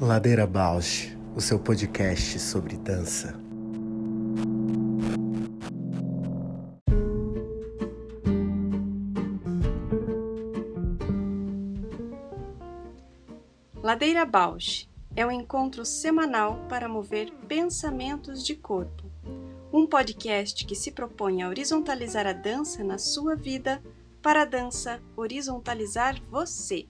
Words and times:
Ladeira 0.00 0.46
Bausch, 0.46 1.16
o 1.34 1.40
seu 1.40 1.58
podcast 1.58 2.38
sobre 2.38 2.76
dança. 2.76 3.34
Ladeira 13.82 14.26
Bausch 14.26 14.88
é 15.14 15.24
um 15.24 15.30
encontro 15.30 15.84
semanal 15.84 16.58
para 16.68 16.88
mover 16.88 17.32
pensamentos 17.48 18.44
de 18.44 18.54
corpo. 18.54 19.04
Um 19.72 19.86
podcast 19.86 20.66
que 20.66 20.74
se 20.74 20.92
propõe 20.92 21.42
a 21.42 21.48
horizontalizar 21.48 22.26
a 22.26 22.32
dança 22.32 22.84
na 22.84 22.98
sua 22.98 23.34
vida 23.34 23.82
para 24.26 24.42
a 24.42 24.44
dança 24.44 25.00
horizontalizar 25.16 26.20
você. 26.28 26.88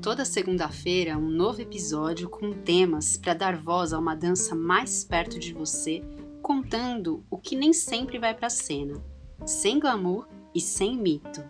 Toda 0.00 0.24
segunda-feira, 0.24 1.18
um 1.18 1.28
novo 1.28 1.60
episódio 1.60 2.30
com 2.30 2.52
temas 2.52 3.16
para 3.16 3.34
dar 3.34 3.56
voz 3.56 3.92
a 3.92 3.98
uma 3.98 4.14
dança 4.14 4.54
mais 4.54 5.02
perto 5.02 5.36
de 5.36 5.52
você, 5.52 6.00
contando 6.40 7.24
o 7.28 7.38
que 7.38 7.56
nem 7.56 7.72
sempre 7.72 8.20
vai 8.20 8.32
para 8.32 8.46
a 8.46 8.50
cena, 8.50 9.02
sem 9.44 9.80
glamour 9.80 10.28
e 10.54 10.60
sem 10.60 10.96
mito. 10.96 11.42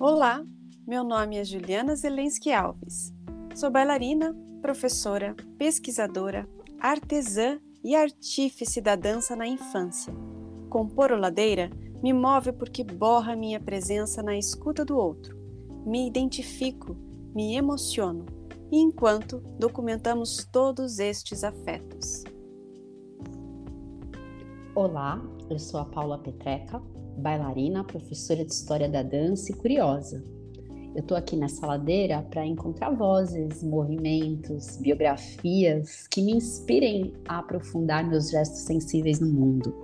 Olá, 0.00 0.42
meu 0.86 1.04
nome 1.04 1.36
é 1.36 1.44
Juliana 1.44 1.94
Zelensky 1.94 2.50
Alves. 2.50 3.12
Sou 3.54 3.70
bailarina, 3.70 4.34
professora, 4.62 5.34
pesquisadora, 5.58 6.48
artesã 6.80 7.58
e 7.84 7.96
artífice 7.96 8.80
da 8.80 8.94
dança 8.94 9.34
na 9.34 9.46
infância. 9.46 10.14
Compor 10.70 11.10
o 11.10 11.18
Ladeira 11.18 11.68
me 12.00 12.12
move 12.12 12.52
porque 12.52 12.84
borra 12.84 13.36
minha 13.36 13.60
presença 13.60 14.22
na 14.22 14.38
escuta 14.38 14.84
do 14.84 14.96
outro. 14.96 15.36
Me 15.84 16.06
identifico, 16.06 16.96
me 17.34 17.56
emociono, 17.56 18.24
e 18.70 18.78
enquanto 18.78 19.40
documentamos 19.58 20.48
todos 20.50 21.00
estes 21.00 21.42
afetos. 21.42 22.22
Olá, 24.74 25.20
eu 25.50 25.58
sou 25.58 25.80
a 25.80 25.84
Paula 25.84 26.18
Petreca, 26.18 26.80
bailarina, 27.18 27.84
professora 27.84 28.44
de 28.44 28.52
História 28.52 28.88
da 28.88 29.02
Dança 29.02 29.52
e 29.52 29.54
curiosa. 29.54 30.24
Eu 30.94 31.00
estou 31.00 31.16
aqui 31.16 31.36
nessa 31.36 31.66
ladeira 31.66 32.22
para 32.22 32.44
encontrar 32.44 32.90
vozes, 32.90 33.62
movimentos, 33.62 34.76
biografias 34.76 36.06
que 36.06 36.20
me 36.20 36.32
inspirem 36.32 37.14
a 37.26 37.38
aprofundar 37.38 38.06
meus 38.06 38.30
gestos 38.30 38.60
sensíveis 38.60 39.18
no 39.18 39.28
mundo. 39.28 39.74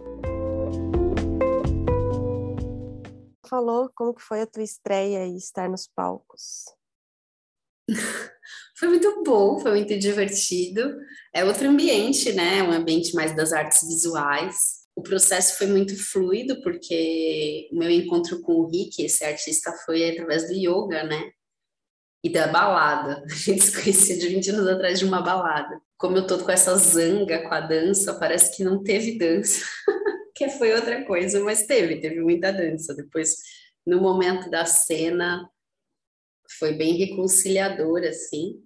Falou 3.48 3.90
como 3.94 4.12
que 4.12 4.20
foi 4.20 4.42
a 4.42 4.46
tua 4.46 4.62
estreia 4.62 5.26
e 5.26 5.38
estar 5.38 5.70
nos 5.70 5.88
palcos? 5.88 6.66
foi 8.76 8.88
muito 8.88 9.22
bom, 9.24 9.58
foi 9.60 9.70
muito 9.70 9.98
divertido. 9.98 10.94
É 11.34 11.42
outro 11.42 11.66
ambiente, 11.70 12.34
né? 12.34 12.62
Um 12.62 12.70
ambiente 12.70 13.14
mais 13.14 13.34
das 13.34 13.54
artes 13.54 13.88
visuais 13.88 14.77
o 14.98 15.02
processo 15.02 15.56
foi 15.56 15.68
muito 15.68 15.96
fluido, 15.96 16.60
porque 16.60 17.68
o 17.70 17.78
meu 17.78 17.88
encontro 17.88 18.40
com 18.42 18.54
o 18.54 18.66
Rick, 18.68 19.00
esse 19.00 19.24
artista, 19.24 19.72
foi 19.86 20.10
através 20.10 20.48
do 20.48 20.54
yoga, 20.54 21.04
né? 21.04 21.30
E 22.24 22.28
da 22.28 22.48
balada. 22.48 23.22
A 23.30 23.32
gente 23.32 23.62
se 23.62 23.80
conhecia 23.80 24.18
de 24.18 24.26
20 24.26 24.50
anos 24.50 24.66
atrás 24.66 24.98
de 24.98 25.04
uma 25.04 25.22
balada. 25.22 25.80
Como 25.96 26.16
eu 26.16 26.26
tô 26.26 26.40
com 26.40 26.50
essa 26.50 26.74
zanga 26.74 27.46
com 27.46 27.54
a 27.54 27.60
dança, 27.60 28.18
parece 28.18 28.56
que 28.56 28.64
não 28.64 28.82
teve 28.82 29.16
dança, 29.16 29.64
que 30.34 30.48
foi 30.48 30.74
outra 30.74 31.04
coisa, 31.04 31.38
mas 31.44 31.64
teve, 31.64 32.00
teve 32.00 32.20
muita 32.20 32.52
dança. 32.52 32.92
Depois, 32.92 33.36
no 33.86 34.00
momento 34.00 34.50
da 34.50 34.66
cena, 34.66 35.48
foi 36.58 36.72
bem 36.72 36.96
reconciliador, 36.96 38.02
assim. 38.02 38.60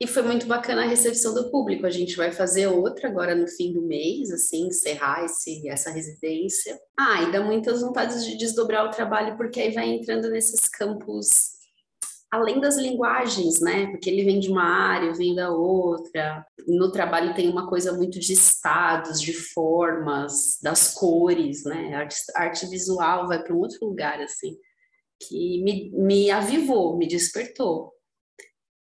E 0.00 0.06
foi 0.06 0.22
muito 0.22 0.46
bacana 0.46 0.82
a 0.82 0.88
recepção 0.88 1.34
do 1.34 1.50
público. 1.50 1.84
A 1.84 1.90
gente 1.90 2.16
vai 2.16 2.32
fazer 2.32 2.66
outra 2.68 3.06
agora 3.06 3.34
no 3.34 3.46
fim 3.46 3.70
do 3.70 3.82
mês, 3.82 4.30
assim, 4.30 4.68
encerrar 4.68 5.26
esse, 5.26 5.68
essa 5.68 5.90
residência. 5.90 6.80
Ah, 6.98 7.22
e 7.22 7.32
dá 7.32 7.42
muitas 7.42 7.82
vontades 7.82 8.24
de 8.24 8.38
desdobrar 8.38 8.86
o 8.86 8.90
trabalho, 8.90 9.36
porque 9.36 9.60
aí 9.60 9.72
vai 9.72 9.90
entrando 9.90 10.30
nesses 10.30 10.66
campos 10.68 11.60
além 12.30 12.60
das 12.60 12.76
linguagens, 12.76 13.60
né? 13.60 13.88
Porque 13.88 14.08
ele 14.08 14.24
vem 14.24 14.38
de 14.38 14.48
uma 14.48 14.62
área, 14.62 15.12
vem 15.12 15.34
da 15.34 15.50
outra. 15.50 16.46
No 16.66 16.92
trabalho 16.92 17.34
tem 17.34 17.48
uma 17.50 17.68
coisa 17.68 17.92
muito 17.92 18.20
de 18.20 18.32
estados, 18.32 19.20
de 19.20 19.32
formas, 19.32 20.58
das 20.62 20.94
cores, 20.94 21.64
né? 21.64 21.92
Arte, 21.94 22.16
arte 22.36 22.66
visual 22.66 23.26
vai 23.26 23.42
para 23.42 23.52
um 23.52 23.58
outro 23.58 23.84
lugar, 23.84 24.20
assim, 24.20 24.56
que 25.20 25.62
me, 25.64 25.90
me 25.90 26.30
avivou, 26.30 26.96
me 26.96 27.08
despertou. 27.08 27.92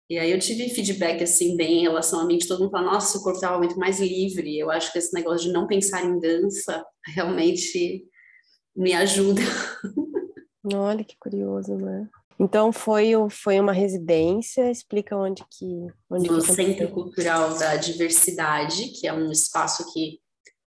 E 0.09 0.19
aí 0.19 0.31
eu 0.31 0.39
tive 0.39 0.69
feedback 0.69 1.23
assim 1.23 1.57
bem 1.57 1.81
em 1.81 1.83
relação 1.83 2.21
a 2.21 2.25
mim, 2.25 2.39
de 2.39 2.47
todo 2.47 2.61
mundo 2.61 2.71
falar, 2.71 2.93
nossa, 2.93 3.19
o 3.19 3.23
corpo 3.23 3.39
estava 3.39 3.59
muito 3.59 3.77
mais 3.77 4.01
livre. 4.01 4.57
Eu 4.57 4.71
acho 4.71 4.93
que 4.93 4.99
esse 4.99 5.13
negócio 5.13 5.49
de 5.49 5.53
não 5.53 5.67
pensar 5.67 6.05
em 6.05 6.21
dança 6.21 6.85
realmente 7.15 8.05
me 8.75 8.93
ajuda. 8.93 9.43
Olha 10.75 11.05
que 11.05 11.17
curioso, 11.19 11.75
né? 11.77 12.09
Então 12.39 12.71
foi, 12.73 13.13
foi 13.31 13.59
uma 13.59 13.73
residência, 13.73 14.71
explica 14.71 15.17
onde 15.17 15.43
que... 15.51 15.87
Onde 16.11 16.29
no 16.29 16.41
que 16.41 16.53
Centro 16.53 16.89
Cultural 16.91 17.57
da 17.59 17.77
Diversidade, 17.77 18.91
que 18.91 19.09
é 19.09 19.13
um 19.13 19.33
espaço 19.33 19.83
aqui 19.83 20.21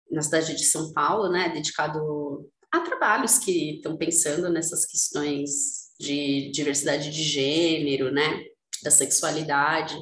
na 0.09 0.21
cidade 0.21 0.55
de 0.55 0.65
São 0.65 0.91
Paulo, 0.91 1.29
né, 1.29 1.49
dedicado 1.49 2.49
a 2.71 2.79
trabalhos 2.81 3.37
que 3.37 3.75
estão 3.75 3.95
pensando 3.95 4.49
nessas 4.49 4.85
questões 4.85 5.91
de 5.99 6.51
diversidade 6.51 7.11
de 7.11 7.23
gênero, 7.23 8.11
né, 8.11 8.43
da 8.83 8.91
sexualidade. 8.91 9.97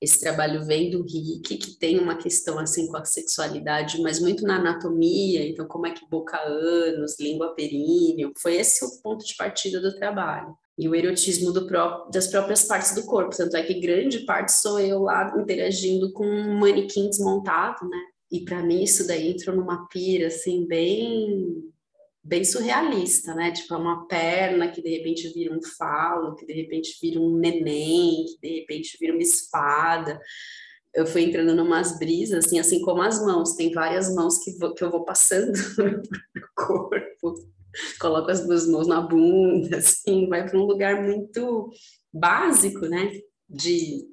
Esse 0.00 0.20
trabalho 0.20 0.64
vem 0.66 0.90
do 0.90 1.02
Rick, 1.02 1.56
que 1.56 1.78
tem 1.78 1.98
uma 1.98 2.16
questão 2.16 2.58
assim 2.58 2.86
com 2.86 2.98
a 2.98 3.04
sexualidade, 3.04 4.00
mas 4.02 4.20
muito 4.20 4.44
na 4.44 4.56
anatomia, 4.56 5.48
então 5.48 5.66
como 5.66 5.86
é 5.86 5.90
que 5.90 6.08
boca 6.08 6.38
ânus, 6.46 7.18
língua 7.18 7.54
períneo, 7.54 8.32
foi 8.40 8.56
esse 8.56 8.84
o 8.84 9.02
ponto 9.02 9.24
de 9.24 9.34
partida 9.36 9.80
do 9.80 9.96
trabalho. 9.96 10.54
E 10.78 10.86
o 10.86 10.94
erotismo 10.94 11.52
pró 11.66 12.06
das 12.12 12.26
próprias 12.26 12.64
partes 12.64 12.94
do 12.94 13.06
corpo, 13.06 13.34
tanto 13.34 13.56
é 13.56 13.62
que 13.62 13.80
grande 13.80 14.20
parte 14.26 14.52
sou 14.52 14.78
eu 14.78 15.02
lá 15.02 15.34
interagindo 15.40 16.12
com 16.12 16.26
um 16.26 16.58
manequim 16.58 17.08
desmontado, 17.08 17.88
né? 17.88 17.98
E 18.30 18.44
para 18.44 18.62
mim 18.62 18.82
isso 18.82 19.06
daí 19.06 19.30
entrou 19.30 19.56
numa 19.56 19.88
pira 19.88 20.26
assim 20.26 20.66
bem 20.66 21.72
bem 22.26 22.44
surrealista, 22.44 23.34
né? 23.34 23.52
Tipo, 23.52 23.74
é 23.74 23.76
uma 23.76 24.06
perna 24.06 24.68
que 24.68 24.82
de 24.82 24.90
repente 24.90 25.32
vira 25.32 25.56
um 25.56 25.62
falo, 25.62 26.34
que 26.34 26.44
de 26.44 26.52
repente 26.52 26.98
vira 27.00 27.20
um 27.20 27.36
neném, 27.36 28.24
que 28.26 28.38
de 28.40 28.60
repente 28.60 28.96
vira 29.00 29.12
uma 29.12 29.22
espada. 29.22 30.20
Eu 30.92 31.06
fui 31.06 31.22
entrando 31.22 31.54
numas 31.54 31.98
brisas, 31.98 32.44
assim, 32.44 32.58
assim 32.58 32.80
como 32.82 33.02
as 33.02 33.24
mãos. 33.24 33.54
Tem 33.54 33.72
várias 33.72 34.12
mãos 34.12 34.38
que, 34.42 34.58
vou, 34.58 34.74
que 34.74 34.82
eu 34.82 34.90
vou 34.90 35.04
passando 35.04 35.52
no 35.78 36.48
corpo. 36.54 37.34
Coloco 38.00 38.30
as 38.30 38.44
duas 38.44 38.66
mãos 38.66 38.88
na 38.88 39.00
bunda, 39.00 39.76
assim, 39.76 40.28
vai 40.28 40.48
para 40.48 40.58
um 40.58 40.64
lugar 40.64 41.02
muito 41.02 41.70
básico, 42.12 42.86
né? 42.86 43.20
De 43.48 44.04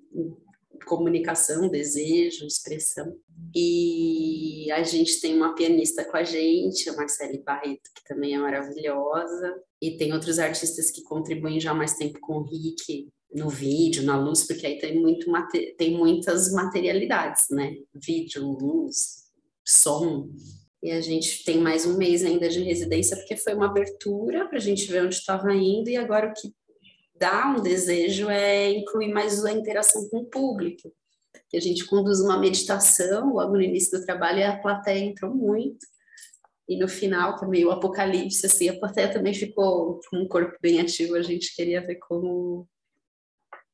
comunicação, 0.84 1.70
desejo, 1.70 2.46
expressão. 2.46 3.16
E 3.56 4.72
a 4.72 4.84
gente 4.84 5.20
tem 5.20 5.36
uma 5.36 5.56
pianista 5.56 6.04
com 6.06 6.18
a 6.18 6.24
gente, 6.24 6.90
a 6.90 6.94
Marcele 6.94 7.44
Barreto, 7.44 7.90
que 7.96 8.04
também 8.08 8.36
é 8.36 8.38
maravilhosa. 8.38 9.56
E 9.82 9.98
tem 9.98 10.14
outros 10.14 10.40
artistas 10.40 10.92
que 10.92 11.04
contribuem 11.04 11.60
já 11.60 11.72
há 11.72 11.76
mais 11.76 11.96
tempo 11.96 12.20
com 12.22 12.38
o 12.38 12.44
Rick 12.44 13.10
no 13.34 13.50
vídeo, 13.50 14.04
na 14.04 14.18
luz, 14.18 14.46
porque 14.46 14.66
aí 14.66 14.78
tem, 14.78 15.00
muito, 15.00 15.32
tem 15.78 15.98
muitas 15.98 16.52
materialidades, 16.52 17.46
né? 17.50 17.76
Vídeo, 17.94 18.46
luz, 18.46 19.24
som. 19.66 20.30
E 20.82 20.92
a 20.92 21.02
gente 21.02 21.44
tem 21.44 21.58
mais 21.58 21.86
um 21.86 21.98
mês 21.98 22.24
ainda 22.24 22.48
de 22.50 22.62
residência, 22.62 23.18
porque 23.18 23.38
foi 23.38 23.54
uma 23.54 23.68
abertura 23.68 24.48
para 24.48 24.58
a 24.58 24.62
gente 24.62 24.86
ver 24.92 25.04
onde 25.04 25.16
estava 25.16 25.54
indo, 25.54 25.90
e 25.90 25.96
agora 25.96 26.30
o 26.30 26.34
que 26.34 26.54
dá 27.16 27.48
um 27.48 27.62
desejo 27.62 28.30
é 28.30 28.72
incluir 28.72 29.14
mais 29.14 29.44
a 29.46 29.52
interação 29.52 30.08
com 30.10 30.20
o 30.20 30.26
público. 30.26 30.92
A 31.54 31.60
gente 31.60 31.86
conduz 31.86 32.20
uma 32.20 32.38
meditação 32.40 33.34
logo 33.34 33.54
no 33.54 33.62
início 33.62 34.00
do 34.00 34.06
trabalho 34.06 34.40
e 34.40 34.44
a 34.44 34.60
plateia 34.60 35.00
entrou 35.00 35.34
muito. 35.34 35.86
E 36.68 36.78
no 36.78 36.88
final 36.88 37.36
também 37.36 37.64
o 37.64 37.72
apocalipse, 37.72 38.46
assim, 38.46 38.70
a 38.70 38.80
plateia 38.80 39.12
também 39.12 39.34
ficou 39.34 40.00
com 40.10 40.18
um 40.18 40.28
corpo 40.28 40.58
bem 40.62 40.80
ativo, 40.80 41.16
a 41.16 41.22
gente 41.22 41.56
queria 41.56 41.86
ver 41.86 41.98
como, 41.98 42.68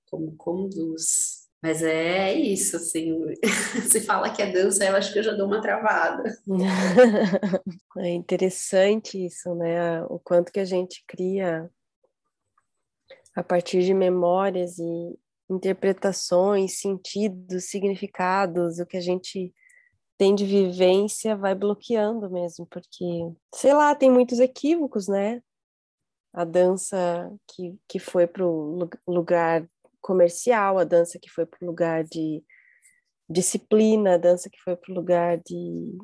como 0.09 0.35
conduz. 0.35 1.39
Mas 1.61 1.83
é 1.83 2.33
isso, 2.33 2.77
assim, 2.77 3.13
se 3.89 4.01
fala 4.01 4.29
que 4.29 4.41
é 4.41 4.51
dança, 4.51 4.83
eu 4.85 4.95
acho 4.95 5.13
que 5.13 5.19
eu 5.19 5.23
já 5.23 5.33
dou 5.33 5.47
uma 5.47 5.61
travada. 5.61 6.23
É 7.97 8.07
interessante 8.11 9.25
isso, 9.25 9.53
né? 9.55 10.01
O 10.03 10.19
quanto 10.19 10.53
que 10.53 10.59
a 10.59 10.63
gente 10.63 11.03
cria 11.05 11.69
a 13.39 13.43
partir 13.43 13.83
de 13.83 13.93
memórias 13.93 14.77
e, 14.77 15.19
interpretações, 15.49 16.79
sentidos, 16.79 17.69
significados, 17.69 18.79
o 18.79 18.85
que 18.85 18.97
a 18.97 19.01
gente 19.01 19.53
tem 20.17 20.35
de 20.35 20.45
vivência 20.45 21.37
vai 21.37 21.55
bloqueando 21.55 22.29
mesmo, 22.29 22.67
porque, 22.67 23.05
sei 23.55 23.73
lá, 23.73 23.95
tem 23.95 24.11
muitos 24.11 24.39
equívocos, 24.39 25.07
né? 25.07 25.41
A 26.33 26.43
dança 26.43 27.31
que, 27.47 27.79
que 27.87 27.97
foi 27.97 28.27
para 28.27 28.45
o 28.45 28.89
lugar 29.07 29.65
comercial, 30.01 30.77
a 30.77 30.83
dança 30.83 31.17
que 31.17 31.29
foi 31.29 31.45
para 31.45 31.63
o 31.63 31.65
lugar 31.65 32.03
de 32.03 32.43
disciplina, 33.29 34.15
a 34.15 34.17
dança 34.17 34.49
que 34.49 34.59
foi 34.61 34.75
para 34.75 34.91
o 34.91 34.95
lugar 34.95 35.37
de 35.37 35.97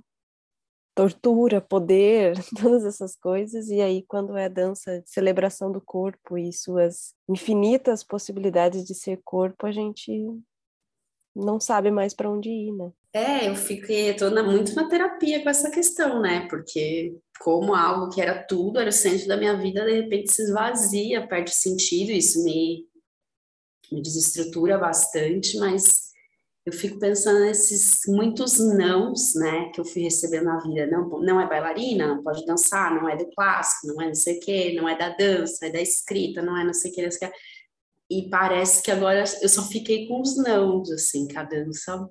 tortura, 0.96 1.60
poder, 1.60 2.34
todas 2.60 2.86
essas 2.86 3.16
coisas. 3.16 3.68
E 3.68 3.82
aí, 3.82 4.04
quando 4.08 4.38
é 4.38 4.48
dança 4.48 5.02
de 5.02 5.10
celebração 5.10 5.72
do 5.72 5.82
corpo 5.82 6.38
e 6.38 6.54
suas 6.54 7.14
infinitas 7.30 8.04
possibilidades 8.04 8.86
de 8.86 8.96
ser 8.96 9.20
corpo, 9.24 9.68
a 9.68 9.72
gente 9.72 10.26
não 11.36 11.60
sabe 11.60 11.92
mais 11.92 12.14
para 12.14 12.32
onde 12.32 12.50
ir, 12.50 12.72
né? 12.72 12.92
É, 13.12 13.50
eu 13.50 13.56
fiquei, 13.56 14.14
tô 14.14 14.30
muito 14.44 14.74
na 14.74 14.88
terapia 14.88 15.44
com 15.44 15.50
essa 15.50 15.70
questão, 15.70 16.22
né? 16.22 16.48
Porque 16.50 17.18
como 17.40 17.76
algo 17.76 18.10
que 18.10 18.22
era 18.22 18.42
tudo, 18.44 18.80
era 18.80 18.90
o 18.90 18.94
centro 18.94 19.28
da 19.28 19.38
minha 19.38 19.56
vida, 19.58 19.86
de 19.86 20.02
repente 20.02 20.32
se 20.32 20.44
esvazia, 20.44 21.28
perde 21.28 21.54
sentido, 21.54 22.12
isso 22.12 22.44
me, 22.44 22.86
me 23.92 24.02
desestrutura 24.02 24.78
bastante, 24.78 25.58
mas 25.58 26.05
eu 26.66 26.74
fico 26.74 26.98
pensando 26.98 27.42
nesses 27.42 28.02
muitos 28.08 28.58
nãos, 28.60 29.36
né, 29.36 29.70
que 29.70 29.80
eu 29.80 29.86
fui 29.86 30.02
recebendo 30.02 30.46
na 30.46 30.60
vida. 30.60 30.88
Não, 30.88 31.08
não 31.22 31.40
é 31.40 31.48
bailarina, 31.48 32.08
não 32.08 32.24
pode 32.24 32.44
dançar, 32.44 32.94
não 32.96 33.08
é 33.08 33.16
do 33.16 33.30
clássico, 33.36 33.88
não 33.94 34.02
é 34.02 34.08
não 34.08 34.16
sei 34.16 34.38
o 34.38 34.40
quê, 34.40 34.74
não 34.76 34.90
é 34.90 34.98
da 34.98 35.10
dança, 35.10 35.68
é 35.68 35.70
da 35.70 35.80
escrita, 35.80 36.42
não 36.42 36.58
é 36.58 36.64
não 36.64 36.74
sei 36.74 36.92
o 36.92 36.96
quê, 36.96 37.04
não 37.04 37.12
sei 37.12 37.28
o 37.28 37.32
quê. 37.32 37.38
E 38.10 38.30
parece 38.30 38.82
que 38.82 38.90
agora 38.90 39.24
eu 39.42 39.50
só 39.50 39.64
fiquei 39.64 40.08
com 40.08 40.22
os 40.22 40.38
nãos, 40.38 40.92
assim, 40.92 41.28
que 41.28 41.38
a 41.38 41.44
dança 41.44 42.10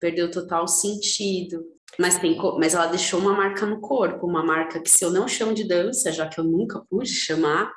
perdeu 0.00 0.30
total 0.30 0.66
sentido. 0.66 1.64
Mas, 1.98 2.18
tem, 2.18 2.36
mas 2.58 2.74
ela 2.74 2.86
deixou 2.86 3.20
uma 3.20 3.32
marca 3.32 3.64
no 3.64 3.80
corpo, 3.80 4.26
uma 4.26 4.44
marca 4.44 4.80
que 4.80 4.90
se 4.90 5.04
eu 5.04 5.10
não 5.10 5.28
chamo 5.28 5.54
de 5.54 5.64
dança, 5.64 6.12
já 6.12 6.28
que 6.28 6.38
eu 6.38 6.44
nunca 6.44 6.84
pude 6.90 7.08
chamar, 7.08 7.72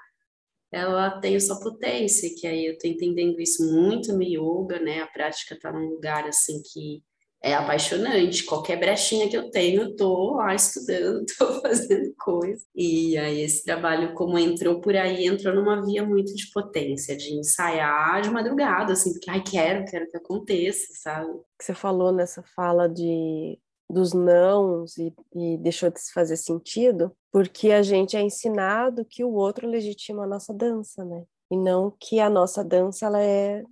ela 0.71 1.19
tem 1.19 1.39
sua 1.39 1.60
potência, 1.60 2.30
que 2.38 2.45
aí 2.45 2.66
eu 2.66 2.74
estou 2.74 2.89
entendendo 2.89 3.39
isso 3.39 3.63
muito 3.74 4.13
no 4.13 4.24
yoga, 4.24 4.80
né? 4.80 5.01
A 5.01 5.07
prática 5.07 5.56
está 5.56 5.71
num 5.71 5.89
lugar 5.89 6.27
assim 6.27 6.62
que 6.62 7.04
é 7.42 7.54
apaixonante. 7.56 8.44
Qualquer 8.44 8.80
brechinha 8.80 9.30
que 9.30 9.38
eu 9.38 9.50
tenho, 9.50 9.81
eu 9.81 9.95
tô 9.95 10.36
lá 10.36 10.54
estudando, 10.54 11.25
tô 11.38 11.62
fazendo 11.62 12.13
coisa. 12.19 12.63
E 12.75 13.18
aí 13.18 13.42
esse 13.42 13.63
trabalho, 13.63 14.13
como 14.13 14.38
entrou 14.38 14.80
por 14.81 14.95
aí, 14.95 15.25
entrou 15.25 15.56
numa 15.56 15.83
via 15.83 16.06
muito 16.06 16.36
de 16.36 16.51
potência, 16.51 17.16
de 17.16 17.33
ensaiar 17.33 18.21
de 18.21 18.30
madrugada, 18.30 18.94
assim, 18.94 19.13
porque 19.13 19.30
ai, 19.30 19.42
quero, 19.42 19.86
quero 19.86 20.10
que 20.10 20.18
aconteça, 20.18 20.94
sabe? 21.01 21.31
Você 21.60 21.74
falou 21.74 22.12
nessa 22.12 22.44
fala 22.44 22.88
de 22.88 23.57
dos 23.89 24.13
nãos 24.13 24.97
e, 24.97 25.13
e 25.33 25.57
deixou 25.57 25.89
de 25.89 26.00
se 26.00 26.13
fazer 26.13 26.38
sentido, 26.38 27.12
porque 27.31 27.71
a 27.71 27.81
gente 27.81 28.15
é 28.15 28.21
ensinado 28.21 29.03
que 29.03 29.24
o 29.24 29.33
outro 29.33 29.68
legitima 29.68 30.24
a 30.24 30.27
nossa 30.27 30.53
dança, 30.53 31.03
né? 31.03 31.25
E 31.51 31.57
não 31.57 31.89
que 32.00 32.19
a 32.19 32.30
nossa 32.30 32.63
dança 32.63 33.07
ela 33.07 33.21
é 33.21 33.63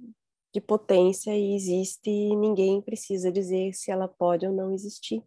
de 0.53 0.59
potência 0.59 1.37
e 1.37 1.55
existe 1.55 2.09
e 2.09 2.35
ninguém 2.35 2.81
precisa 2.81 3.31
dizer 3.31 3.73
se 3.73 3.91
ela 3.91 4.07
pode 4.07 4.47
ou 4.47 4.53
não 4.53 4.73
existir. 4.73 5.23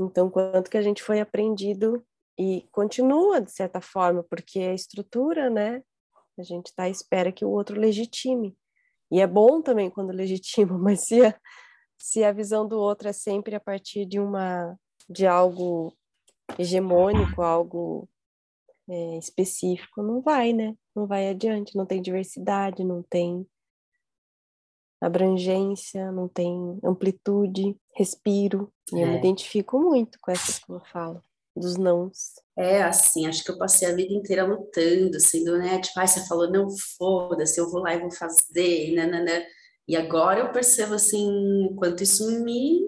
Então, 0.00 0.30
quanto 0.30 0.70
que 0.70 0.78
a 0.78 0.82
gente 0.82 1.02
foi 1.02 1.20
aprendido 1.20 2.02
e 2.38 2.66
continua 2.72 3.40
de 3.40 3.52
certa 3.52 3.80
forma, 3.80 4.22
porque 4.24 4.58
a 4.60 4.74
estrutura, 4.74 5.50
né? 5.50 5.82
A 6.38 6.42
gente 6.42 6.68
está 6.68 6.84
à 6.84 6.88
espera 6.88 7.30
que 7.30 7.44
o 7.44 7.50
outro 7.50 7.78
legitime. 7.78 8.56
E 9.10 9.20
é 9.20 9.26
bom 9.26 9.60
também 9.60 9.90
quando 9.90 10.10
legitima, 10.10 10.76
mas 10.78 11.02
se 11.02 11.24
a, 11.24 11.38
se 12.02 12.24
a 12.24 12.32
visão 12.32 12.66
do 12.66 12.80
outro 12.80 13.08
é 13.08 13.12
sempre 13.12 13.54
a 13.54 13.60
partir 13.60 14.04
de 14.04 14.18
uma 14.18 14.76
de 15.08 15.24
algo 15.24 15.96
hegemônico, 16.58 17.40
algo 17.40 18.08
é, 18.90 19.18
específico, 19.18 20.02
não 20.02 20.20
vai, 20.20 20.52
né? 20.52 20.74
Não 20.96 21.06
vai 21.06 21.28
adiante, 21.28 21.76
não 21.76 21.86
tem 21.86 22.02
diversidade, 22.02 22.82
não 22.82 23.04
tem 23.04 23.46
abrangência, 25.00 26.10
não 26.10 26.26
tem 26.26 26.76
amplitude, 26.82 27.76
respiro. 27.94 28.72
E 28.92 28.98
é. 28.98 29.04
eu 29.04 29.06
me 29.06 29.14
é. 29.14 29.18
identifico 29.18 29.78
muito 29.78 30.18
com 30.20 30.32
essa 30.32 30.60
que 30.60 30.72
eu 30.72 30.80
falo, 30.92 31.22
dos 31.56 31.76
nãos. 31.76 32.32
É, 32.58 32.82
assim, 32.82 33.28
acho 33.28 33.44
que 33.44 33.52
eu 33.52 33.58
passei 33.58 33.88
a 33.88 33.94
vida 33.94 34.12
inteira 34.12 34.44
lutando, 34.44 35.20
sendo, 35.20 35.56
né? 35.56 35.80
Tipo, 35.80 36.00
ah, 36.00 36.06
você 36.06 36.26
falou, 36.26 36.50
não, 36.50 36.66
foda-se, 36.98 37.60
eu 37.60 37.70
vou 37.70 37.80
lá 37.80 37.94
e 37.94 38.00
vou 38.00 38.10
fazer, 38.10 38.92
né, 38.92 39.06
né. 39.06 39.46
E 39.86 39.96
agora 39.96 40.40
eu 40.40 40.52
percebo 40.52 40.94
assim, 40.94 41.74
quanto 41.76 42.02
isso 42.02 42.42
me 42.42 42.80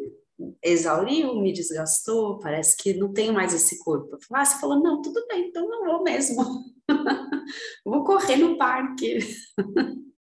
exauriu, 0.62 1.34
me 1.40 1.52
desgastou, 1.52 2.38
parece 2.38 2.76
que 2.76 2.94
não 2.94 3.12
tenho 3.12 3.32
mais 3.32 3.54
esse 3.54 3.78
corpo. 3.82 4.16
Ah, 4.32 4.44
você 4.44 4.60
falou, 4.60 4.80
não, 4.80 5.00
tudo 5.00 5.24
bem, 5.28 5.48
então 5.48 5.68
não 5.68 5.84
vou 5.84 6.02
mesmo. 6.02 6.42
vou 7.84 8.04
correr 8.04 8.36
no 8.36 8.56
parque. 8.58 9.18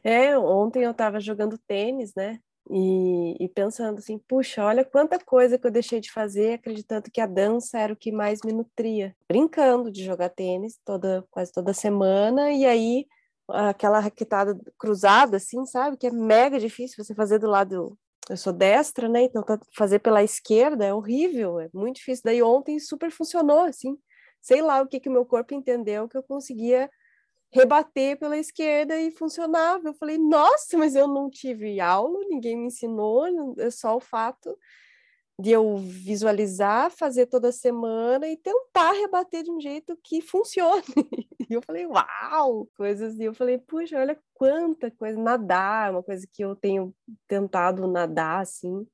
É, 0.04 0.36
ontem 0.36 0.82
eu 0.82 0.90
estava 0.90 1.20
jogando 1.20 1.58
tênis, 1.66 2.12
né? 2.14 2.38
E, 2.70 3.44
e, 3.44 3.48
pensando 3.48 3.98
assim, 3.98 4.18
puxa, 4.18 4.64
olha 4.64 4.84
quanta 4.84 5.18
coisa 5.18 5.58
que 5.58 5.66
eu 5.66 5.70
deixei 5.70 6.00
de 6.00 6.12
fazer, 6.12 6.54
acreditando 6.54 7.10
que 7.10 7.20
a 7.20 7.26
dança 7.26 7.78
era 7.78 7.92
o 7.92 7.96
que 7.96 8.12
mais 8.12 8.40
me 8.44 8.52
nutria. 8.52 9.16
Brincando 9.28 9.90
de 9.90 10.04
jogar 10.04 10.28
tênis 10.28 10.78
toda, 10.84 11.24
quase 11.30 11.52
toda 11.52 11.74
semana, 11.74 12.52
e 12.52 12.64
aí 12.64 13.06
aquela 13.52 13.98
raquetada 14.00 14.58
cruzada, 14.78 15.36
assim, 15.36 15.64
sabe? 15.66 15.96
Que 15.96 16.06
é 16.08 16.10
mega 16.10 16.58
difícil 16.58 17.02
você 17.02 17.14
fazer 17.14 17.38
do 17.38 17.48
lado. 17.48 17.98
Eu 18.30 18.36
sou 18.36 18.52
destra, 18.52 19.08
né? 19.08 19.22
Então 19.22 19.44
fazer 19.74 19.98
pela 19.98 20.22
esquerda 20.22 20.84
é 20.84 20.94
horrível, 20.94 21.60
é 21.60 21.68
muito 21.72 21.96
difícil. 21.96 22.22
Daí 22.24 22.42
ontem 22.42 22.78
super 22.80 23.10
funcionou, 23.10 23.60
assim. 23.60 23.96
Sei 24.40 24.62
lá 24.62 24.82
o 24.82 24.88
que 24.88 25.00
que 25.00 25.08
o 25.08 25.12
meu 25.12 25.24
corpo 25.24 25.54
entendeu 25.54 26.08
que 26.08 26.16
eu 26.16 26.22
conseguia 26.22 26.90
rebater 27.52 28.18
pela 28.18 28.38
esquerda 28.38 28.98
e 28.98 29.10
funcionava. 29.10 29.88
Eu 29.88 29.94
falei, 29.94 30.18
nossa, 30.18 30.76
mas 30.78 30.94
eu 30.96 31.06
não 31.06 31.30
tive 31.30 31.80
aula, 31.80 32.18
ninguém 32.28 32.56
me 32.56 32.66
ensinou, 32.66 33.26
é 33.58 33.70
só 33.70 33.96
o 33.96 34.00
fato 34.00 34.56
de 35.38 35.50
eu 35.50 35.76
visualizar, 35.76 36.90
fazer 36.90 37.26
toda 37.26 37.52
semana 37.52 38.28
e 38.28 38.36
tentar 38.36 38.92
rebater 38.92 39.42
de 39.42 39.50
um 39.50 39.60
jeito 39.60 39.98
que 40.02 40.20
funcione. 40.20 40.84
E 41.52 41.54
eu 41.54 41.62
falei, 41.62 41.86
uau! 41.86 42.66
Coisas 42.76 43.18
e 43.18 43.24
eu 43.24 43.34
falei, 43.34 43.58
puxa, 43.58 43.98
olha 43.98 44.18
quanta 44.34 44.90
coisa. 44.90 45.20
Nadar, 45.20 45.90
uma 45.90 46.02
coisa 46.02 46.26
que 46.32 46.42
eu 46.42 46.56
tenho 46.56 46.94
tentado 47.28 47.86
nadar, 47.86 48.40
assim. 48.40 48.86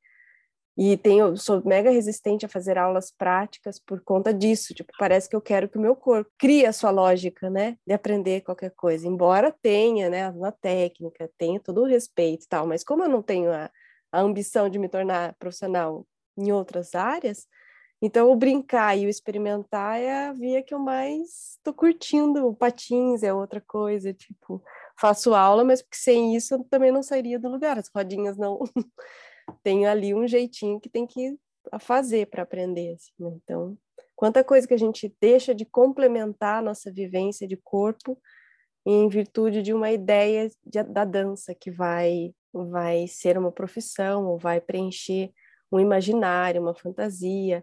E 0.77 0.97
tenho, 0.97 1.37
sou 1.37 1.62
mega 1.65 1.91
resistente 1.91 2.47
a 2.47 2.49
fazer 2.49 2.79
aulas 2.79 3.11
práticas 3.11 3.79
por 3.79 4.00
conta 4.00 4.33
disso. 4.33 4.75
Tipo, 4.75 4.93
parece 4.99 5.29
que 5.29 5.37
eu 5.37 5.41
quero 5.41 5.69
que 5.69 5.79
o 5.79 5.81
meu 5.81 5.97
corpo 5.97 6.31
crie 6.38 6.67
a 6.67 6.73
sua 6.73 6.91
lógica, 6.91 7.50
né? 7.50 7.77
De 7.87 7.93
aprender 7.93 8.43
qualquer 8.43 8.71
coisa. 8.71 9.07
Embora 9.07 9.55
tenha, 9.62 10.09
né? 10.09 10.31
Na 10.33 10.53
técnica, 10.53 11.31
tenha 11.38 11.61
todo 11.61 11.83
o 11.83 11.87
respeito 11.87 12.45
e 12.45 12.49
tal. 12.49 12.67
Mas 12.67 12.85
como 12.85 13.05
eu 13.05 13.09
não 13.09 13.23
tenho 13.23 13.53
a, 13.53 13.71
a 14.12 14.21
ambição 14.21 14.69
de 14.69 14.79
me 14.79 14.88
tornar 14.88 15.35
profissional 15.38 16.07
em 16.37 16.53
outras 16.53 16.95
áreas. 16.95 17.47
Então, 18.00 18.31
o 18.31 18.37
brincar 18.37 18.97
e 18.97 19.07
o 19.07 19.09
experimentar 19.09 19.99
é 19.99 20.26
a 20.28 20.33
via 20.33 20.62
que 20.62 20.73
eu 20.73 20.78
mais 20.78 21.57
estou 21.57 21.75
curtindo. 21.75 22.47
O 22.47 22.55
patins 22.55 23.25
é 23.25 23.35
outra 23.35 23.61
coisa, 23.61 24.14
tipo, 24.14 24.62
faço 24.99 25.35
aula, 25.35 25.64
mas 25.64 25.83
porque 25.83 25.97
sem 25.97 26.37
isso 26.37 26.55
eu 26.55 26.64
também 26.64 26.93
não 26.93 27.02
sairia 27.02 27.38
do 27.38 27.49
lugar. 27.49 27.76
As 27.78 27.90
rodinhas 27.95 28.37
não. 28.37 28.61
Tenho 29.64 29.88
ali 29.88 30.14
um 30.14 30.28
jeitinho 30.28 30.78
que 30.81 30.88
tem 30.88 31.07
que 31.07 31.37
fazer 31.81 32.26
para 32.26 32.45
aprender. 32.45 32.95
Assim, 32.95 33.12
né? 33.19 33.33
Então, 33.43 33.76
quanta 34.14 34.45
coisa 34.45 34.67
que 34.67 34.75
a 34.75 34.78
gente 34.78 35.12
deixa 35.21 35.55
de 35.55 35.64
complementar 35.64 36.59
a 36.59 36.62
nossa 36.62 36.93
vivência 36.93 37.49
de 37.49 37.57
corpo 37.57 38.17
em 38.87 39.09
virtude 39.09 39.61
de 39.61 39.73
uma 39.75 39.90
ideia 39.90 40.49
de, 40.64 40.83
da 40.85 41.05
dança 41.05 41.55
que 41.55 41.71
vai 41.71 42.33
vai 42.52 43.07
ser 43.07 43.37
uma 43.37 43.52
profissão 43.52 44.26
ou 44.26 44.38
vai 44.38 44.61
preencher 44.61 45.31
um 45.71 45.78
imaginário, 45.78 46.62
uma 46.62 46.75
fantasia, 46.75 47.62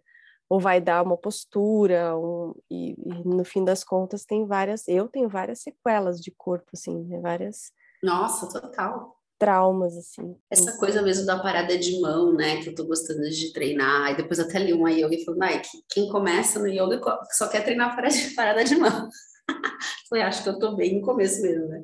ou 0.50 0.60
vai 0.60 0.80
dar 0.80 1.04
uma 1.04 1.18
postura, 1.18 2.18
um, 2.18 2.54
e, 2.70 2.92
e, 2.92 3.24
no 3.28 3.44
fim 3.44 3.64
das 3.64 3.84
contas 3.84 4.25
tem 4.25 4.46
várias, 4.46 4.88
eu 4.88 5.08
tenho 5.08 5.28
várias 5.28 5.60
sequelas 5.60 6.20
de 6.20 6.32
corpo, 6.32 6.72
assim, 6.74 7.04
né? 7.06 7.20
várias... 7.20 7.72
Nossa, 8.04 8.48
total. 8.48 9.16
Traumas, 9.38 9.98
assim. 9.98 10.38
Essa 10.50 10.64
então, 10.64 10.78
coisa 10.78 11.02
mesmo 11.02 11.25
da 11.25 11.40
parada 11.40 11.78
de 11.78 12.00
mão, 12.00 12.34
né, 12.34 12.62
que 12.62 12.70
eu 12.70 12.75
tô 12.75 12.86
gostando 12.86 13.28
de 13.30 13.52
treinar, 13.52 14.12
e 14.12 14.18
depois 14.18 14.40
até 14.40 14.60
li 14.60 14.72
uma 14.72 14.92
yoga 14.92 15.16
e 15.16 15.25
falou, 15.25 15.40
Mike, 15.40 15.84
quem 15.90 16.10
começa 16.10 16.60
no 16.60 16.68
yoga 16.68 17.02
só 17.32 17.48
quer 17.48 17.64
treinar 17.64 17.96
parada 18.36 18.64
de 18.64 18.75
mão. 18.75 19.10
Falei, 20.10 20.24
acho 20.24 20.44
que 20.44 20.50
eu 20.50 20.60
tô 20.60 20.75
bem 20.75 21.00
no 21.00 21.06
começo 21.06 21.42
mesmo, 21.42 21.68
né? 21.68 21.82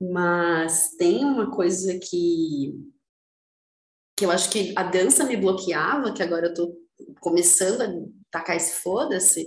Mas 0.00 0.90
tem 0.96 1.24
uma 1.24 1.50
coisa 1.50 1.98
que 1.98 2.74
que 4.18 4.24
eu 4.24 4.30
acho 4.30 4.48
que 4.50 4.72
a 4.74 4.82
dança 4.82 5.24
me 5.24 5.36
bloqueava, 5.36 6.12
que 6.12 6.22
agora 6.22 6.46
eu 6.46 6.54
tô 6.54 6.74
começando 7.20 7.82
a 7.82 7.92
tacar 8.30 8.56
esse 8.56 8.82
foda-se, 8.82 9.46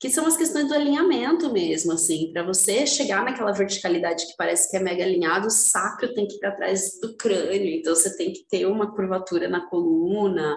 que 0.00 0.08
são 0.08 0.26
as 0.26 0.36
questões 0.36 0.68
do 0.68 0.74
alinhamento 0.74 1.52
mesmo, 1.52 1.92
assim, 1.92 2.32
para 2.32 2.44
você 2.44 2.86
chegar 2.86 3.24
naquela 3.24 3.52
verticalidade 3.52 4.26
que 4.26 4.36
parece 4.36 4.70
que 4.70 4.76
é 4.76 4.80
mega 4.80 5.02
alinhado, 5.02 5.48
o 5.48 5.50
sacro 5.50 6.14
tem 6.14 6.26
que 6.26 6.36
ir 6.36 6.38
para 6.38 6.54
trás 6.54 7.00
do 7.00 7.16
crânio, 7.16 7.74
então 7.74 7.94
você 7.94 8.16
tem 8.16 8.32
que 8.32 8.46
ter 8.48 8.66
uma 8.66 8.94
curvatura 8.94 9.48
na 9.48 9.68
coluna, 9.68 10.56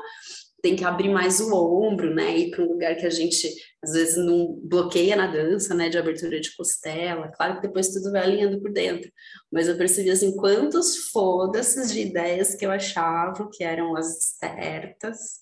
tem 0.61 0.75
que 0.75 0.85
abrir 0.85 1.09
mais 1.09 1.39
o 1.39 1.55
ombro, 1.55 2.13
né, 2.13 2.37
ir 2.37 2.51
para 2.51 2.63
um 2.63 2.67
lugar 2.67 2.95
que 2.95 3.05
a 3.05 3.09
gente 3.09 3.51
às 3.83 3.93
vezes 3.93 4.15
não 4.15 4.59
bloqueia 4.63 5.15
na 5.15 5.25
dança, 5.25 5.73
né, 5.73 5.89
de 5.89 5.97
abertura 5.97 6.39
de 6.39 6.55
costela. 6.55 7.31
Claro 7.35 7.55
que 7.55 7.63
depois 7.63 7.89
tudo 7.89 8.11
vai 8.11 8.21
alinhando 8.21 8.61
por 8.61 8.71
dentro, 8.71 9.11
mas 9.51 9.67
eu 9.67 9.75
percebi 9.75 10.11
assim 10.11 10.35
quantos 10.35 11.09
foda-se 11.09 11.91
de 11.91 12.01
ideias 12.01 12.53
que 12.53 12.63
eu 12.63 12.69
achava 12.69 13.49
que 13.51 13.63
eram 13.63 13.97
as 13.97 14.35
certas 14.39 15.41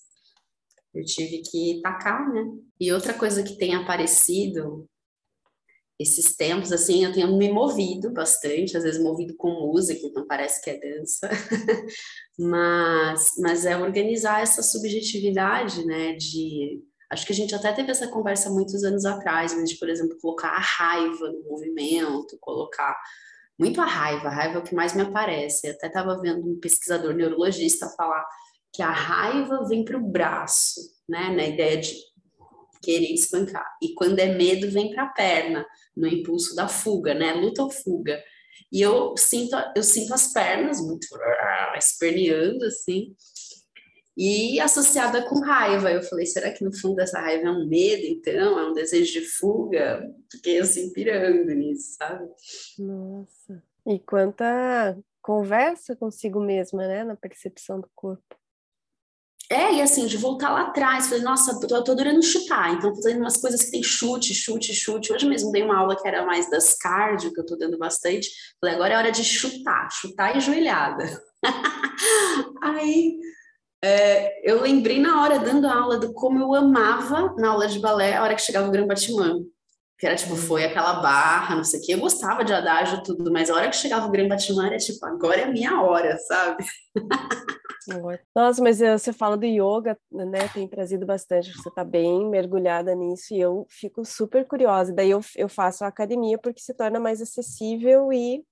eu 0.94 1.04
tive 1.04 1.42
que 1.42 1.80
tacar, 1.82 2.32
né? 2.32 2.44
E 2.78 2.92
outra 2.92 3.14
coisa 3.14 3.42
que 3.42 3.56
tem 3.56 3.74
aparecido 3.74 4.88
esses 6.00 6.34
tempos, 6.34 6.72
assim, 6.72 7.04
eu 7.04 7.12
tenho 7.12 7.36
me 7.36 7.52
movido 7.52 8.10
bastante, 8.10 8.74
às 8.74 8.84
vezes 8.84 9.02
movido 9.02 9.36
com 9.36 9.50
música, 9.50 10.00
então 10.06 10.26
parece 10.26 10.62
que 10.62 10.70
é 10.70 10.80
dança, 10.80 11.28
mas, 12.38 13.32
mas 13.38 13.66
é 13.66 13.76
organizar 13.76 14.40
essa 14.40 14.62
subjetividade, 14.62 15.84
né, 15.84 16.14
de... 16.14 16.82
Acho 17.10 17.26
que 17.26 17.32
a 17.32 17.36
gente 17.36 17.54
até 17.54 17.72
teve 17.72 17.90
essa 17.90 18.08
conversa 18.08 18.48
muitos 18.48 18.82
anos 18.82 19.04
atrás, 19.04 19.52
mas 19.52 19.68
de, 19.68 19.76
por 19.76 19.90
exemplo, 19.90 20.16
colocar 20.22 20.50
a 20.50 20.60
raiva 20.60 21.28
no 21.28 21.42
movimento, 21.42 22.38
colocar 22.40 22.96
muito 23.58 23.78
a 23.80 23.84
raiva, 23.84 24.28
a 24.28 24.34
raiva 24.34 24.54
é 24.54 24.58
o 24.58 24.64
que 24.64 24.74
mais 24.74 24.94
me 24.94 25.02
aparece. 25.02 25.66
Eu 25.66 25.74
até 25.74 25.88
estava 25.88 26.18
vendo 26.18 26.48
um 26.48 26.58
pesquisador 26.58 27.12
neurologista 27.12 27.92
falar 27.96 28.24
que 28.72 28.82
a 28.82 28.90
raiva 28.90 29.64
vem 29.66 29.84
para 29.84 29.98
o 29.98 30.06
braço, 30.06 30.80
né? 31.08 31.30
Na 31.30 31.44
ideia 31.44 31.78
de 31.78 31.94
querer 32.82 33.12
espancar. 33.12 33.66
E 33.82 33.94
quando 33.94 34.18
é 34.18 34.34
medo, 34.34 34.70
vem 34.70 34.90
para 34.90 35.04
a 35.04 35.12
perna, 35.12 35.66
no 35.96 36.06
impulso 36.06 36.54
da 36.54 36.68
fuga, 36.68 37.14
né? 37.14 37.34
Luta 37.34 37.62
ou 37.62 37.70
fuga. 37.70 38.22
E 38.72 38.80
eu 38.80 39.14
sinto, 39.16 39.56
eu 39.76 39.82
sinto 39.82 40.14
as 40.14 40.32
pernas 40.32 40.80
muito 40.80 41.06
esperneando, 41.76 42.64
assim, 42.64 43.14
e 44.16 44.60
associada 44.60 45.22
com 45.28 45.40
raiva. 45.40 45.90
Eu 45.90 46.02
falei, 46.02 46.26
será 46.26 46.52
que 46.52 46.64
no 46.64 46.76
fundo 46.76 47.00
essa 47.00 47.20
raiva 47.20 47.48
é 47.48 47.50
um 47.50 47.66
medo, 47.66 48.06
então? 48.06 48.58
É 48.58 48.70
um 48.70 48.74
desejo 48.74 49.20
de 49.20 49.26
fuga? 49.26 50.08
Fiquei 50.30 50.58
assim, 50.60 50.92
pirando 50.92 51.52
nisso, 51.54 51.96
sabe? 51.96 52.28
Nossa. 52.78 53.62
E 53.86 53.98
quanta 53.98 54.98
conversa 55.22 55.96
consigo 55.96 56.40
mesma, 56.40 56.86
né? 56.86 57.02
Na 57.02 57.16
percepção 57.16 57.80
do 57.80 57.90
corpo. 57.94 58.39
É, 59.52 59.74
e 59.74 59.82
assim, 59.82 60.06
de 60.06 60.16
voltar 60.16 60.50
lá 60.50 60.62
atrás, 60.62 61.08
falei, 61.08 61.24
nossa, 61.24 61.58
tô, 61.58 61.82
tô 61.82 61.90
adorando 61.90 62.22
chutar, 62.22 62.72
então 62.72 62.94
fazendo 62.94 63.18
umas 63.18 63.36
coisas 63.36 63.64
que 63.64 63.72
tem 63.72 63.82
chute, 63.82 64.32
chute, 64.32 64.72
chute. 64.72 65.12
Hoje 65.12 65.28
mesmo 65.28 65.50
dei 65.50 65.64
uma 65.64 65.76
aula 65.76 66.00
que 66.00 66.06
era 66.06 66.24
mais 66.24 66.48
das 66.48 66.76
cardio, 66.78 67.32
que 67.32 67.40
eu 67.40 67.44
tô 67.44 67.56
dando 67.56 67.76
bastante. 67.76 68.30
Falei, 68.60 68.76
agora 68.76 68.94
é 68.94 68.96
hora 68.96 69.10
de 69.10 69.24
chutar, 69.24 69.90
chutar 69.90 70.36
e 70.36 70.40
joelhada. 70.40 71.20
Aí 72.62 73.18
é, 73.82 74.48
eu 74.48 74.60
lembrei 74.60 75.00
na 75.00 75.20
hora, 75.20 75.40
dando 75.40 75.66
aula, 75.66 75.98
do 75.98 76.12
como 76.12 76.38
eu 76.38 76.54
amava 76.54 77.34
na 77.36 77.48
aula 77.50 77.66
de 77.66 77.80
balé 77.80 78.14
a 78.14 78.22
hora 78.22 78.36
que 78.36 78.42
chegava 78.42 78.68
o 78.68 78.70
Gran 78.70 78.86
Batimã. 78.86 79.34
Que 80.00 80.06
era 80.06 80.16
tipo, 80.16 80.34
foi 80.34 80.64
aquela 80.64 80.94
barra, 80.94 81.54
não 81.54 81.62
sei 81.62 81.78
o 81.78 81.82
quê. 81.84 81.94
Eu 81.94 82.00
gostava 82.00 82.42
de 82.42 82.54
adágio 82.54 83.02
tudo, 83.02 83.30
mas 83.30 83.50
a 83.50 83.54
hora 83.54 83.68
que 83.68 83.76
chegava 83.76 84.06
o 84.06 84.10
Gran 84.10 84.26
Batimã 84.26 84.66
era 84.66 84.78
tipo, 84.78 85.04
agora 85.04 85.42
é 85.42 85.44
a 85.44 85.52
minha 85.52 85.82
hora, 85.82 86.16
sabe? 86.16 86.64
Nossa, 88.34 88.62
mas 88.62 88.80
eh, 88.80 88.96
você 88.96 89.12
fala 89.12 89.36
do 89.36 89.44
yoga, 89.44 89.98
né? 90.10 90.48
Tem 90.54 90.66
trazido 90.66 91.04
bastante, 91.04 91.52
você 91.52 91.68
está 91.68 91.84
bem 91.84 92.28
mergulhada 92.28 92.94
nisso 92.94 93.34
e 93.34 93.40
eu 93.40 93.66
fico 93.68 94.04
super 94.04 94.46
curiosa. 94.46 94.92
Daí 94.92 95.10
eu, 95.10 95.20
eu 95.36 95.48
faço 95.48 95.84
a 95.84 95.88
academia 95.88 96.38
porque 96.38 96.60
se 96.60 96.74
torna 96.74 96.98
mais 96.98 97.20
acessível 97.20 98.12
e 98.12 98.42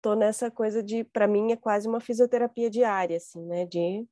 tô 0.00 0.14
nessa 0.14 0.50
coisa 0.50 0.82
de, 0.82 1.04
para 1.04 1.28
mim, 1.28 1.52
é 1.52 1.56
quase 1.56 1.88
uma 1.88 2.00
fisioterapia 2.00 2.68
diária, 2.70 3.16
assim, 3.16 3.44
né? 3.46 3.66
De, 3.66 4.06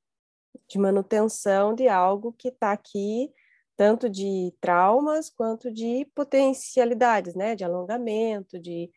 de 0.69 0.79
manutenção 0.79 1.75
de 1.75 1.89
algo 1.89 2.33
que 2.33 2.49
está 2.49 2.73
aqui, 2.73 3.33
tanto 3.81 4.11
de 4.11 4.53
traumas 4.61 5.31
quanto 5.31 5.73
de 5.73 6.05
potencialidades, 6.15 7.35
né? 7.35 7.57
De 7.57 7.65
alongamento, 7.65 8.61
de, 8.61 8.91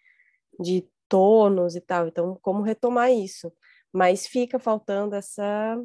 de 0.60 0.86
tônus 1.08 1.76
e 1.76 1.82
tal. 1.82 2.08
Então, 2.08 2.38
como 2.42 2.62
retomar 2.62 3.10
isso? 3.12 3.50
mas 3.94 4.26
fica 4.26 4.58
faltando 4.58 5.16
essa 5.16 5.80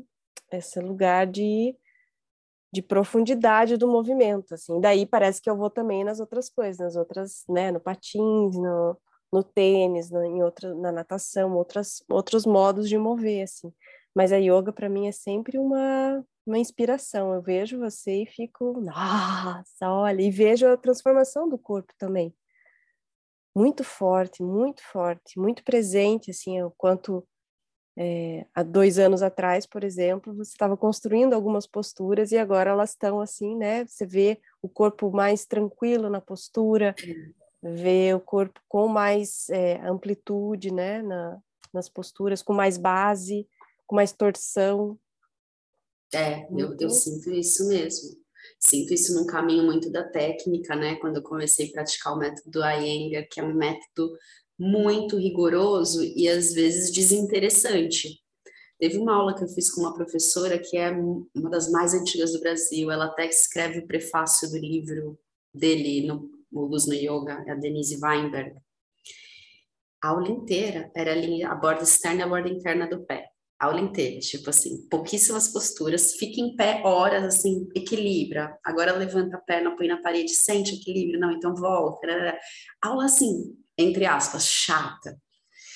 esse 0.50 0.80
lugar 0.80 1.26
de, 1.26 1.76
de 2.72 2.80
profundidade 2.80 3.76
do 3.76 3.86
movimento, 3.86 4.54
assim. 4.54 4.80
Daí 4.80 5.04
parece 5.04 5.42
que 5.42 5.50
eu 5.50 5.56
vou 5.56 5.68
também 5.68 6.02
nas 6.02 6.20
outras 6.20 6.48
coisas, 6.48 6.78
nas 6.78 6.96
outras, 6.96 7.44
né, 7.46 7.70
no 7.70 7.78
patins, 7.78 8.56
no, 8.56 8.96
no 9.30 9.44
tênis, 9.44 10.10
no, 10.10 10.24
em 10.24 10.42
outra, 10.42 10.74
na 10.74 10.90
natação, 10.90 11.54
outras, 11.54 12.02
outros 12.08 12.46
modos 12.46 12.88
de 12.88 12.96
mover, 12.96 13.42
assim. 13.42 13.70
Mas 14.18 14.32
a 14.32 14.36
yoga 14.36 14.72
para 14.72 14.88
mim 14.88 15.06
é 15.06 15.12
sempre 15.12 15.56
uma 15.60 16.24
uma 16.44 16.58
inspiração. 16.58 17.32
Eu 17.32 17.40
vejo 17.40 17.78
você 17.78 18.22
e 18.22 18.26
fico, 18.26 18.80
nossa, 18.80 19.88
olha, 19.88 20.20
e 20.20 20.28
vejo 20.28 20.66
a 20.66 20.76
transformação 20.76 21.48
do 21.48 21.56
corpo 21.56 21.92
também. 21.96 22.34
Muito 23.54 23.84
forte, 23.84 24.42
muito 24.42 24.82
forte, 24.82 25.38
muito 25.38 25.62
presente, 25.62 26.32
assim, 26.32 26.60
o 26.62 26.72
quanto 26.76 27.24
é, 27.96 28.44
há 28.52 28.64
dois 28.64 28.98
anos 28.98 29.22
atrás, 29.22 29.66
por 29.66 29.84
exemplo, 29.84 30.34
você 30.34 30.50
estava 30.50 30.76
construindo 30.76 31.34
algumas 31.34 31.66
posturas 31.68 32.32
e 32.32 32.38
agora 32.38 32.70
elas 32.70 32.90
estão 32.90 33.20
assim, 33.20 33.54
né? 33.56 33.86
Você 33.86 34.04
vê 34.04 34.40
o 34.60 34.68
corpo 34.68 35.12
mais 35.12 35.46
tranquilo 35.46 36.10
na 36.10 36.20
postura, 36.20 36.92
vê 37.62 38.12
o 38.14 38.20
corpo 38.20 38.60
com 38.66 38.88
mais 38.88 39.48
é, 39.50 39.76
amplitude, 39.86 40.72
né? 40.72 41.02
Na, 41.02 41.38
nas 41.72 41.88
posturas, 41.88 42.42
com 42.42 42.52
mais 42.52 42.76
base, 42.78 43.46
com 43.88 43.96
mais 43.96 44.12
torção. 44.12 44.96
É, 46.14 46.46
eu, 46.52 46.76
eu 46.78 46.90
sinto 46.90 47.30
isso 47.32 47.66
mesmo. 47.66 48.16
Sinto 48.60 48.94
isso 48.94 49.14
num 49.14 49.26
caminho 49.26 49.64
muito 49.64 49.90
da 49.90 50.04
técnica, 50.04 50.76
né? 50.76 50.96
Quando 50.96 51.16
eu 51.16 51.22
comecei 51.22 51.68
a 51.68 51.72
praticar 51.72 52.14
o 52.14 52.18
método 52.18 52.60
Iyengar, 52.60 53.26
que 53.28 53.40
é 53.40 53.44
um 53.44 53.54
método 53.54 54.16
muito 54.58 55.16
rigoroso 55.16 56.02
e 56.04 56.28
às 56.28 56.52
vezes 56.52 56.92
desinteressante. 56.92 58.20
Teve 58.78 58.98
uma 58.98 59.14
aula 59.14 59.34
que 59.34 59.42
eu 59.42 59.48
fiz 59.48 59.72
com 59.72 59.80
uma 59.80 59.94
professora 59.94 60.58
que 60.58 60.76
é 60.76 60.90
uma 60.90 61.50
das 61.50 61.70
mais 61.70 61.94
antigas 61.94 62.32
do 62.32 62.40
Brasil, 62.40 62.90
ela 62.90 63.06
até 63.06 63.26
escreve 63.26 63.80
o 63.80 63.86
prefácio 63.86 64.48
do 64.50 64.58
livro 64.58 65.18
dele, 65.52 66.06
no, 66.06 66.30
o 66.52 66.66
Luz 66.66 66.86
no 66.86 66.94
Yoga, 66.94 67.44
é 67.46 67.50
a 67.50 67.54
Denise 67.56 67.98
Weinberg. 68.00 68.56
A 70.02 70.08
aula 70.08 70.28
inteira 70.28 70.90
era 70.94 71.12
ali 71.12 71.42
a 71.42 71.54
borda 71.56 71.82
externa 71.82 72.20
e 72.20 72.22
a 72.22 72.28
borda 72.28 72.48
interna 72.48 72.86
do 72.86 73.04
pé. 73.04 73.27
Aula 73.58 73.80
inteira, 73.80 74.20
tipo 74.20 74.50
assim, 74.50 74.86
pouquíssimas 74.88 75.48
posturas, 75.48 76.14
fica 76.14 76.40
em 76.40 76.54
pé 76.54 76.80
horas, 76.84 77.24
assim, 77.24 77.68
equilibra. 77.74 78.56
Agora 78.64 78.96
levanta 78.96 79.36
a 79.36 79.40
perna, 79.40 79.76
põe 79.76 79.88
na 79.88 80.00
parede, 80.00 80.32
sente 80.34 80.76
equilíbrio, 80.76 81.18
não, 81.18 81.32
então 81.32 81.54
volta. 81.56 82.06
Aula 82.80 83.06
assim, 83.06 83.56
entre 83.76 84.06
aspas, 84.06 84.46
chata. 84.46 85.18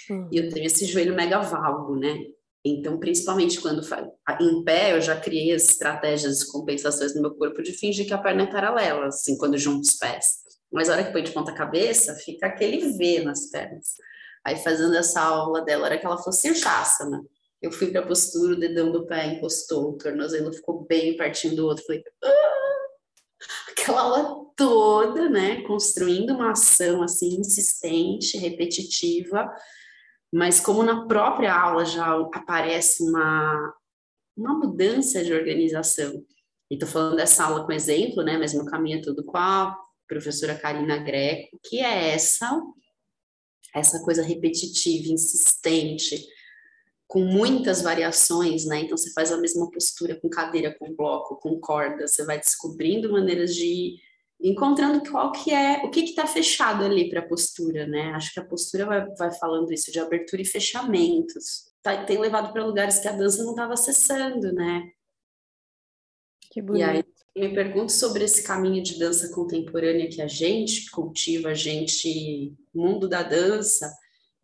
Uhum. 0.09 0.29
E 0.31 0.37
eu 0.37 0.49
tenho 0.49 0.67
esse 0.67 0.85
joelho 0.85 1.15
mega 1.15 1.41
valgo, 1.41 1.97
né? 1.97 2.17
Então, 2.65 2.99
principalmente 2.99 3.61
quando 3.61 3.83
em 4.41 4.62
pé, 4.62 4.93
eu 4.93 5.01
já 5.01 5.19
criei 5.19 5.53
as 5.53 5.65
estratégias 5.65 6.39
de 6.39 6.47
compensações 6.47 7.15
no 7.15 7.23
meu 7.23 7.35
corpo 7.35 7.61
de 7.62 7.73
fingir 7.73 8.07
que 8.07 8.15
a 8.15 8.19
perna 8.19 8.45
é 8.45 8.47
paralela, 8.47 9.07
assim, 9.07 9.37
quando 9.37 9.59
junto 9.59 9.81
os 9.81 9.95
pés. 9.95 10.43
Mas 10.73 10.89
a 10.89 10.93
hora 10.93 11.05
que 11.05 11.12
põe 11.12 11.25
de 11.25 11.33
ponta 11.33 11.53
cabeça, 11.53 12.15
fica 12.15 12.47
aquele 12.47 12.97
V 12.97 13.25
nas 13.25 13.51
pernas. 13.51 13.97
Aí, 14.45 14.57
fazendo 14.57 14.95
essa 14.97 15.21
aula 15.21 15.65
dela, 15.65 15.83
a 15.83 15.87
hora 15.87 15.99
que 15.99 16.07
ela 16.07 16.19
fosse 16.19 16.49
né? 17.11 17.21
Eu 17.62 17.71
fui 17.71 17.90
para 17.90 18.00
a 18.00 18.07
postura, 18.07 18.54
o 18.54 18.59
dedão 18.59 18.90
do 18.90 19.07
pé 19.07 19.26
encostou, 19.26 19.90
o 19.90 19.99
tornozelo 19.99 20.52
ficou 20.52 20.85
bem 20.85 21.16
pertinho 21.16 21.54
do 21.57 21.66
outro. 21.66 21.85
Falei, 21.85 22.02
ah! 22.25 22.52
aquela 23.71 24.02
aula 24.02 24.47
toda, 24.57 25.28
né, 25.28 25.62
construindo 25.62 26.35
uma 26.35 26.52
ação 26.52 27.02
assim 27.02 27.40
insistente, 27.40 28.37
repetitiva, 28.37 29.50
mas 30.33 30.61
como 30.61 30.83
na 30.83 31.07
própria 31.07 31.54
aula 31.54 31.85
já 31.85 32.19
aparece 32.35 33.02
uma 33.02 33.75
uma 34.35 34.54
mudança 34.54 35.23
de 35.23 35.33
organização. 35.33 36.25
E 36.71 36.78
tô 36.78 36.87
falando 36.87 37.16
dessa 37.16 37.45
aula 37.45 37.66
com 37.66 37.73
exemplo, 37.73 38.23
né, 38.23 38.38
mas 38.38 38.54
meu 38.54 38.64
caminho 38.64 38.99
é 38.99 39.02
tudo 39.02 39.23
com 39.25 39.37
a 39.37 39.76
professora 40.09 40.59
Karina 40.59 40.97
Greco, 40.99 41.59
que 41.62 41.81
é 41.81 42.14
essa 42.14 42.61
essa 43.75 44.02
coisa 44.02 44.23
repetitiva, 44.23 45.12
insistente, 45.12 46.26
com 47.12 47.21
muitas 47.21 47.83
variações, 47.83 48.64
né? 48.64 48.81
Então 48.81 48.97
você 48.97 49.12
faz 49.12 49.31
a 49.31 49.37
mesma 49.37 49.71
postura 49.71 50.19
com 50.19 50.31
cadeira, 50.31 50.75
com 50.78 50.97
bloco, 50.97 51.37
com 51.37 51.61
corda, 51.61 52.09
você 52.09 52.25
vai 52.25 52.40
descobrindo 52.40 53.12
maneiras 53.12 53.54
de 53.54 53.99
encontrando 54.40 55.02
qual 55.11 55.31
que 55.31 55.52
é, 55.52 55.85
o 55.85 55.90
que 55.90 56.00
está 56.00 56.26
fechado 56.26 56.83
ali 56.83 57.11
para 57.11 57.21
a 57.21 57.28
postura, 57.28 57.87
né? 57.87 58.12
Acho 58.14 58.33
que 58.33 58.40
a 58.40 58.45
postura 58.45 58.87
vai, 58.87 59.07
vai 59.14 59.31
falando 59.33 59.71
isso 59.75 59.92
de 59.92 60.00
abertura 60.00 60.40
e 60.40 60.47
fechamentos. 60.47 61.71
Tá, 61.83 62.02
tem 62.02 62.16
levado 62.16 62.50
para 62.50 62.64
lugares 62.64 62.99
que 62.99 63.09
a 63.09 63.12
dança 63.12 63.45
não 63.45 63.50
estava 63.50 63.75
acessando, 63.75 64.50
né? 64.54 64.90
Que 66.50 66.62
bonito. 66.62 66.81
E 66.81 66.83
aí 66.83 67.04
me 67.37 67.54
pergunto 67.54 67.92
sobre 67.92 68.25
esse 68.25 68.42
caminho 68.42 68.83
de 68.83 68.99
dança 68.99 69.31
contemporânea 69.35 70.09
que 70.09 70.23
a 70.23 70.26
gente 70.26 70.90
cultiva, 70.90 71.50
a 71.50 71.54
gente, 71.54 72.54
mundo 72.75 73.07
da 73.07 73.23
dança, 73.23 73.95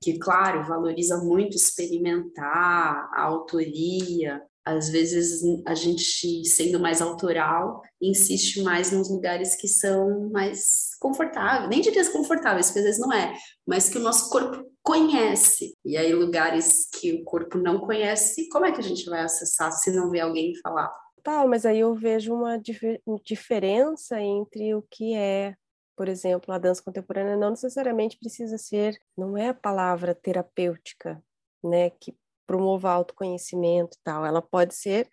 que, 0.00 0.18
claro, 0.18 0.66
valoriza 0.66 1.18
muito 1.18 1.56
experimentar 1.56 3.10
a 3.12 3.22
autoria. 3.22 4.42
Às 4.64 4.90
vezes 4.90 5.42
a 5.66 5.74
gente, 5.74 6.44
sendo 6.44 6.78
mais 6.78 7.00
autoral, 7.00 7.80
insiste 8.00 8.62
mais 8.62 8.92
nos 8.92 9.10
lugares 9.10 9.56
que 9.56 9.66
são 9.66 10.28
mais 10.30 10.90
confortáveis, 11.00 11.70
nem 11.70 11.80
diria 11.80 12.04
confortáveis, 12.12 12.66
porque 12.66 12.80
às 12.80 12.84
vezes 12.84 13.00
não 13.00 13.12
é, 13.12 13.34
mas 13.66 13.88
que 13.88 13.96
o 13.96 14.02
nosso 14.02 14.28
corpo 14.28 14.64
conhece. 14.82 15.74
E 15.84 15.96
aí, 15.96 16.12
lugares 16.12 16.88
que 16.90 17.12
o 17.12 17.24
corpo 17.24 17.58
não 17.58 17.80
conhece, 17.80 18.48
como 18.50 18.66
é 18.66 18.72
que 18.72 18.80
a 18.80 18.84
gente 18.84 19.04
vai 19.08 19.22
acessar 19.22 19.72
se 19.72 19.90
não 19.90 20.10
vê 20.10 20.20
alguém 20.20 20.54
falar? 20.62 20.90
Tá, 21.22 21.46
mas 21.46 21.66
aí 21.66 21.80
eu 21.80 21.94
vejo 21.94 22.34
uma 22.34 22.58
dif 22.58 23.00
diferença 23.24 24.20
entre 24.20 24.74
o 24.74 24.82
que 24.90 25.14
é 25.14 25.54
por 25.98 26.08
exemplo, 26.08 26.54
a 26.54 26.58
dança 26.58 26.80
contemporânea 26.80 27.36
não 27.36 27.50
necessariamente 27.50 28.16
precisa 28.16 28.56
ser, 28.56 28.96
não 29.16 29.36
é 29.36 29.48
a 29.48 29.54
palavra 29.54 30.14
terapêutica, 30.14 31.20
né, 31.62 31.90
que 31.90 32.16
promova 32.46 32.88
autoconhecimento 32.88 33.96
e 33.96 34.00
tal, 34.04 34.24
ela 34.24 34.40
pode 34.40 34.76
ser 34.76 35.10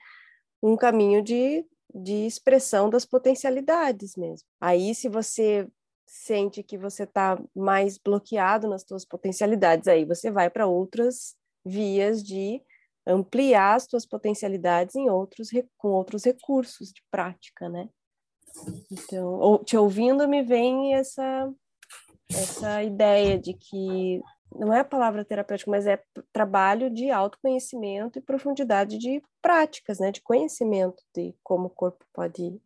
um 0.62 0.78
caminho 0.78 1.24
de, 1.24 1.66
de 1.92 2.28
expressão 2.28 2.88
das 2.88 3.04
potencialidades 3.04 4.16
mesmo. 4.16 4.48
Aí, 4.62 4.94
se 4.94 5.10
você 5.10 5.68
sente 6.08 6.62
que 6.62 6.78
você 6.78 7.02
está 7.02 7.36
mais 7.56 7.98
bloqueado 7.98 8.70
nas 8.70 8.84
suas 8.84 9.04
potencialidades, 9.04 9.88
aí 9.88 10.06
você 10.06 10.30
vai 10.30 10.52
para 10.52 10.68
outras 10.68 11.36
vias 11.66 12.24
de 12.24 12.62
ampliar 13.08 13.74
as 13.74 13.86
suas 13.90 14.06
potencialidades 14.06 14.96
em 14.96 15.10
outros 15.10 15.50
com 15.78 15.88
outros 15.90 16.24
recursos 16.24 16.94
de 16.94 17.02
prática, 17.10 17.68
né? 17.70 17.90
Então, 18.92 19.64
te 19.64 19.78
ouvindo 19.78 20.28
me 20.28 20.44
vem 20.44 20.96
essa 20.96 21.52
essa 22.30 22.82
ideia 22.84 23.38
de 23.38 23.54
que 23.54 24.22
não 24.52 24.74
é 24.74 24.80
a 24.80 24.86
palavra 24.86 25.24
terapêutica, 25.24 25.70
mas 25.70 25.86
é 25.86 26.02
trabalho 26.34 26.90
de 26.90 27.12
autoconhecimento 27.12 28.18
e 28.18 28.22
profundidade 28.22 28.98
de 28.98 29.22
práticas, 29.42 30.00
né, 30.00 30.12
de 30.12 30.22
conhecimento 30.22 31.04
de 31.14 31.36
como 31.44 31.68
o 31.68 31.70
corpo 31.70 32.04
pode 32.14 32.42
ir. 32.42 32.62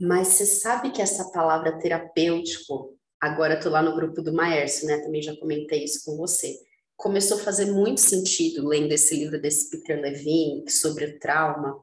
Mas 0.00 0.28
você 0.28 0.46
sabe 0.46 0.92
que 0.92 1.02
essa 1.02 1.30
palavra 1.30 1.78
terapêutico, 1.78 2.96
agora 3.20 3.54
eu 3.54 3.60
tô 3.60 3.68
lá 3.68 3.82
no 3.82 3.94
grupo 3.94 4.22
do 4.22 4.32
Maércio, 4.32 4.86
né, 4.86 4.98
também 4.98 5.20
já 5.20 5.36
comentei 5.36 5.84
isso 5.84 6.04
com 6.04 6.16
você, 6.16 6.56
começou 6.96 7.38
a 7.38 7.40
fazer 7.40 7.66
muito 7.66 8.00
sentido 8.00 8.66
lendo 8.66 8.92
esse 8.92 9.14
livro 9.14 9.40
desse 9.40 9.68
Peter 9.70 10.00
Levine 10.00 10.70
sobre 10.70 11.04
o 11.04 11.18
trauma, 11.18 11.78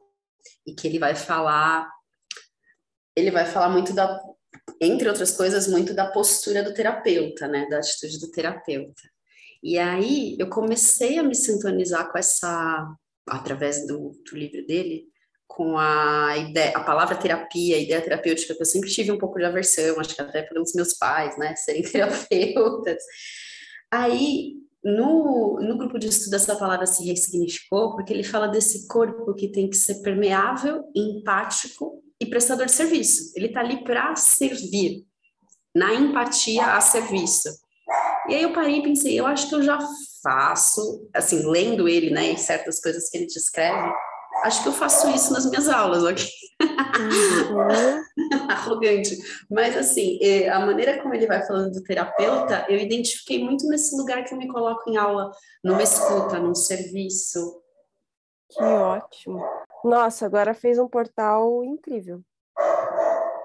e 0.65 0.73
que 0.73 0.87
ele 0.87 0.99
vai 0.99 1.15
falar 1.15 1.91
ele 3.17 3.31
vai 3.31 3.45
falar 3.45 3.69
muito 3.69 3.93
da, 3.93 4.21
entre 4.79 5.09
outras 5.09 5.35
coisas, 5.35 5.67
muito 5.67 5.91
da 5.91 6.11
postura 6.11 6.61
do 6.61 6.71
terapeuta, 6.71 7.47
né, 7.47 7.67
da 7.67 7.79
atitude 7.79 8.19
do 8.19 8.29
terapeuta. 8.29 9.01
E 9.63 9.79
aí 9.79 10.37
eu 10.39 10.47
comecei 10.47 11.17
a 11.17 11.23
me 11.23 11.33
sintonizar 11.33 12.11
com 12.11 12.17
essa, 12.19 12.87
através 13.27 13.87
do, 13.87 14.11
do 14.23 14.37
livro 14.37 14.63
dele, 14.67 15.05
com 15.47 15.79
a 15.79 16.37
ideia, 16.37 16.77
a 16.77 16.83
palavra 16.83 17.15
terapia, 17.15 17.77
a 17.77 17.79
ideia 17.79 18.01
terapêutica, 18.01 18.53
que 18.53 18.61
eu 18.61 18.65
sempre 18.65 18.91
tive 18.91 19.11
um 19.11 19.17
pouco 19.17 19.39
de 19.39 19.45
aversão, 19.45 19.99
acho 19.99 20.13
que 20.13 20.21
até 20.21 20.43
pelos 20.43 20.75
meus 20.75 20.93
pais, 20.93 21.35
né, 21.39 21.55
serem 21.57 21.81
terapeutas. 21.81 23.01
Aí, 23.91 24.57
no, 24.83 25.59
no 25.59 25.75
grupo 25.75 25.97
de 25.97 26.07
estudo, 26.07 26.35
essa 26.35 26.55
palavra 26.55 26.85
se 26.85 27.03
ressignificou, 27.03 27.95
porque 27.95 28.13
ele 28.13 28.23
fala 28.23 28.47
desse 28.47 28.87
corpo 28.87 29.33
que 29.33 29.51
tem 29.51 29.67
que 29.67 29.75
ser 29.75 30.03
permeável, 30.03 30.83
empático 30.95 32.03
e 32.19 32.25
prestador 32.25 32.65
de 32.65 32.71
serviço. 32.71 33.31
Ele 33.35 33.47
está 33.47 33.59
ali 33.59 33.83
para 33.83 34.15
servir, 34.15 35.05
na 35.75 35.93
empatia 35.93 36.75
a 36.75 36.81
serviço. 36.81 37.49
E 38.27 38.35
aí 38.35 38.43
eu 38.43 38.53
parei 38.53 38.79
e 38.79 38.83
pensei, 38.83 39.17
eu 39.19 39.25
acho 39.25 39.47
que 39.47 39.55
eu 39.55 39.63
já 39.63 39.79
faço, 40.21 41.09
assim, 41.13 41.49
lendo 41.49 41.87
ele, 41.87 42.09
né, 42.09 42.31
e 42.31 42.37
certas 42.37 42.81
coisas 42.81 43.09
que 43.09 43.17
ele 43.17 43.27
descreve, 43.27 43.93
acho 44.43 44.61
que 44.61 44.69
eu 44.69 44.73
faço 44.73 45.09
isso 45.11 45.31
nas 45.31 45.45
minhas 45.45 45.69
aulas, 45.69 46.03
ok? 46.03 46.25
Uhum. 46.61 48.49
Arrogante. 48.49 49.17
Mas, 49.49 49.77
assim, 49.77 50.19
é, 50.21 50.49
a 50.49 50.59
maneira 50.59 51.01
como 51.01 51.13
ele 51.13 51.27
vai 51.27 51.45
falando 51.45 51.71
do 51.71 51.83
terapeuta, 51.83 52.65
eu 52.67 52.77
identifiquei 52.77 53.43
muito 53.43 53.67
nesse 53.67 53.95
lugar 53.95 54.23
que 54.23 54.33
eu 54.33 54.37
me 54.37 54.47
coloco 54.47 54.89
em 54.89 54.97
aula, 54.97 55.31
numa 55.63 55.83
escuta, 55.83 56.39
num 56.39 56.55
serviço. 56.55 57.61
Que 58.49 58.63
ótimo. 58.63 59.43
Nossa, 59.87 60.25
agora 60.25 60.53
fez 60.53 60.77
um 60.77 60.87
portal 60.87 61.63
incrível. 61.63 62.21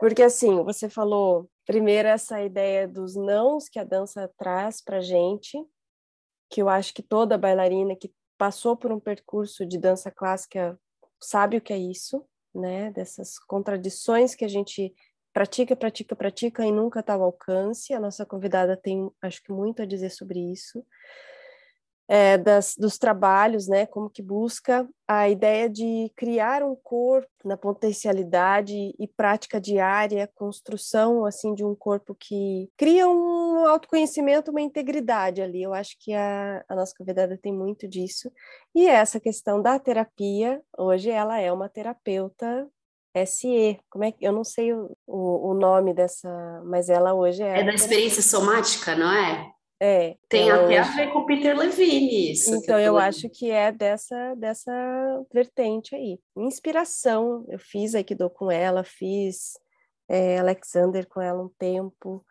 Porque 0.00 0.24
assim, 0.24 0.64
você 0.64 0.88
falou 0.88 1.48
primeiro 1.64 2.08
essa 2.08 2.42
ideia 2.42 2.88
dos 2.88 3.14
nãos 3.14 3.68
que 3.68 3.78
a 3.78 3.84
dança 3.84 4.28
traz 4.36 4.82
para 4.82 5.00
gente, 5.00 5.56
que 6.50 6.60
eu 6.60 6.68
acho 6.68 6.92
que 6.92 7.02
toda 7.02 7.38
bailarina 7.38 7.94
que 7.94 8.12
passou 8.36 8.76
por 8.76 8.90
um 8.90 8.98
percurso 8.98 9.64
de 9.64 9.78
dança 9.78 10.10
clássica 10.10 10.76
sabe 11.22 11.58
o 11.58 11.60
que 11.60 11.72
é 11.72 11.78
isso, 11.78 12.26
né? 12.52 12.90
Dessas 12.90 13.38
contradições 13.38 14.34
que 14.34 14.44
a 14.44 14.48
gente 14.48 14.92
pratica, 15.32 15.76
pratica, 15.76 16.16
pratica 16.16 16.66
e 16.66 16.72
nunca 16.72 16.98
está 16.98 17.14
ao 17.14 17.22
alcance. 17.22 17.94
A 17.94 18.00
nossa 18.00 18.26
convidada 18.26 18.76
tem, 18.76 19.08
acho 19.22 19.40
que, 19.44 19.52
muito 19.52 19.80
a 19.80 19.86
dizer 19.86 20.10
sobre 20.10 20.40
isso 20.40 20.84
é, 22.12 22.36
das, 22.36 22.76
dos 22.76 22.98
trabalhos, 22.98 23.66
né, 23.66 23.86
como 23.86 24.10
que 24.10 24.20
busca 24.20 24.86
a 25.08 25.30
ideia 25.30 25.66
de 25.66 26.12
criar 26.14 26.62
um 26.62 26.76
corpo 26.76 27.26
na 27.42 27.56
potencialidade 27.56 28.74
e 28.98 29.08
prática 29.16 29.58
diária, 29.58 30.30
construção 30.34 31.24
assim 31.24 31.54
de 31.54 31.64
um 31.64 31.74
corpo 31.74 32.14
que 32.14 32.68
cria 32.76 33.08
um 33.08 33.66
autoconhecimento, 33.66 34.50
uma 34.50 34.60
integridade 34.60 35.40
ali. 35.40 35.62
Eu 35.62 35.72
acho 35.72 35.96
que 35.98 36.12
a, 36.12 36.62
a 36.68 36.76
nossa 36.76 36.92
convidada 36.94 37.38
tem 37.42 37.50
muito 37.50 37.88
disso. 37.88 38.30
E 38.74 38.86
essa 38.86 39.18
questão 39.18 39.62
da 39.62 39.78
terapia, 39.78 40.60
hoje 40.76 41.08
ela 41.08 41.40
é 41.40 41.50
uma 41.50 41.70
terapeuta 41.70 42.68
SE, 43.26 43.80
como 43.88 44.04
é 44.04 44.12
que 44.12 44.22
eu 44.22 44.32
não 44.32 44.44
sei 44.44 44.74
o, 44.74 44.94
o, 45.06 45.52
o 45.52 45.54
nome 45.54 45.94
dessa, 45.94 46.28
mas 46.66 46.90
ela 46.90 47.14
hoje 47.14 47.42
é. 47.42 47.60
É 47.60 47.64
da 47.64 47.72
experiência 47.72 48.22
somática, 48.22 48.94
não 48.94 49.10
é? 49.10 49.50
É, 49.84 50.16
Tem 50.28 50.48
até 50.48 50.78
a 50.78 50.84
ver 50.84 51.12
com 51.12 51.26
Peter 51.26 51.58
Levine 51.58 52.30
isso. 52.30 52.54
Então 52.54 52.78
eu, 52.78 52.86
eu 52.86 52.98
acho 52.98 53.28
que 53.28 53.50
é 53.50 53.72
dessa 53.72 54.32
dessa 54.36 54.72
vertente 55.34 55.96
aí. 55.96 56.20
Inspiração, 56.36 57.44
eu 57.48 57.58
fiz 57.58 57.92
Aikido 57.92 58.30
com 58.30 58.48
ela, 58.48 58.84
fiz 58.84 59.54
é, 60.08 60.38
Alexander 60.38 61.04
com 61.08 61.20
ela 61.20 61.42
um 61.42 61.50
tempo. 61.58 62.24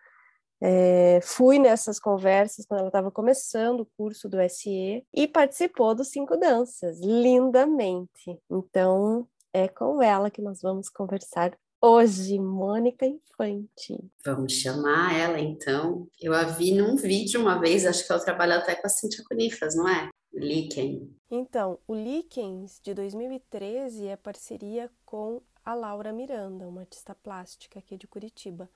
É, 0.63 1.19
fui 1.21 1.59
nessas 1.59 1.99
conversas 1.99 2.65
quando 2.65 2.79
ela 2.79 2.87
estava 2.87 3.11
começando 3.11 3.81
o 3.81 3.89
curso 3.97 4.29
do 4.29 4.37
SE 4.49 5.05
e 5.13 5.27
participou 5.27 5.93
dos 5.93 6.07
Cinco 6.07 6.37
Danças, 6.37 7.01
lindamente. 7.01 8.39
Então, 8.49 9.27
é 9.51 9.67
com 9.67 10.01
ela 10.01 10.31
que 10.31 10.41
nós 10.41 10.61
vamos 10.61 10.87
conversar 10.87 11.51
hoje, 11.81 12.37
Mônica 12.39 13.05
Infante. 13.05 13.97
Vamos 14.23 14.53
chamar 14.53 15.17
ela 15.17 15.39
então. 15.39 16.07
Eu 16.19 16.33
a 16.33 16.43
vi 16.43 16.73
num 16.73 16.95
vídeo 16.95 17.41
uma 17.41 17.59
vez, 17.59 17.85
acho 17.85 18.05
que 18.05 18.11
ela 18.11 18.23
trabalha 18.23 18.57
até 18.57 18.75
com 18.75 18.85
a 18.85 18.89
Cintia 18.89 19.23
Conifas, 19.27 19.75
não 19.75 19.87
é? 19.87 20.09
Liken. 20.33 21.13
Então, 21.29 21.79
o 21.87 21.93
Likens 21.93 22.79
de 22.81 22.93
2013 22.93 24.07
é 24.07 24.15
parceria 24.15 24.89
com 25.05 25.41
a 25.63 25.73
Laura 25.73 26.13
Miranda, 26.13 26.67
uma 26.67 26.81
artista 26.81 27.13
plástica 27.15 27.79
aqui 27.79 27.97
de 27.97 28.07
Curitiba. 28.07 28.69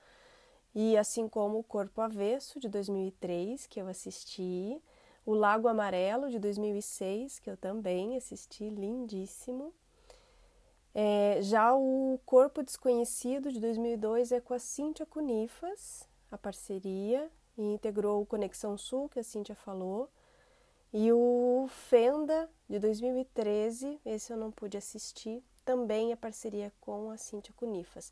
E 0.74 0.96
assim 0.96 1.28
como 1.28 1.58
o 1.58 1.64
Corpo 1.64 2.00
Avesso 2.00 2.60
de 2.60 2.68
2003, 2.68 3.66
que 3.66 3.80
eu 3.80 3.88
assisti, 3.88 4.78
o 5.24 5.34
Lago 5.34 5.68
Amarelo 5.68 6.30
de 6.30 6.38
2006, 6.38 7.38
que 7.38 7.50
eu 7.50 7.56
também 7.56 8.16
assisti, 8.16 8.68
lindíssimo. 8.68 9.72
É, 10.98 11.42
já 11.42 11.74
o 11.74 12.18
Corpo 12.24 12.62
Desconhecido, 12.62 13.52
de 13.52 13.60
2002, 13.60 14.32
é 14.32 14.40
com 14.40 14.54
a 14.54 14.58
Cíntia 14.58 15.04
Cunifas, 15.04 16.08
a 16.30 16.38
parceria, 16.38 17.30
e 17.54 17.62
integrou 17.62 18.22
o 18.22 18.24
Conexão 18.24 18.78
Sul, 18.78 19.06
que 19.10 19.18
a 19.18 19.22
Cíntia 19.22 19.54
falou. 19.54 20.08
E 20.94 21.12
o 21.12 21.66
Fenda, 21.68 22.48
de 22.66 22.78
2013, 22.78 24.00
esse 24.06 24.32
eu 24.32 24.38
não 24.38 24.50
pude 24.50 24.78
assistir, 24.78 25.44
também 25.66 26.12
é 26.12 26.16
parceria 26.16 26.72
com 26.80 27.10
a 27.10 27.18
Cíntia 27.18 27.52
Cunifas. 27.54 28.10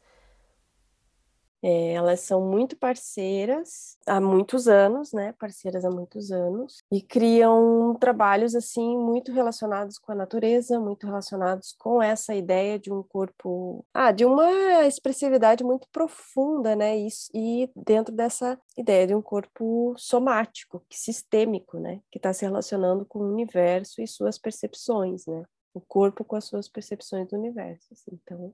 É, 1.66 1.94
elas 1.94 2.20
são 2.20 2.42
muito 2.42 2.76
parceiras 2.76 3.96
há 4.06 4.20
muitos 4.20 4.68
anos, 4.68 5.14
né? 5.14 5.32
Parceiras 5.38 5.82
há 5.82 5.90
muitos 5.90 6.30
anos 6.30 6.82
e 6.92 7.00
criam 7.00 7.94
trabalhos 7.98 8.54
assim 8.54 8.98
muito 8.98 9.32
relacionados 9.32 9.96
com 9.96 10.12
a 10.12 10.14
natureza, 10.14 10.78
muito 10.78 11.06
relacionados 11.06 11.74
com 11.78 12.02
essa 12.02 12.34
ideia 12.34 12.78
de 12.78 12.92
um 12.92 13.02
corpo, 13.02 13.82
ah, 13.94 14.12
de 14.12 14.26
uma 14.26 14.84
expressividade 14.86 15.64
muito 15.64 15.88
profunda, 15.90 16.76
né? 16.76 16.98
E, 16.98 17.08
e 17.32 17.70
dentro 17.74 18.14
dessa 18.14 18.60
ideia 18.76 19.06
de 19.06 19.14
um 19.14 19.22
corpo 19.22 19.94
somático, 19.96 20.84
sistêmico, 20.90 21.78
né? 21.78 22.02
Que 22.10 22.18
está 22.18 22.30
se 22.34 22.44
relacionando 22.44 23.06
com 23.06 23.20
o 23.20 23.32
universo 23.32 24.02
e 24.02 24.06
suas 24.06 24.36
percepções, 24.36 25.24
né? 25.26 25.42
O 25.72 25.80
corpo 25.80 26.24
com 26.26 26.36
as 26.36 26.44
suas 26.44 26.68
percepções 26.68 27.26
do 27.26 27.38
universo. 27.38 27.86
Assim. 27.90 28.20
Então 28.22 28.52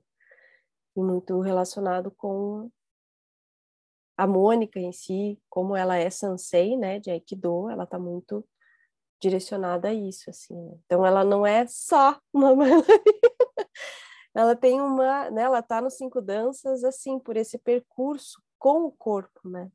e 0.97 1.01
muito 1.01 1.41
relacionado 1.41 2.11
com 2.11 2.71
a 4.21 4.27
Mônica 4.27 4.79
em 4.79 4.93
si, 4.93 5.41
como 5.49 5.75
ela 5.75 5.97
é 5.97 6.11
sensei, 6.11 6.77
né, 6.77 7.01
de 7.01 7.11
Aikido, 7.11 7.71
ela 7.71 7.85
está 7.85 7.99
muito 7.99 8.47
direcionada 9.19 9.89
a 9.89 9.95
isso, 9.95 10.29
assim. 10.29 10.55
Né? 10.55 10.79
Então, 10.85 11.07
ela 11.07 11.25
não 11.25 11.47
é 11.47 11.67
só 11.67 12.21
uma 12.31 12.51
ela 14.35 14.55
tem 14.55 14.79
uma, 14.79 15.31
né, 15.31 15.43
ela 15.43 15.61
está 15.61 15.81
nos 15.81 15.95
cinco 15.95 16.21
danças, 16.21 16.85
assim, 16.85 17.19
por 17.19 17.35
esse 17.35 17.57
percurso 17.57 18.43
com 18.59 18.85
o 18.85 18.93
corpo, 18.93 19.49
né, 19.49 19.73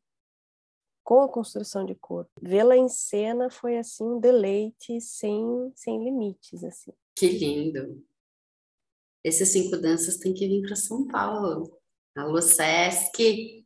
com 1.03 1.21
a 1.21 1.27
construção 1.27 1.83
de 1.83 1.95
corpo. 1.95 2.31
Vê-la 2.39 2.77
em 2.77 2.87
cena 2.87 3.49
foi, 3.49 3.79
assim, 3.79 4.03
um 4.03 4.19
deleite 4.19 5.01
sem, 5.01 5.71
sem 5.75 6.03
limites, 6.03 6.63
assim. 6.63 6.93
Que 7.15 7.29
lindo! 7.29 8.05
Esses 9.23 9.49
cinco 9.49 9.75
danças 9.75 10.17
têm 10.17 10.35
que 10.35 10.47
vir 10.47 10.61
para 10.67 10.75
São 10.75 11.07
Paulo. 11.07 11.75
Alô, 12.15 12.39
Sesc! 12.39 13.65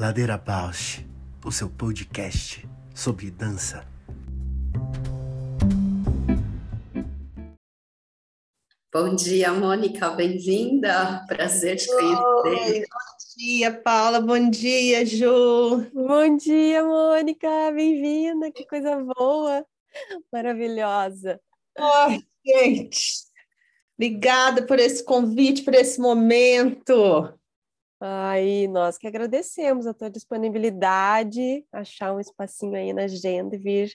Ladeira 0.00 0.38
Bausch, 0.38 1.04
o 1.44 1.52
seu 1.52 1.68
podcast 1.68 2.66
sobre 2.94 3.30
dança. 3.30 3.86
Bom 8.90 9.14
dia, 9.14 9.52
Mônica, 9.52 10.08
bem-vinda. 10.10 11.22
Prazer 11.28 11.76
te 11.76 11.86
conhecer. 11.88 12.16
Oi, 12.46 12.80
bom 12.80 13.36
dia, 13.36 13.70
Paula. 13.70 14.20
Bom 14.22 14.48
dia, 14.48 15.04
Ju. 15.04 15.86
Bom 15.92 16.36
dia, 16.38 16.82
Mônica. 16.82 17.70
Bem-vinda. 17.74 18.50
Que 18.50 18.64
coisa 18.64 18.96
boa, 18.96 19.62
maravilhosa. 20.32 21.38
Ai, 21.78 22.22
gente. 22.44 23.24
Obrigada 23.98 24.66
por 24.66 24.78
esse 24.78 25.04
convite, 25.04 25.62
por 25.62 25.74
esse 25.74 26.00
momento. 26.00 27.38
Aí, 28.04 28.66
nós 28.66 28.98
que 28.98 29.06
agradecemos 29.06 29.86
a 29.86 29.94
tua 29.94 30.10
disponibilidade, 30.10 31.64
achar 31.70 32.12
um 32.12 32.18
espacinho 32.18 32.74
aí 32.74 32.92
na 32.92 33.02
agenda 33.02 33.54
e 33.54 33.58
vir 33.58 33.92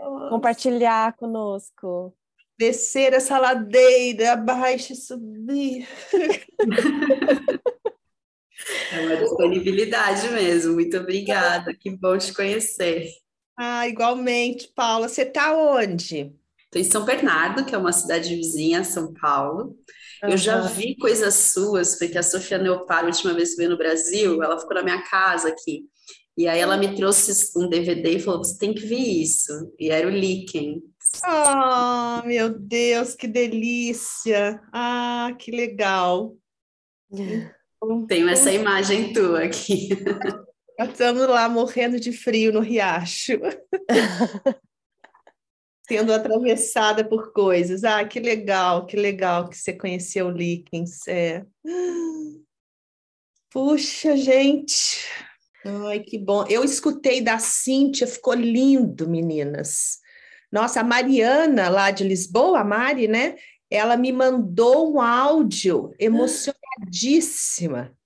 Nossa. 0.00 0.30
compartilhar 0.30 1.14
conosco. 1.14 2.16
Descer 2.58 3.12
essa 3.12 3.38
ladeira, 3.38 4.32
abaixo 4.32 4.94
e 4.94 4.96
subir. 4.96 5.86
É 8.92 9.00
uma 9.00 9.16
disponibilidade 9.16 10.28
mesmo. 10.30 10.74
Muito 10.74 10.96
obrigada. 10.96 11.74
Que 11.74 11.90
bom 11.90 12.16
te 12.16 12.32
conhecer. 12.32 13.08
Ah, 13.56 13.86
igualmente, 13.86 14.68
Paula. 14.74 15.08
Você 15.08 15.22
está 15.22 15.54
onde? 15.54 16.32
Estou 16.64 16.80
em 16.80 16.84
São 16.84 17.04
Bernardo, 17.04 17.64
que 17.64 17.74
é 17.74 17.78
uma 17.78 17.92
cidade 17.92 18.34
vizinha 18.34 18.80
a 18.80 18.84
São 18.84 19.12
Paulo. 19.12 19.76
Uhum. 20.24 20.30
Eu 20.30 20.36
já 20.36 20.60
vi 20.62 20.96
coisas 20.96 21.34
suas, 21.34 21.98
porque 21.98 22.16
a 22.16 22.22
Sofia 22.22 22.58
Neopar, 22.58 23.04
a 23.04 23.06
última 23.06 23.34
vez 23.34 23.50
que 23.50 23.56
veio 23.56 23.70
no 23.70 23.76
Brasil, 23.76 24.42
ela 24.42 24.58
ficou 24.58 24.74
na 24.74 24.82
minha 24.82 25.02
casa 25.02 25.48
aqui. 25.48 25.84
E 26.36 26.48
aí 26.48 26.58
ela 26.58 26.76
me 26.76 26.96
trouxe 26.96 27.52
um 27.56 27.68
DVD 27.68 28.16
e 28.16 28.20
falou: 28.20 28.42
você 28.42 28.58
tem 28.58 28.74
que 28.74 28.84
ver 28.86 28.96
isso. 28.96 29.72
E 29.78 29.90
era 29.90 30.06
o 30.06 30.10
Liken. 30.10 30.82
Ah, 31.22 32.22
oh, 32.22 32.26
meu 32.26 32.58
Deus, 32.58 33.14
que 33.14 33.28
delícia! 33.28 34.60
Ah, 34.72 35.30
que 35.38 35.50
legal! 35.52 36.34
Tenho 38.08 38.28
essa 38.28 38.50
imagem 38.50 39.12
tua 39.12 39.44
aqui. 39.44 39.90
Estamos 40.80 41.28
lá 41.28 41.48
morrendo 41.48 42.00
de 42.00 42.12
frio 42.12 42.52
no 42.52 42.60
riacho. 42.60 43.34
sendo 45.86 46.12
atravessada 46.12 47.04
por 47.04 47.32
coisas. 47.32 47.84
Ah, 47.84 48.04
que 48.04 48.18
legal, 48.18 48.86
que 48.86 48.96
legal 48.96 49.48
que 49.48 49.56
você 49.56 49.72
conheceu 49.72 50.26
o 50.26 50.30
Likens. 50.30 51.06
É. 51.06 51.44
Puxa, 53.50 54.16
gente. 54.16 55.06
Ai, 55.64 56.00
que 56.00 56.18
bom. 56.18 56.44
Eu 56.48 56.64
escutei 56.64 57.20
da 57.20 57.38
Cíntia, 57.38 58.06
ficou 58.06 58.34
lindo, 58.34 59.08
meninas. 59.08 59.98
Nossa, 60.50 60.80
a 60.80 60.84
Mariana, 60.84 61.68
lá 61.68 61.90
de 61.90 62.04
Lisboa, 62.04 62.60
a 62.60 62.64
Mari, 62.64 63.08
né? 63.08 63.36
Ela 63.70 63.96
me 63.96 64.12
mandou 64.12 64.94
um 64.94 65.00
áudio 65.00 65.94
emocionadíssima 65.98 67.96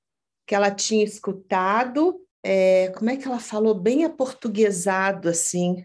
que 0.46 0.54
ela 0.54 0.70
tinha 0.70 1.04
escutado. 1.04 2.18
É, 2.42 2.92
como 2.96 3.10
é 3.10 3.16
que 3.16 3.26
ela 3.26 3.40
falou? 3.40 3.74
Bem 3.74 4.04
aportuguesado, 4.04 5.28
assim. 5.28 5.84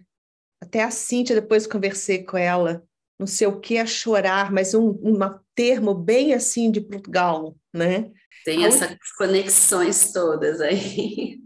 Até 0.63 0.81
a 0.81 0.89
Cíntia, 0.89 1.35
depois 1.35 1.67
conversei 1.67 2.23
com 2.23 2.37
ela, 2.37 2.81
não 3.19 3.27
sei 3.27 3.47
o 3.47 3.59
que 3.59 3.77
a 3.77 3.85
chorar, 3.85 4.49
mas 4.49 4.73
um, 4.73 4.91
um 5.03 5.19
termo 5.53 5.93
bem 5.93 6.33
assim 6.33 6.71
de 6.71 6.79
Portugal, 6.79 7.57
né? 7.73 8.09
Tem 8.45 8.63
essas 8.63 8.95
conexões 9.17 10.13
todas 10.13 10.61
aí. 10.61 11.37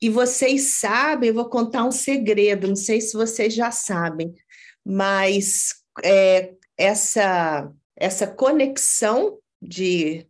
E 0.00 0.08
vocês 0.08 0.78
sabem, 0.78 1.30
eu 1.30 1.34
vou 1.34 1.50
contar 1.50 1.84
um 1.84 1.90
segredo, 1.90 2.68
não 2.68 2.76
sei 2.76 3.00
se 3.00 3.14
vocês 3.14 3.52
já 3.52 3.72
sabem, 3.72 4.32
mas 4.86 5.82
é, 6.04 6.54
essa, 6.78 7.72
essa 7.96 8.28
conexão 8.28 9.36
de 9.60 10.24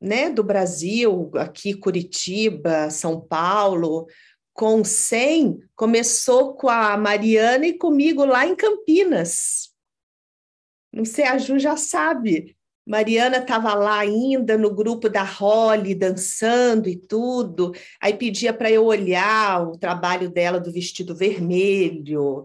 né, 0.00 0.30
do 0.30 0.42
Brasil, 0.42 1.30
aqui 1.34 1.74
Curitiba, 1.74 2.90
São 2.90 3.20
Paulo, 3.20 4.06
com 4.56 4.82
100 4.82 5.60
começou 5.74 6.54
com 6.54 6.68
a 6.68 6.96
Mariana 6.96 7.66
e 7.66 7.74
comigo 7.74 8.24
lá 8.24 8.46
em 8.46 8.56
Campinas. 8.56 9.70
Não 10.92 11.04
sei, 11.04 11.26
a 11.26 11.36
Ju 11.36 11.58
já 11.58 11.76
sabe. 11.76 12.56
Mariana 12.86 13.38
estava 13.38 13.74
lá 13.74 13.98
ainda 13.98 14.56
no 14.56 14.72
grupo 14.74 15.08
da 15.08 15.22
Holly, 15.22 15.94
dançando 15.94 16.88
e 16.88 16.96
tudo. 16.96 17.72
Aí 18.00 18.14
pedia 18.14 18.52
para 18.52 18.70
eu 18.70 18.84
olhar 18.84 19.68
o 19.68 19.76
trabalho 19.76 20.30
dela 20.30 20.58
do 20.58 20.72
vestido 20.72 21.14
vermelho 21.14 22.44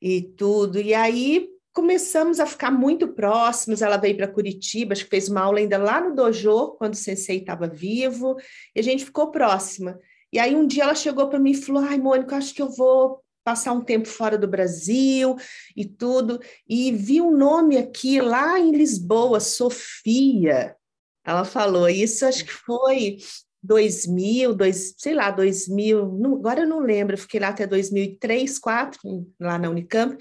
e 0.00 0.22
tudo. 0.22 0.80
E 0.80 0.94
aí 0.94 1.48
começamos 1.72 2.40
a 2.40 2.46
ficar 2.46 2.70
muito 2.70 3.08
próximos. 3.08 3.82
Ela 3.82 3.96
veio 3.96 4.16
para 4.16 4.28
Curitiba, 4.28 4.92
acho 4.92 5.04
que 5.04 5.10
fez 5.10 5.28
uma 5.28 5.42
aula 5.42 5.58
ainda 5.58 5.76
lá 5.76 6.00
no 6.00 6.14
dojo, 6.14 6.76
quando 6.78 6.94
o 6.94 6.96
sensei 6.96 7.38
estava 7.38 7.66
vivo, 7.66 8.36
e 8.74 8.80
a 8.80 8.82
gente 8.82 9.04
ficou 9.04 9.30
próxima. 9.30 9.98
E 10.32 10.38
aí 10.38 10.54
um 10.54 10.66
dia 10.66 10.84
ela 10.84 10.94
chegou 10.94 11.28
para 11.28 11.38
mim 11.38 11.50
e 11.52 11.62
falou: 11.62 11.82
Ai, 11.82 11.98
Mônica, 11.98 12.36
acho 12.36 12.54
que 12.54 12.62
eu 12.62 12.70
vou 12.70 13.20
passar 13.44 13.72
um 13.72 13.80
tempo 13.80 14.06
fora 14.06 14.38
do 14.38 14.46
Brasil 14.46 15.36
e 15.76 15.84
tudo. 15.84 16.40
E 16.68 16.92
vi 16.92 17.20
um 17.20 17.36
nome 17.36 17.76
aqui 17.76 18.20
lá 18.20 18.58
em 18.58 18.70
Lisboa, 18.70 19.40
Sofia. 19.40 20.76
Ela 21.24 21.44
falou, 21.44 21.88
isso 21.88 22.24
acho 22.24 22.44
que 22.44 22.52
foi 22.52 23.18
2000, 23.62 24.54
dois, 24.54 24.94
sei 24.96 25.14
lá, 25.14 25.30
2000, 25.30 26.12
não, 26.18 26.34
agora 26.34 26.60
eu 26.60 26.66
não 26.66 26.80
lembro, 26.80 27.14
eu 27.14 27.18
fiquei 27.18 27.38
lá 27.38 27.48
até 27.48 27.66
2003, 27.66 28.58
2004, 28.60 29.00
lá 29.38 29.58
na 29.58 29.68
Unicamp. 29.68 30.16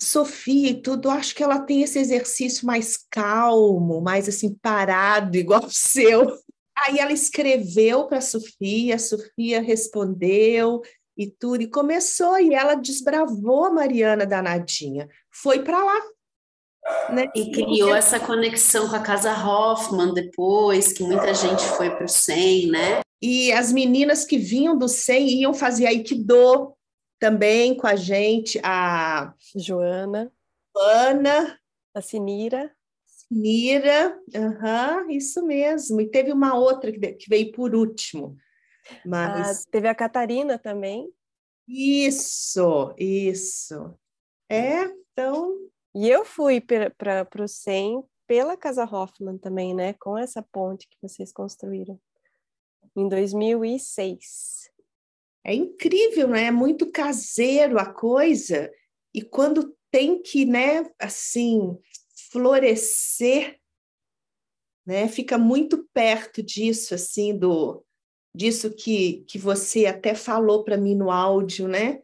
Sofia 0.00 0.70
e 0.70 0.82
tudo, 0.82 1.08
acho 1.08 1.34
que 1.34 1.42
ela 1.42 1.60
tem 1.60 1.82
esse 1.82 1.98
exercício 1.98 2.66
mais 2.66 2.96
calmo, 3.10 4.00
mais 4.00 4.28
assim 4.28 4.54
parado, 4.60 5.36
igual 5.38 5.64
o 5.64 5.70
seu. 5.70 6.26
Aí 6.76 6.98
ela 6.98 7.12
escreveu 7.12 8.06
para 8.06 8.18
a 8.18 8.22
Sofia, 8.22 8.96
a 8.96 8.98
Sofia 8.98 9.60
respondeu 9.60 10.82
e 11.16 11.30
tudo, 11.30 11.62
e 11.62 11.70
começou, 11.70 12.38
e 12.38 12.54
ela 12.54 12.74
desbravou 12.74 13.66
a 13.66 13.70
Mariana 13.70 14.26
danadinha, 14.26 15.08
foi 15.30 15.62
para 15.62 15.82
lá. 15.82 16.02
Né? 17.10 17.30
E 17.34 17.50
criou 17.50 17.94
essa 17.94 18.20
conexão 18.20 18.88
com 18.88 18.96
a 18.96 19.00
Casa 19.00 19.32
Hoffman 19.32 20.12
depois, 20.12 20.92
que 20.92 21.02
muita 21.02 21.32
gente 21.32 21.62
foi 21.62 21.90
para 21.90 22.04
o 22.04 22.08
SEM, 22.08 22.70
né? 22.70 23.00
E 23.22 23.50
as 23.52 23.72
meninas 23.72 24.26
que 24.26 24.36
vinham 24.36 24.76
do 24.76 24.86
SEM 24.86 25.40
iam 25.40 25.54
fazer 25.54 25.86
Aikido 25.86 26.74
também 27.18 27.74
com 27.74 27.86
a 27.86 27.96
gente, 27.96 28.60
a 28.62 29.32
Joana, 29.56 30.30
Ana, 30.76 31.58
a 31.94 32.02
Sinira. 32.02 32.73
Sinira, 33.34 34.16
uhum, 34.32 35.10
isso 35.10 35.44
mesmo. 35.44 36.00
E 36.00 36.08
teve 36.08 36.32
uma 36.32 36.54
outra 36.54 36.92
que 36.92 37.28
veio 37.28 37.50
por 37.50 37.74
último. 37.74 38.36
Mas... 39.04 39.64
Ah, 39.64 39.70
teve 39.72 39.88
a 39.88 39.94
Catarina 39.94 40.56
também. 40.56 41.12
Isso, 41.66 42.94
isso. 42.96 43.92
É, 44.48 44.84
então. 44.84 45.58
E 45.92 46.08
eu 46.08 46.24
fui 46.24 46.60
para 46.60 47.26
o 47.40 47.48
SEM 47.48 48.04
pela 48.24 48.56
Casa 48.56 48.84
Hoffman 48.84 49.36
também, 49.36 49.74
né? 49.74 49.94
Com 49.94 50.16
essa 50.16 50.40
ponte 50.40 50.88
que 50.88 50.96
vocês 51.02 51.32
construíram 51.32 51.98
em 52.96 53.08
2006. 53.08 54.70
É 55.44 55.54
incrível, 55.54 56.28
né? 56.28 56.44
É 56.44 56.50
muito 56.52 56.90
caseiro 56.90 57.80
a 57.80 57.86
coisa. 57.92 58.70
E 59.12 59.22
quando 59.22 59.76
tem 59.90 60.20
que, 60.22 60.44
né, 60.44 60.88
assim, 60.98 61.78
florescer, 62.34 63.56
né? 64.84 65.06
Fica 65.06 65.38
muito 65.38 65.88
perto 65.94 66.42
disso, 66.42 66.92
assim, 66.92 67.38
do 67.38 67.84
disso 68.36 68.74
que, 68.74 69.24
que 69.28 69.38
você 69.38 69.86
até 69.86 70.16
falou 70.16 70.64
para 70.64 70.76
mim 70.76 70.96
no 70.96 71.12
áudio, 71.12 71.68
né? 71.68 72.00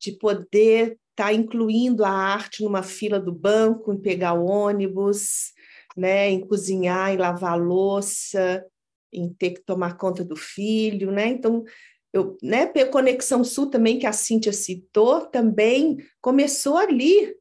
De 0.00 0.12
poder 0.12 0.98
estar 1.10 1.26
tá 1.26 1.32
incluindo 1.34 2.02
a 2.02 2.10
arte 2.10 2.64
numa 2.64 2.82
fila 2.82 3.20
do 3.20 3.30
banco, 3.30 3.92
em 3.92 4.00
pegar 4.00 4.32
ônibus, 4.32 5.52
né? 5.94 6.30
Em 6.30 6.40
cozinhar, 6.40 7.12
em 7.12 7.18
lavar 7.18 7.60
louça, 7.60 8.64
em 9.12 9.28
ter 9.34 9.50
que 9.50 9.60
tomar 9.60 9.98
conta 9.98 10.24
do 10.24 10.34
filho, 10.34 11.12
né? 11.12 11.26
Então, 11.26 11.62
eu, 12.10 12.38
né, 12.42 12.66
Conexão 12.86 13.44
Sul 13.44 13.68
também, 13.68 13.98
que 13.98 14.06
a 14.06 14.14
Cíntia 14.14 14.52
citou, 14.54 15.26
também 15.26 15.98
começou 16.22 16.78
ali, 16.78 17.36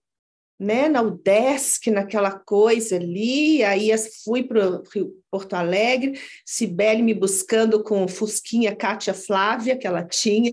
né, 0.60 0.90
na 0.90 1.02
UDESC, 1.02 1.92
naquela 1.92 2.32
coisa 2.32 2.96
ali, 2.96 3.64
aí 3.64 3.92
fui 4.24 4.44
para 4.44 4.82
Porto 5.30 5.54
Alegre, 5.54 6.20
Cibele 6.46 7.04
me 7.04 7.14
buscando 7.14 7.84
com 7.84 8.08
Fusquinha 8.08 8.76
Cátia 8.76 9.14
Flávia, 9.14 9.78
que 9.78 9.86
ela 9.86 10.04
tinha, 10.04 10.52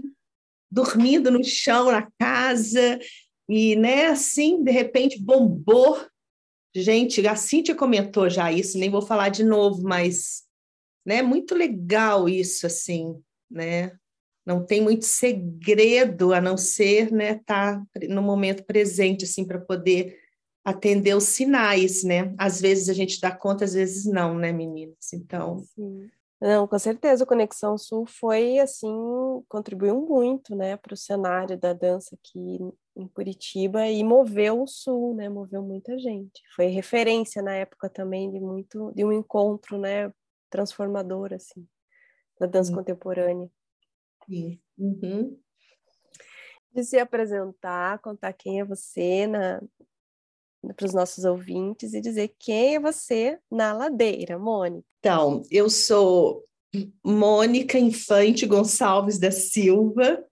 dormindo 0.71 1.31
no 1.31 1.43
chão 1.43 1.91
na 1.91 2.07
casa, 2.19 2.99
e, 3.49 3.77
né, 3.77 4.07
assim, 4.07 4.63
de 4.63 4.71
repente, 4.71 5.21
bombou. 5.21 6.05
Gente, 6.75 7.27
a 7.27 7.37
Cíntia 7.37 7.75
comentou 7.75 8.29
já 8.29 8.51
isso, 8.51 8.79
nem 8.79 8.91
vou 8.91 9.03
falar 9.03 9.29
de 9.29 9.45
novo, 9.45 9.83
mas, 9.83 10.43
né, 11.07 11.23
muito 11.23 11.55
legal 11.55 12.29
isso, 12.29 12.67
assim, 12.67 13.15
né, 13.51 13.93
não 14.45 14.65
tem 14.65 14.81
muito 14.81 15.05
segredo 15.05 16.33
a 16.33 16.41
não 16.41 16.57
ser 16.57 17.11
né 17.13 17.33
estar 17.33 17.79
tá 17.79 18.07
no 18.09 18.23
momento 18.23 18.65
presente 18.65 19.25
assim 19.25 19.45
para 19.45 19.59
poder 19.59 20.19
atender 20.65 21.15
os 21.15 21.25
sinais, 21.25 22.03
né? 22.03 22.35
Às 22.39 22.59
vezes 22.59 22.89
a 22.89 22.95
gente 22.95 23.21
dá 23.21 23.31
conta, 23.31 23.65
às 23.65 23.75
vezes 23.75 24.07
não, 24.07 24.35
né, 24.35 24.51
meninas? 24.51 25.13
Então, 25.13 25.59
Sim. 25.59 26.09
Não, 26.41 26.67
com 26.67 26.79
certeza, 26.79 27.25
o 27.25 27.27
Conexão 27.27 27.79
Sul 27.79 28.05
foi 28.07 28.59
assim, 28.59 28.93
contribuiu 29.49 29.99
muito, 30.01 30.55
né, 30.55 30.77
para 30.77 30.93
o 30.93 30.97
cenário 30.97 31.57
da 31.57 31.73
dança 31.73 32.17
aqui 32.17 32.59
em 32.95 33.09
Curitiba 33.09 33.87
e 33.89 34.05
moveu 34.05 34.63
o 34.63 34.67
Sul, 34.67 35.15
né, 35.15 35.29
moveu 35.29 35.63
muita 35.63 35.99
gente. 35.99 36.43
Foi 36.55 36.67
referência 36.67 37.41
na 37.41 37.55
época 37.55 37.89
também 37.89 38.31
de 38.31 38.41
muito, 38.41 38.93
de 38.95 39.05
um 39.05 39.13
encontro, 39.13 39.79
né, 39.79 40.13
transformador 40.51 41.33
assim, 41.33 41.67
da 42.39 42.47
dança 42.47 42.71
uhum. 42.73 42.79
contemporânea. 42.79 43.51
Uhum. 44.29 45.39
De 46.73 46.85
se 46.85 46.99
apresentar, 46.99 47.99
contar 48.01 48.33
quem 48.33 48.61
é 48.61 48.65
você 48.65 49.27
na, 49.27 49.63
para 50.73 50.87
os 50.87 50.95
nossos 50.95 51.25
ouvintes 51.25 51.93
e 51.95 52.01
dizer 52.01 52.35
quem 52.39 52.77
é 52.77 52.81
você 52.81 53.39
na 53.51 53.73
ladeira, 53.73 54.39
Mônica. 54.39 54.87
Então, 55.01 55.43
eu 55.51 55.69
sou 55.69 56.45
Mônica 57.05 57.79
Infante 57.79 58.47
Gonçalves 58.47 59.19
da 59.19 59.31
Silva, 59.31 60.25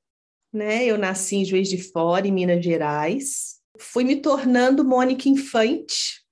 né? 0.52 0.84
Eu 0.84 0.98
nasci 0.98 1.36
em 1.36 1.44
Juiz 1.44 1.68
de 1.68 1.82
Fora, 1.82 2.26
em 2.26 2.32
Minas 2.32 2.64
Gerais. 2.64 3.60
Fui 3.78 4.04
me 4.04 4.16
tornando 4.16 4.84
Mônica 4.84 5.28
Infante 5.28 6.22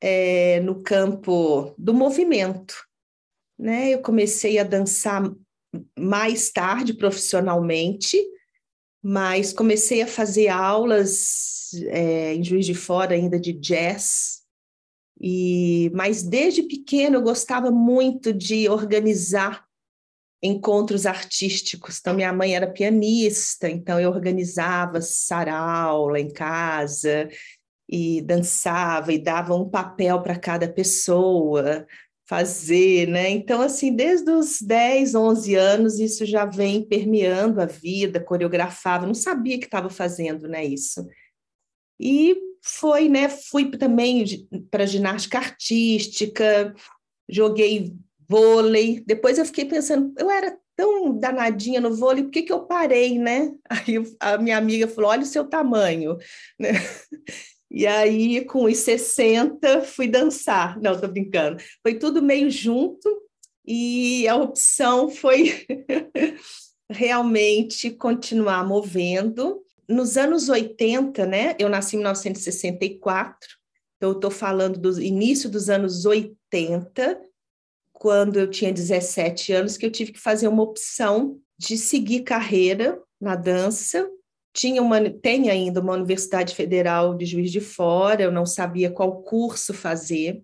é, 0.00 0.60
no 0.60 0.82
campo 0.82 1.74
do 1.78 1.94
movimento, 1.94 2.74
né? 3.58 3.90
Eu 3.90 4.02
comecei 4.02 4.58
a 4.58 4.64
dançar 4.64 5.22
mais 5.98 6.50
tarde 6.50 6.94
profissionalmente, 6.94 8.18
mas 9.02 9.52
comecei 9.52 10.02
a 10.02 10.06
fazer 10.06 10.48
aulas 10.48 11.70
é, 11.86 12.34
em 12.34 12.44
Juiz 12.44 12.66
de 12.66 12.74
Fora 12.74 13.14
ainda 13.14 13.38
de 13.38 13.52
jazz. 13.52 14.40
E, 15.20 15.90
mas 15.94 16.22
desde 16.22 16.62
pequeno 16.62 17.16
eu 17.16 17.22
gostava 17.22 17.70
muito 17.70 18.32
de 18.32 18.68
organizar 18.68 19.64
encontros 20.42 21.04
artísticos. 21.06 21.98
Então 21.98 22.14
minha 22.14 22.32
mãe 22.32 22.54
era 22.54 22.70
pianista, 22.70 23.68
então 23.68 24.00
eu 24.00 24.10
organizava 24.10 25.00
sarau 25.02 26.08
lá 26.08 26.18
em 26.18 26.30
casa 26.30 27.28
e 27.88 28.22
dançava 28.22 29.12
e 29.12 29.18
dava 29.18 29.54
um 29.54 29.68
papel 29.68 30.22
para 30.22 30.38
cada 30.38 30.68
pessoa 30.68 31.86
fazer, 32.30 33.08
né? 33.08 33.28
Então, 33.28 33.60
assim, 33.60 33.92
desde 33.92 34.30
os 34.30 34.62
10, 34.62 35.16
11 35.16 35.56
anos, 35.56 35.98
isso 35.98 36.24
já 36.24 36.44
vem 36.44 36.80
permeando 36.80 37.60
a 37.60 37.66
vida, 37.66 38.22
coreografava, 38.22 39.04
não 39.04 39.14
sabia 39.14 39.58
que 39.58 39.64
estava 39.64 39.90
fazendo, 39.90 40.46
né, 40.46 40.64
isso. 40.64 41.04
E 41.98 42.36
foi, 42.62 43.08
né, 43.08 43.28
fui 43.28 43.72
também 43.72 44.24
para 44.70 44.86
ginástica 44.86 45.38
artística, 45.38 46.72
joguei 47.28 47.96
vôlei, 48.28 49.02
depois 49.04 49.36
eu 49.36 49.44
fiquei 49.44 49.64
pensando, 49.64 50.14
eu 50.16 50.30
era 50.30 50.56
tão 50.76 51.18
danadinha 51.18 51.80
no 51.80 51.96
vôlei, 51.96 52.22
por 52.22 52.30
que, 52.30 52.42
que 52.42 52.52
eu 52.52 52.64
parei, 52.64 53.18
né? 53.18 53.52
Aí 53.68 53.96
a 54.20 54.38
minha 54.38 54.56
amiga 54.56 54.86
falou, 54.86 55.10
olha 55.10 55.22
o 55.22 55.26
seu 55.26 55.44
tamanho, 55.44 56.16
né? 56.56 56.70
E 57.70 57.86
aí, 57.86 58.44
com 58.44 58.64
os 58.64 58.78
60, 58.78 59.82
fui 59.82 60.08
dançar. 60.08 60.80
Não, 60.80 60.94
estou 60.94 61.08
brincando. 61.08 61.62
Foi 61.82 61.94
tudo 61.94 62.20
meio 62.20 62.50
junto 62.50 63.08
e 63.64 64.26
a 64.26 64.34
opção 64.34 65.08
foi 65.08 65.66
realmente 66.90 67.90
continuar 67.90 68.66
movendo. 68.66 69.62
Nos 69.88 70.16
anos 70.16 70.48
80, 70.48 71.24
né? 71.26 71.54
Eu 71.58 71.68
nasci 71.68 71.94
em 71.94 72.00
1964, 72.00 73.48
então 73.96 74.10
eu 74.10 74.16
estou 74.16 74.30
falando 74.30 74.78
do 74.78 75.00
início 75.00 75.48
dos 75.48 75.70
anos 75.70 76.04
80, 76.04 77.20
quando 77.92 78.38
eu 78.38 78.50
tinha 78.50 78.72
17 78.72 79.52
anos, 79.52 79.76
que 79.76 79.86
eu 79.86 79.90
tive 79.90 80.12
que 80.12 80.20
fazer 80.20 80.48
uma 80.48 80.62
opção 80.62 81.38
de 81.58 81.76
seguir 81.76 82.22
carreira 82.22 83.00
na 83.20 83.36
dança 83.36 84.10
tinha 84.52 84.82
uma, 84.82 85.08
tem 85.08 85.50
ainda 85.50 85.80
uma 85.80 85.94
Universidade 85.94 86.54
Federal 86.54 87.16
de 87.16 87.24
Juiz 87.24 87.50
de 87.52 87.60
Fora, 87.60 88.22
eu 88.22 88.32
não 88.32 88.44
sabia 88.44 88.90
qual 88.90 89.22
curso 89.22 89.72
fazer. 89.72 90.42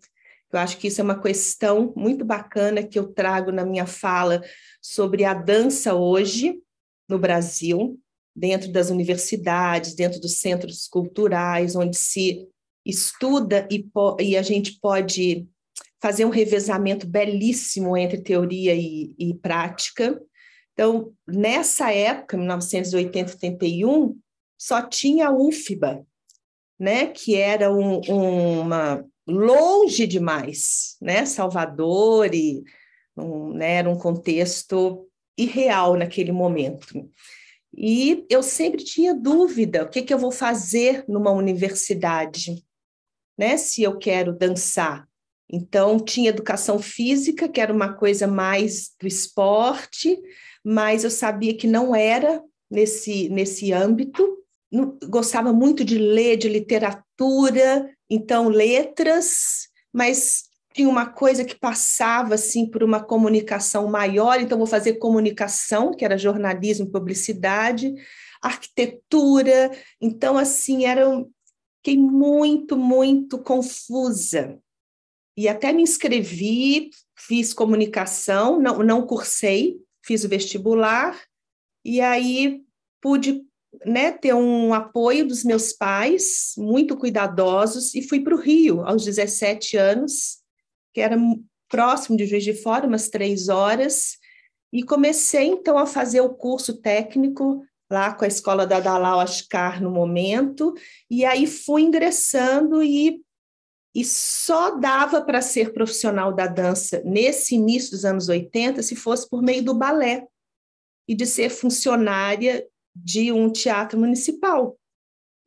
Eu 0.52 0.60
acho 0.60 0.78
que 0.78 0.86
isso 0.86 1.00
é 1.00 1.04
uma 1.04 1.20
questão 1.20 1.92
muito 1.96 2.24
bacana 2.24 2.82
que 2.82 2.98
eu 2.98 3.12
trago 3.12 3.50
na 3.50 3.64
minha 3.64 3.86
fala 3.86 4.42
sobre 4.80 5.24
a 5.24 5.34
dança 5.34 5.94
hoje 5.94 6.60
no 7.08 7.18
Brasil, 7.18 7.98
dentro 8.34 8.70
das 8.70 8.90
universidades, 8.90 9.94
dentro 9.94 10.20
dos 10.20 10.38
centros 10.38 10.86
culturais, 10.86 11.74
onde 11.74 11.96
se 11.96 12.46
estuda 12.84 13.66
e, 13.70 13.84
e 14.20 14.36
a 14.36 14.42
gente 14.42 14.78
pode 14.80 15.48
fazer 16.00 16.24
um 16.24 16.30
revezamento 16.30 17.06
belíssimo 17.06 17.96
entre 17.96 18.20
teoria 18.20 18.74
e, 18.74 19.14
e 19.18 19.34
prática. 19.34 20.20
Então, 20.76 21.14
nessa 21.26 21.90
época, 21.90 22.36
1980, 22.36 23.32
81, 23.32 24.20
só 24.58 24.82
tinha 24.82 25.28
a 25.28 25.32
UFBA, 25.32 26.06
né, 26.78 27.06
que 27.06 27.34
era 27.34 27.72
um, 27.72 27.98
uma 28.00 29.02
longe 29.26 30.06
demais, 30.06 30.98
né, 31.00 31.24
Salvador 31.24 32.34
e 32.34 32.62
um, 33.16 33.54
né, 33.54 33.76
era 33.76 33.88
um 33.88 33.96
contexto 33.96 35.08
irreal 35.38 35.96
naquele 35.96 36.30
momento. 36.30 37.10
E 37.74 38.26
eu 38.28 38.42
sempre 38.42 38.84
tinha 38.84 39.14
dúvida, 39.14 39.82
o 39.82 39.88
que, 39.88 40.02
que 40.02 40.12
eu 40.12 40.18
vou 40.18 40.30
fazer 40.30 41.06
numa 41.08 41.30
universidade, 41.30 42.62
né? 43.36 43.56
Se 43.58 43.82
eu 43.82 43.98
quero 43.98 44.32
dançar. 44.32 45.06
Então, 45.48 45.98
tinha 45.98 46.30
educação 46.30 46.78
física, 46.78 47.48
que 47.48 47.60
era 47.60 47.72
uma 47.72 47.92
coisa 47.92 48.26
mais 48.26 48.94
do 48.98 49.06
esporte, 49.06 50.18
mas 50.68 51.04
eu 51.04 51.10
sabia 51.12 51.56
que 51.56 51.68
não 51.68 51.94
era 51.94 52.42
nesse, 52.68 53.28
nesse 53.28 53.72
âmbito. 53.72 54.36
Gostava 55.08 55.52
muito 55.52 55.84
de 55.84 55.96
ler, 55.96 56.36
de 56.36 56.48
literatura, 56.48 57.88
então, 58.10 58.48
letras, 58.48 59.68
mas 59.92 60.46
tinha 60.74 60.88
uma 60.88 61.06
coisa 61.06 61.44
que 61.44 61.54
passava 61.54 62.34
assim 62.34 62.68
por 62.68 62.82
uma 62.82 63.00
comunicação 63.00 63.86
maior, 63.86 64.40
então 64.40 64.58
vou 64.58 64.66
fazer 64.66 64.94
comunicação, 64.94 65.92
que 65.92 66.04
era 66.04 66.18
jornalismo, 66.18 66.90
publicidade, 66.90 67.94
arquitetura, 68.42 69.70
então 70.00 70.36
assim 70.36 70.84
era 70.84 71.06
fiquei 71.76 71.96
muito 71.96 72.76
muito 72.76 73.38
confusa 73.38 74.58
e 75.36 75.48
até 75.48 75.72
me 75.72 75.82
inscrevi, 75.82 76.90
fiz 77.16 77.54
comunicação, 77.54 78.60
não 78.60 78.82
não 78.82 79.06
cursei, 79.06 79.80
fiz 80.06 80.24
o 80.24 80.28
vestibular 80.28 81.18
e 81.84 82.00
aí 82.00 82.62
pude 83.00 83.42
né, 83.84 84.12
ter 84.12 84.34
um 84.34 84.72
apoio 84.72 85.26
dos 85.26 85.44
meus 85.44 85.72
pais, 85.72 86.54
muito 86.56 86.96
cuidadosos, 86.96 87.94
e 87.94 88.02
fui 88.02 88.20
para 88.20 88.34
o 88.34 88.40
Rio 88.40 88.82
aos 88.86 89.04
17 89.04 89.76
anos 89.76 90.38
que 90.96 91.02
era 91.02 91.14
próximo 91.68 92.16
de 92.16 92.24
Juiz 92.24 92.42
de 92.42 92.54
Fora, 92.54 92.86
umas 92.86 93.10
três 93.10 93.50
horas, 93.50 94.16
e 94.72 94.82
comecei 94.82 95.44
então 95.44 95.76
a 95.76 95.84
fazer 95.84 96.22
o 96.22 96.32
curso 96.32 96.80
técnico 96.80 97.62
lá 97.90 98.14
com 98.14 98.24
a 98.24 98.28
escola 98.28 98.66
da 98.66 98.80
Dalal 98.80 99.20
Ascar 99.20 99.82
no 99.82 99.90
momento, 99.90 100.72
e 101.10 101.22
aí 101.22 101.46
fui 101.46 101.82
ingressando 101.82 102.82
e, 102.82 103.20
e 103.96 104.04
só 104.04 104.76
dava 104.78 105.22
para 105.22 105.40
ser 105.40 105.72
profissional 105.72 106.30
da 106.30 106.46
dança 106.46 107.00
nesse 107.02 107.54
início 107.54 107.92
dos 107.92 108.04
anos 108.04 108.28
80 108.28 108.82
se 108.82 108.94
fosse 108.94 109.26
por 109.26 109.42
meio 109.42 109.64
do 109.64 109.72
balé 109.72 110.26
e 111.08 111.14
de 111.14 111.24
ser 111.24 111.48
funcionária 111.48 112.66
de 112.94 113.32
um 113.32 113.50
teatro 113.50 113.98
municipal. 113.98 114.78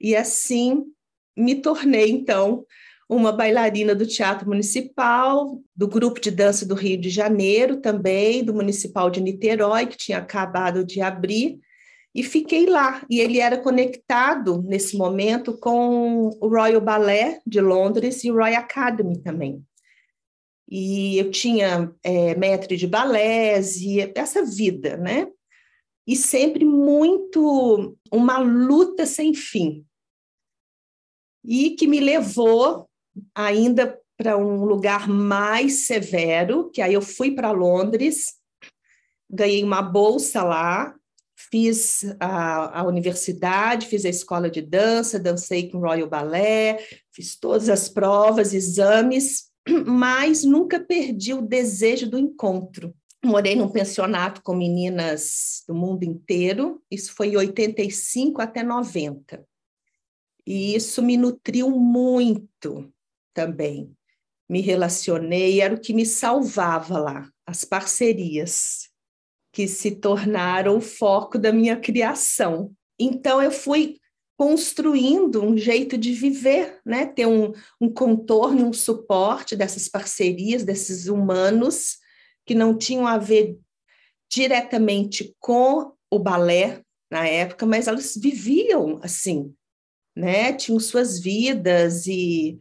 E 0.02 0.16
assim 0.16 0.84
me 1.38 1.62
tornei 1.62 2.10
então 2.10 2.66
uma 3.08 3.32
bailarina 3.32 3.94
do 3.94 4.06
Teatro 4.06 4.48
Municipal, 4.48 5.62
do 5.76 5.88
Grupo 5.88 6.20
de 6.20 6.32
Dança 6.32 6.66
do 6.66 6.74
Rio 6.74 7.00
de 7.00 7.10
Janeiro 7.10 7.78
também, 7.78 8.44
do 8.44 8.54
Municipal 8.54 9.12
de 9.12 9.22
Niterói, 9.22 9.86
que 9.86 9.98
tinha 9.98 10.18
acabado 10.18 10.84
de 10.84 11.02
abrir, 11.02 11.60
e 12.14 12.24
fiquei 12.24 12.66
lá. 12.66 13.06
E 13.10 13.20
ele 13.20 13.40
era 13.40 13.58
conectado, 13.58 14.62
nesse 14.64 14.98
momento, 14.98 15.58
com 15.58 16.30
o 16.42 16.48
Royal 16.48 16.82
Ballet 16.82 17.40
de 17.46 17.62
Londres 17.62 18.24
e 18.24 18.32
o 18.32 18.36
Royal 18.36 18.62
Academy 18.62 19.22
também. 19.22 19.64
E 20.68 21.18
eu 21.18 21.32
tinha 21.32 21.92
é, 22.04 22.36
mestre 22.36 22.78
de 22.78 22.86
balés 22.86 23.78
e 23.78 24.00
essa 24.16 24.44
vida, 24.44 24.98
né? 24.98 25.28
E 26.06 26.16
sempre 26.16 26.64
muito 26.66 27.98
uma 28.12 28.38
luta 28.38 29.06
sem 29.06 29.34
fim. 29.34 29.86
E 31.44 31.72
que 31.72 31.88
me 31.88 32.00
levou 32.00 32.88
ainda 33.34 34.00
para 34.18 34.38
um 34.38 34.66
lugar 34.66 35.08
mais 35.08 35.88
severo, 35.88 36.70
que 36.72 36.82
aí 36.82 36.94
eu 36.94 37.02
fui 37.02 37.32
para 37.32 37.52
Londres, 37.52 38.34
ganhei 39.30 39.64
uma 39.64 39.82
bolsa 39.82 40.44
lá, 40.44 40.99
fiz 41.52 42.06
a, 42.20 42.80
a, 42.80 42.84
universidade, 42.84 43.88
fiz 43.88 44.06
a 44.06 44.10
escola 44.10 44.50
de 44.50 44.62
dança, 44.62 45.20
dancei 45.20 45.70
com 45.70 45.80
Royal 45.80 46.08
Ballet, 46.08 46.78
fiz 47.12 47.38
todas 47.38 47.70
as 47.70 47.90
provas, 47.90 48.54
exames, 48.54 49.50
mas 49.86 50.44
nunca 50.44 50.80
perdi 50.80 51.34
o 51.34 51.42
desejo 51.42 52.10
do 52.10 52.18
encontro. 52.18 52.94
Morei 53.24 53.56
num 53.56 53.70
pensionato 53.70 54.42
com 54.42 54.56
meninas 54.56 55.64
do 55.68 55.76
mundo 55.76 56.04
inteiro, 56.04 56.82
isso 56.90 57.14
foi 57.14 57.30
em 57.30 57.38
85 57.38 58.42
até 58.42 58.64
90. 58.64 59.46
E 60.48 60.74
isso 60.76 61.04
me 61.04 61.18
nutriu 61.18 61.70
muito 61.70 62.92
também. 63.34 63.94
Me 64.50 64.62
relacionei, 64.62 65.62
era 65.62 65.76
o 65.76 65.80
que 65.80 65.94
me 65.94 66.06
salvava 66.06 66.98
lá, 66.98 67.30
as 67.46 67.64
parcerias, 67.64 68.89
que 69.52 69.68
se 69.68 69.92
tornaram 69.92 70.78
o 70.78 70.82
foco 70.82 71.38
da 71.38 71.52
minha 71.52 71.76
criação. 71.76 72.72
Então, 73.00 73.42
eu 73.42 73.52
fui 73.52 73.98
construindo 74.38 75.44
um 75.44 75.58
jeito 75.58 75.98
de 75.98 76.14
viver, 76.14 76.80
né? 76.86 77.06
ter 77.06 77.26
um, 77.26 77.52
um 77.80 77.92
contorno, 77.92 78.68
um 78.68 78.74
suporte 78.74 79.56
dessas 79.56 79.90
parcerias, 79.90 80.64
desses 80.64 81.08
humanos 81.08 81.98
que 82.46 82.56
não 82.56 82.78
tinham 82.78 83.06
a 83.06 83.18
ver 83.18 83.58
diretamente 84.32 85.36
com 85.40 85.92
o 86.10 86.20
balé 86.20 86.82
na 87.12 87.28
época, 87.28 87.66
mas 87.66 87.88
elas 87.88 88.16
viviam 88.16 89.00
assim, 89.04 89.54
né? 90.16 90.54
Tinham 90.54 90.80
suas 90.80 91.20
vidas 91.20 92.08
e 92.08 92.60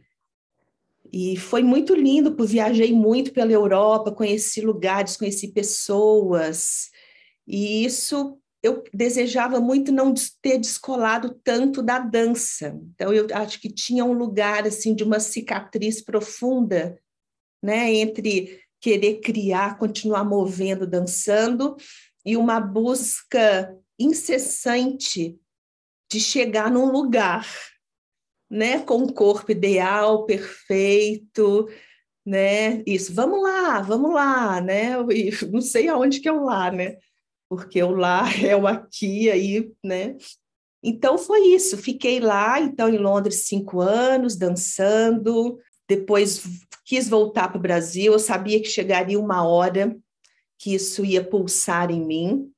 e 1.11 1.37
foi 1.37 1.63
muito 1.63 1.95
lindo, 1.95 2.35
porque 2.35 2.53
viajei 2.53 2.93
muito 2.93 3.31
pela 3.31 3.51
Europa, 3.51 4.11
conheci 4.11 4.61
lugares, 4.61 5.17
conheci 5.17 5.49
pessoas, 5.49 6.89
e 7.47 7.83
isso 7.83 8.37
eu 8.61 8.83
desejava 8.93 9.59
muito 9.59 9.91
não 9.91 10.13
ter 10.41 10.57
descolado 10.57 11.39
tanto 11.43 11.81
da 11.81 11.97
dança. 11.97 12.77
Então 12.93 13.13
eu 13.13 13.25
acho 13.33 13.59
que 13.59 13.69
tinha 13.69 14.03
um 14.03 14.13
lugar 14.13 14.67
assim 14.67 14.93
de 14.93 15.03
uma 15.03 15.19
cicatriz 15.19 16.01
profunda, 16.01 16.99
né, 17.63 17.93
entre 17.93 18.61
querer 18.81 19.19
criar, 19.21 19.77
continuar 19.77 20.23
movendo, 20.23 20.85
dançando 20.87 21.75
e 22.25 22.37
uma 22.37 22.59
busca 22.59 23.75
incessante 23.97 25.37
de 26.11 26.19
chegar 26.19 26.71
num 26.71 26.91
lugar, 26.91 27.47
né, 28.49 28.79
com 28.79 28.97
um 28.97 29.07
corpo 29.07 29.51
ideal, 29.51 30.25
perfeito, 30.25 31.67
né? 32.25 32.83
Isso, 32.85 33.13
vamos 33.13 33.41
lá, 33.41 33.81
vamos 33.81 34.13
lá, 34.13 34.59
né? 34.61 34.93
E 35.11 35.31
não 35.51 35.61
sei 35.61 35.87
aonde 35.87 36.19
que 36.19 36.27
é 36.27 36.31
o 36.31 36.43
lá, 36.43 36.71
né? 36.71 36.97
Porque 37.49 37.81
o 37.81 37.91
lá 37.91 38.23
é 38.43 38.55
o 38.55 38.67
aqui 38.67 39.29
aí, 39.29 39.71
né? 39.83 40.17
Então 40.83 41.17
foi 41.17 41.47
isso, 41.47 41.77
fiquei 41.77 42.19
lá, 42.19 42.59
então 42.59 42.87
em 42.87 42.97
Londres 42.97 43.47
cinco 43.47 43.81
anos 43.81 44.37
dançando, 44.37 45.59
depois 45.87 46.41
quis 46.85 47.09
voltar 47.09 47.49
para 47.49 47.57
o 47.57 47.61
Brasil, 47.61 48.13
eu 48.13 48.19
sabia 48.19 48.61
que 48.61 48.69
chegaria 48.69 49.19
uma 49.19 49.45
hora 49.45 49.95
que 50.57 50.73
isso 50.73 51.03
ia 51.03 51.23
pulsar 51.23 51.91
em 51.91 52.05
mim, 52.05 52.51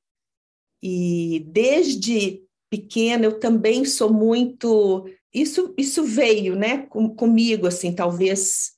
e 0.83 1.43
desde 1.47 2.43
pequena 2.69 3.25
eu 3.25 3.39
também 3.39 3.85
sou 3.85 4.11
muito 4.11 5.05
isso, 5.33 5.73
isso 5.77 6.03
veio, 6.03 6.55
né, 6.55 6.85
com, 6.87 7.13
comigo, 7.13 7.67
assim, 7.67 7.93
talvez 7.93 8.73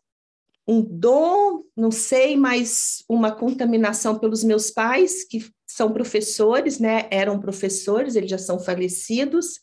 um 0.68 0.82
dom, 0.82 1.64
não 1.76 1.92
sei, 1.92 2.38
mas 2.38 3.04
uma 3.10 3.32
contaminação 3.32 4.18
pelos 4.18 4.44
meus 4.44 4.72
pais, 4.72 5.24
que 5.24 5.46
são 5.68 5.92
professores, 5.92 6.80
né, 6.80 7.08
eram 7.12 7.40
professores, 7.40 8.16
eles 8.16 8.30
já 8.30 8.38
são 8.38 8.60
falecidos, 8.60 9.60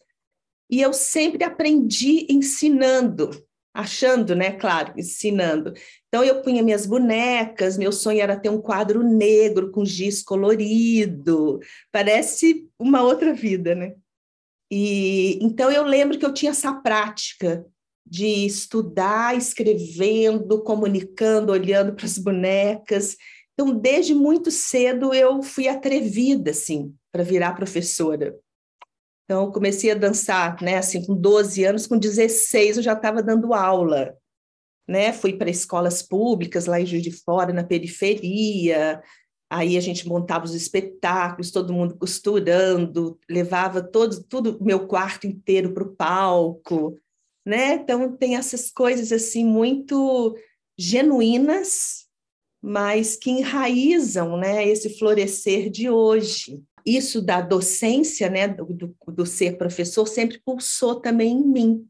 e 0.69 0.81
eu 0.81 0.93
sempre 0.93 1.43
aprendi 1.43 2.27
ensinando, 2.29 3.31
achando, 3.73 4.35
né, 4.35 4.53
claro, 4.53 4.93
ensinando. 4.97 5.73
Então 6.09 6.25
eu 6.25 6.43
punha 6.43 6.63
minhas 6.63 6.87
bonecas, 6.87 7.79
meu 7.79 7.93
sonho 7.93 8.21
era 8.21 8.39
ter 8.39 8.51
um 8.51 8.61
quadro 8.61 9.03
negro 9.03 9.71
com 9.71 9.85
giz 9.85 10.23
colorido, 10.23 11.61
parece 11.91 12.69
uma 12.79 13.03
outra 13.03 13.33
vida, 13.33 13.75
né? 13.75 13.95
E 14.71 15.39
então 15.43 15.71
eu 15.71 15.83
lembro 15.83 16.19
que 16.19 16.25
eu 16.25 16.33
tinha 16.33 16.53
essa 16.53 16.73
prática 16.73 17.67
de 18.07 18.47
estudar, 18.47 19.37
escrevendo, 19.37 20.63
comunicando, 20.63 21.53
olhando 21.53 21.95
para 21.95 22.07
as 22.07 22.19
bonecas. 22.19 23.17
Então, 23.53 23.73
desde 23.73 24.15
muito 24.15 24.51
cedo 24.51 25.15
eu 25.15 25.43
fui 25.43 25.69
atrevida 25.69 26.51
assim 26.51 26.95
para 27.13 27.23
virar 27.23 27.55
professora. 27.55 28.37
Então, 29.25 29.53
comecei 29.53 29.93
a 29.93 29.95
dançar, 29.95 30.61
né, 30.61 30.77
assim, 30.79 31.07
com 31.07 31.15
12 31.15 31.63
anos, 31.65 31.87
com 31.87 31.97
16 31.97 32.79
eu 32.79 32.83
já 32.83 32.95
estava 32.95 33.23
dando 33.23 33.55
aula, 33.55 34.17
né? 34.89 35.13
Fui 35.13 35.35
para 35.35 35.49
escolas 35.49 36.03
públicas 36.03 36.67
lá 36.67 36.81
em 36.81 36.87
Juiz 36.87 37.03
de 37.03 37.13
Fora, 37.13 37.53
na 37.53 37.63
periferia, 37.63 39.01
Aí 39.51 39.77
a 39.77 39.81
gente 39.81 40.07
montava 40.07 40.45
os 40.45 40.55
espetáculos, 40.55 41.51
todo 41.51 41.73
mundo 41.73 41.97
costurando, 41.97 43.19
levava 43.29 43.83
todo, 43.83 44.23
tudo 44.23 44.63
meu 44.63 44.87
quarto 44.87 45.27
inteiro 45.27 45.75
para 45.75 45.83
o 45.83 45.95
palco, 45.97 46.97
né? 47.45 47.75
Então 47.75 48.17
tem 48.17 48.37
essas 48.37 48.71
coisas 48.71 49.11
assim 49.11 49.45
muito 49.45 50.37
genuínas, 50.79 52.07
mas 52.63 53.17
que 53.17 53.31
enraizam, 53.31 54.37
né, 54.37 54.69
esse 54.69 54.99
florescer 54.99 55.69
de 55.69 55.91
hoje. 55.91 56.63
isso 56.87 57.21
da 57.21 57.41
docência, 57.41 58.31
né, 58.31 58.49
do, 58.49 58.95
do 59.09 59.27
ser 59.27 59.59
professor, 59.59 60.07
sempre 60.07 60.41
pulsou 60.45 61.01
também 61.01 61.33
em 61.33 61.47
mim. 61.47 61.87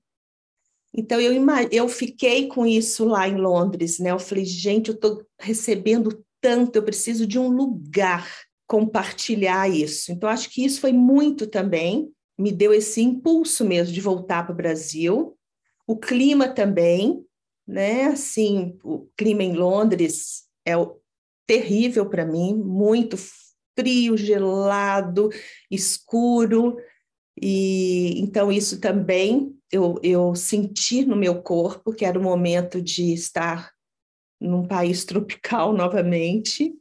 Então, 0.92 1.20
eu, 1.20 1.32
eu 1.70 1.88
fiquei 1.88 2.48
com 2.48 2.66
isso 2.66 3.04
lá 3.04 3.28
em 3.28 3.36
Londres, 3.36 4.00
né? 4.00 4.10
Eu 4.10 4.18
falei, 4.18 4.44
gente, 4.44 4.88
eu 4.88 4.94
estou 4.94 5.24
recebendo 5.38 6.24
tanto, 6.40 6.76
eu 6.76 6.82
preciso 6.82 7.26
de 7.26 7.38
um 7.38 7.48
lugar 7.48 8.28
compartilhar 8.66 9.68
isso. 9.68 10.12
Então, 10.12 10.28
acho 10.28 10.48
que 10.48 10.64
isso 10.64 10.80
foi 10.80 10.92
muito 10.92 11.46
também, 11.46 12.10
me 12.38 12.52
deu 12.52 12.72
esse 12.72 13.02
impulso 13.02 13.64
mesmo 13.64 13.92
de 13.92 14.00
voltar 14.00 14.44
para 14.44 14.52
o 14.52 14.56
Brasil. 14.56 15.36
O 15.86 15.96
clima 15.96 16.48
também, 16.48 17.24
né? 17.66 18.04
Assim, 18.04 18.78
o 18.82 19.08
clima 19.16 19.42
em 19.42 19.54
Londres 19.54 20.44
é 20.66 20.72
terrível 21.46 22.08
para 22.08 22.24
mim, 22.24 22.54
muito 22.54 23.16
frio, 23.76 24.16
gelado, 24.16 25.30
escuro. 25.70 26.76
E 27.40 28.20
então 28.20 28.52
isso 28.52 28.80
também 28.80 29.56
eu, 29.72 29.98
eu 30.02 30.34
senti 30.34 31.04
no 31.04 31.16
meu 31.16 31.42
corpo 31.42 31.92
que 31.92 32.04
era 32.04 32.18
o 32.18 32.22
momento 32.22 32.80
de 32.80 33.12
estar 33.12 33.72
num 34.40 34.66
país 34.66 35.04
tropical 35.04 35.72
novamente. 35.74 36.74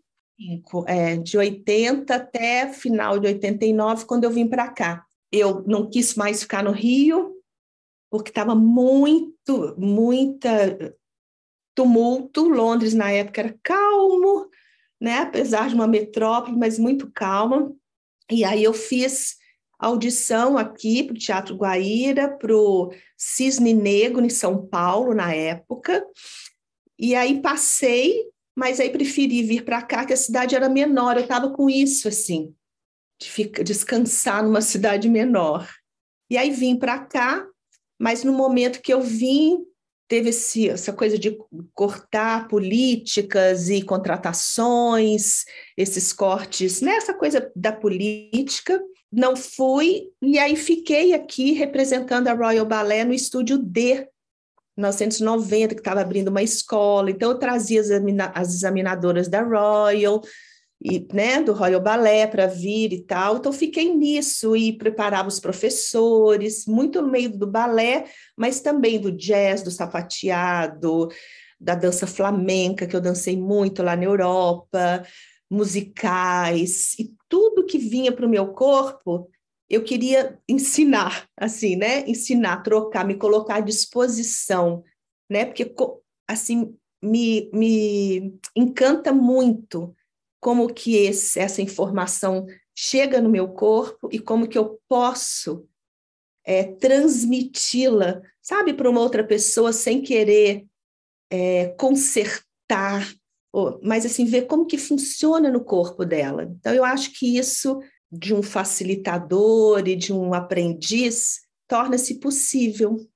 É, 0.88 1.18
de 1.18 1.38
80 1.38 2.16
até 2.16 2.72
final 2.72 3.20
de 3.20 3.28
89, 3.28 4.05
quando 4.05 4.24
eu 4.24 4.32
vim 4.32 4.47
para 4.47 4.70
cá. 4.70 5.05
Eu 5.30 5.64
não 5.68 5.89
quis 5.89 6.16
mais 6.16 6.41
ficar 6.41 6.64
no 6.64 6.72
Rio, 6.72 7.36
porque 8.10 8.30
estava 8.30 8.55
muito, 8.55 9.76
muita 9.78 10.95
tumulto. 11.76 12.47
Londres, 12.47 12.93
na 12.93 13.12
época, 13.12 13.41
era 13.41 13.60
calmo, 13.62 14.49
né? 14.99 15.20
apesar 15.20 15.68
de 15.68 15.76
uma 15.76 15.88
metrópole, 15.88 16.57
mas 16.57 16.80
muito 16.80 17.12
calma. 17.12 17.74
E 18.32 18.43
aí 18.45 18.64
eu 18.64 18.74
fiz 18.74 19.38
audição 19.80 20.57
aqui 20.57 21.03
para 21.03 21.14
o 21.14 21.18
Teatro 21.18 21.55
Guaíra, 21.55 22.30
para 22.30 22.55
o 22.55 22.93
Cisne 23.18 23.74
Negro, 23.74 24.24
em 24.24 24.30
São 24.30 24.66
Paulo, 24.66 25.14
na 25.14 25.34
época. 25.34 26.05
E 27.00 27.16
aí 27.16 27.41
passei, 27.41 28.26
mas 28.56 28.80
aí 28.80 28.89
preferi 28.89 29.41
vir 29.41 29.64
para 29.64 29.82
cá, 29.82 30.06
que 30.06 30.14
a 30.14 30.18
cidade 30.18 30.56
era 30.56 30.68
menor. 30.68 31.16
Eu 31.16 31.24
estava 31.24 31.50
com 31.52 31.70
isso, 31.70 32.08
assim, 32.08 32.54
de 33.22 33.30
ficar, 33.30 33.64
descansar 33.64 34.43
numa 34.43 34.62
cidade 34.62 35.08
menor. 35.08 35.70
E 36.30 36.38
aí 36.38 36.52
vim 36.52 36.76
para 36.76 37.00
cá, 37.00 37.47
mas 37.97 38.24
no 38.24 38.34
momento 38.34 38.82
que 38.82 38.93
eu 38.93 39.02
vim, 39.02 39.66
teve 40.10 40.30
esse, 40.30 40.68
essa 40.68 40.91
coisa 40.91 41.18
de 41.18 41.38
cortar 41.74 42.47
políticas 42.47 43.70
e 43.70 43.82
contratações, 43.82 45.45
esses 45.78 46.12
cortes, 46.12 46.82
né? 46.82 47.00
coisa 47.14 47.52
da 47.56 47.72
política 47.72 48.82
não 49.12 49.36
fui, 49.36 50.12
e 50.22 50.38
aí 50.38 50.56
fiquei 50.56 51.14
aqui 51.14 51.54
representando 51.54 52.28
a 52.28 52.34
Royal 52.34 52.66
Ballet 52.66 53.04
no 53.06 53.14
estúdio 53.14 53.58
D, 53.58 54.08
1990, 54.80 55.76
que 55.76 55.82
estava 55.82 56.02
abrindo 56.02 56.30
uma 56.30 56.42
escola, 56.42 57.12
então 57.12 57.32
eu 57.32 57.38
trazia 57.38 57.82
as, 57.82 57.90
as 58.34 58.54
examinadoras 58.56 59.28
da 59.28 59.42
Royal, 59.42 60.22
e, 60.82 61.06
né, 61.14 61.42
do 61.42 61.52
Royal 61.52 61.82
Ballet 61.82 62.32
para 62.32 62.48
vir 62.48 62.94
e 62.94 63.02
tal, 63.04 63.38
então 63.38 63.52
fiquei 63.52 63.94
nisso 63.94 64.56
e 64.56 64.78
preparava 64.78 65.28
os 65.28 65.40
professores, 65.40 66.66
muito 66.66 67.02
no 67.02 67.10
meio 67.10 67.38
do 67.38 67.46
balé, 67.46 68.06
mas 68.36 68.62
também 68.62 69.00
do 69.00 69.12
jazz, 69.12 69.62
do 69.62 69.72
sapateado, 69.72 71.10
da 71.60 71.76
dança 71.76 72.08
flamenca, 72.08 72.88
que 72.88 72.96
eu 72.96 73.02
dancei 73.02 73.36
muito 73.36 73.84
lá 73.84 73.96
na 73.96 74.06
Europa, 74.06 75.04
musicais 75.50 76.94
e 76.98 77.12
tudo 77.28 77.66
que 77.66 77.78
vinha 77.78 78.12
para 78.12 78.26
o 78.26 78.30
meu 78.30 78.54
corpo, 78.54 79.30
eu 79.70 79.84
queria 79.84 80.40
ensinar, 80.48 81.30
assim, 81.38 81.76
né? 81.76 82.08
Ensinar, 82.08 82.64
trocar, 82.64 83.06
me 83.06 83.16
colocar 83.16 83.56
à 83.56 83.60
disposição, 83.60 84.84
né? 85.30 85.46
Porque, 85.46 85.74
assim, 86.28 86.76
me, 87.02 87.50
me 87.54 88.40
encanta 88.56 89.14
muito 89.14 89.96
como 90.42 90.74
que 90.74 90.96
esse, 90.96 91.40
essa 91.40 91.62
informação 91.62 92.48
chega 92.76 93.22
no 93.22 93.30
meu 93.30 93.50
corpo 93.50 94.10
e 94.12 94.20
como 94.20 94.48
que 94.48 94.58
eu 94.58 94.80
posso 94.88 95.68
é, 96.46 96.64
transmiti-la, 96.64 98.22
sabe, 98.42 98.74
para 98.74 98.90
uma 98.90 99.02
outra 99.02 99.24
pessoa 99.24 99.72
sem 99.72 100.02
querer 100.02 100.66
é, 101.30 101.68
consertar 101.78 103.08
mas 103.82 104.06
assim 104.06 104.26
ver 104.26 104.44
como 104.44 104.66
que 104.66 104.78
funciona 104.78 105.50
no 105.50 105.64
corpo 105.64 106.06
dela. 106.06 106.44
Então 106.44 106.74
eu 106.74 106.84
acho 106.84 107.12
que 107.18 107.38
isso 107.38 107.80
de 108.12 108.34
um 108.34 108.41
facilitador 108.41 109.88
e 109.88 109.95
de 109.95 110.12
um 110.12 110.34
aprendiz 110.34 111.41
torna-se 111.68 112.20
possível. 112.20 113.07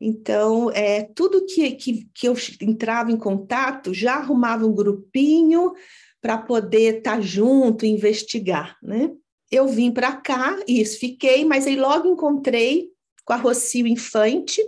Então, 0.00 0.70
é, 0.70 1.02
tudo 1.02 1.44
que, 1.44 1.72
que, 1.72 2.08
que 2.14 2.28
eu 2.28 2.34
entrava 2.60 3.10
em 3.10 3.16
contato, 3.16 3.92
já 3.92 4.14
arrumava 4.14 4.64
um 4.64 4.74
grupinho 4.74 5.74
para 6.20 6.38
poder 6.38 6.98
estar 6.98 7.16
tá 7.16 7.20
junto, 7.20 7.84
investigar, 7.84 8.76
né? 8.82 9.12
Eu 9.50 9.66
vim 9.66 9.90
para 9.90 10.14
cá, 10.16 10.58
isso, 10.66 10.98
fiquei, 10.98 11.44
mas 11.44 11.66
aí 11.66 11.76
logo 11.76 12.06
encontrei 12.06 12.90
com 13.24 13.32
a 13.32 13.36
Rocio 13.36 13.86
Infante, 13.86 14.62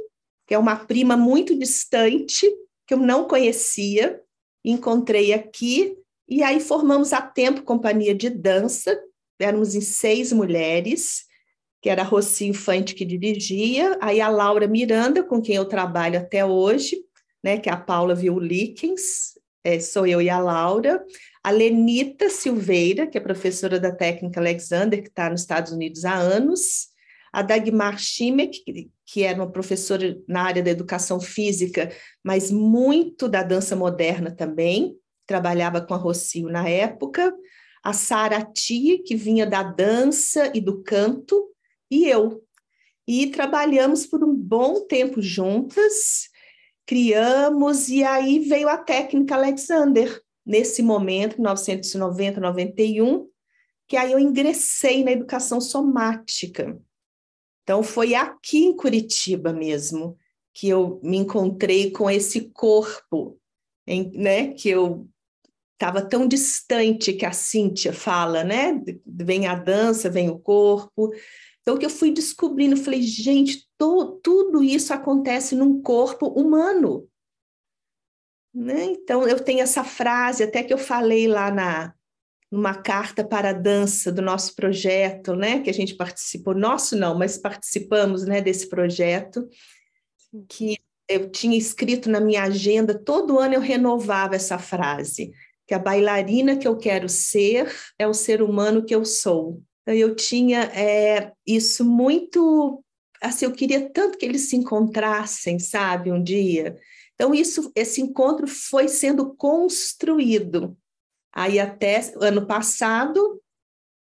que 0.47 0.55
é 0.55 0.59
uma 0.59 0.77
prima 0.77 1.17
muito 1.17 1.57
distante, 1.57 2.51
que 2.87 2.95
eu 2.95 2.99
não 2.99 3.29
conhecia, 3.29 4.21
encontrei 4.65 5.33
aqui, 5.33 5.97
e 6.29 6.43
aí 6.43 6.61
formamos 6.61 7.13
a 7.13 7.21
Tempo 7.21 7.63
Companhia 7.63 8.15
de 8.15 8.31
Dança, 8.31 8.99
éramos 9.41 9.75
em 9.75 9.81
seis 9.81 10.33
mulheres, 10.33 11.25
que 11.83 11.89
era 11.89 12.03
a 12.03 12.05
Rossi 12.05 12.47
Infante 12.47 12.95
que 12.95 13.05
dirigia, 13.05 13.99
aí 14.01 14.21
a 14.21 14.29
Laura 14.29 14.69
Miranda, 14.69 15.23
com 15.23 15.41
quem 15.41 15.57
eu 15.57 15.65
trabalho 15.65 16.19
até 16.19 16.45
hoje, 16.45 16.97
né, 17.43 17.59
que 17.59 17.69
é 17.69 17.73
a 17.73 17.77
Paula 17.77 18.15
Viulikens, 18.15 19.39
é, 19.65 19.81
sou 19.81 20.07
eu 20.07 20.21
e 20.21 20.29
a 20.29 20.39
Laura, 20.39 21.03
a 21.43 21.51
Lenita 21.51 22.29
Silveira, 22.29 23.07
que 23.07 23.17
é 23.17 23.21
professora 23.21 23.81
da 23.81 23.93
técnica 23.93 24.41
Alexander, 24.41 25.03
que 25.03 25.09
está 25.09 25.31
nos 25.31 25.41
Estados 25.41 25.73
Unidos 25.73 26.05
há 26.05 26.15
anos, 26.15 26.89
a 27.33 27.43
Dagmar 27.43 27.99
Schimek, 27.99 28.63
que, 28.65 28.91
que 29.07 29.23
era 29.23 29.39
uma 29.39 29.51
professora 29.51 30.19
na 30.27 30.43
área 30.43 30.63
da 30.63 30.71
educação 30.71 31.21
física, 31.21 31.91
mas 32.23 32.51
muito 32.51 33.29
da 33.29 33.43
dança 33.43 33.77
moderna 33.77 34.31
também, 34.31 34.97
trabalhava 35.27 35.81
com 35.81 35.95
a 35.95 35.97
Rocio 35.97 36.49
na 36.49 36.69
época, 36.69 37.33
a 37.83 37.93
Sara 37.93 38.45
Tia, 38.45 39.03
que 39.03 39.15
vinha 39.15 39.47
da 39.47 39.63
dança 39.63 40.51
e 40.55 40.61
do 40.61 40.83
canto, 40.83 41.49
e 41.91 42.07
eu. 42.07 42.43
E 43.07 43.29
trabalhamos 43.29 44.07
por 44.07 44.23
um 44.23 44.35
bom 44.35 44.87
tempo 44.87 45.21
juntas, 45.21 46.29
criamos, 46.87 47.89
e 47.89 48.05
aí 48.05 48.39
veio 48.39 48.69
a 48.69 48.77
técnica 48.77 49.35
Alexander, 49.35 50.23
nesse 50.45 50.83
momento, 50.83 51.37
1990, 51.37 52.41
91, 52.41 53.29
que 53.89 53.97
aí 53.97 54.13
eu 54.13 54.19
ingressei 54.19 55.03
na 55.03 55.13
educação 55.13 55.61
somática. 55.61 56.81
Então, 57.63 57.83
foi 57.83 58.15
aqui 58.15 58.59
em 58.59 58.77
Curitiba 58.77 59.53
mesmo 59.53 60.17
que 60.53 60.69
eu 60.69 61.01
me 61.03 61.17
encontrei 61.17 61.91
com 61.91 62.11
esse 62.11 62.51
corpo, 62.51 63.39
em, 63.87 64.11
né? 64.13 64.53
Que 64.53 64.69
eu 64.69 65.09
estava 65.81 66.03
tão 66.03 66.29
distante 66.29 67.15
que 67.15 67.25
a 67.25 67.33
Cíntia 67.33 67.91
fala, 67.91 68.45
né? 68.45 68.79
Vem 69.07 69.47
a 69.47 69.55
dança, 69.55 70.11
vem 70.11 70.29
o 70.29 70.39
corpo. 70.39 71.11
Então, 71.63 71.79
que 71.79 71.87
eu 71.87 71.91
fui 71.91 72.13
descobrindo, 72.13 72.77
falei, 72.77 73.01
gente, 73.01 73.67
tudo 73.79 74.63
isso 74.63 74.93
acontece 74.93 75.55
num 75.55 75.81
corpo 75.81 76.27
humano. 76.27 77.09
Né? 78.55 78.85
Então, 78.85 79.27
eu 79.27 79.41
tenho 79.41 79.61
essa 79.61 79.83
frase, 79.83 80.43
até 80.43 80.63
que 80.63 80.73
eu 80.73 80.79
falei 80.79 81.27
lá 81.27 81.51
na, 81.51 81.95
numa 82.51 82.75
carta 82.75 83.25
para 83.25 83.51
a 83.51 83.55
dança 83.55 84.13
do 84.13 84.21
nosso 84.21 84.55
projeto, 84.55 85.35
né, 85.35 85.61
que 85.61 85.71
a 85.71 85.75
gente 85.75 85.95
participou, 85.95 86.55
nosso 86.55 86.97
não, 86.97 87.17
mas 87.17 87.39
participamos, 87.39 88.27
né, 88.27 88.41
desse 88.41 88.69
projeto, 88.69 89.49
que 90.49 90.77
eu 91.09 91.31
tinha 91.31 91.57
escrito 91.57 92.11
na 92.11 92.21
minha 92.21 92.43
agenda, 92.43 92.99
todo 92.99 93.39
ano 93.39 93.55
eu 93.55 93.61
renovava 93.61 94.35
essa 94.35 94.59
frase, 94.59 95.33
que 95.71 95.75
a 95.75 95.79
bailarina 95.79 96.57
que 96.57 96.67
eu 96.67 96.77
quero 96.77 97.09
ser 97.09 97.73
é 97.97 98.05
o 98.05 98.13
ser 98.13 98.43
humano 98.43 98.85
que 98.85 98.93
eu 98.93 99.05
sou. 99.05 99.63
Eu 99.87 100.17
tinha 100.17 100.65
é, 100.65 101.33
isso 101.47 101.85
muito, 101.85 102.83
assim, 103.23 103.45
eu 103.45 103.53
queria 103.53 103.89
tanto 103.89 104.19
que 104.19 104.27
eles 104.27 104.49
se 104.49 104.57
encontrassem, 104.57 105.61
sabe, 105.61 106.11
um 106.11 106.21
dia. 106.21 106.77
Então, 107.15 107.33
isso, 107.33 107.71
esse 107.77 108.01
encontro 108.01 108.49
foi 108.49 108.89
sendo 108.89 109.33
construído 109.37 110.77
Aí 111.33 111.61
até 111.61 112.01
ano 112.21 112.47
passado 112.47 113.41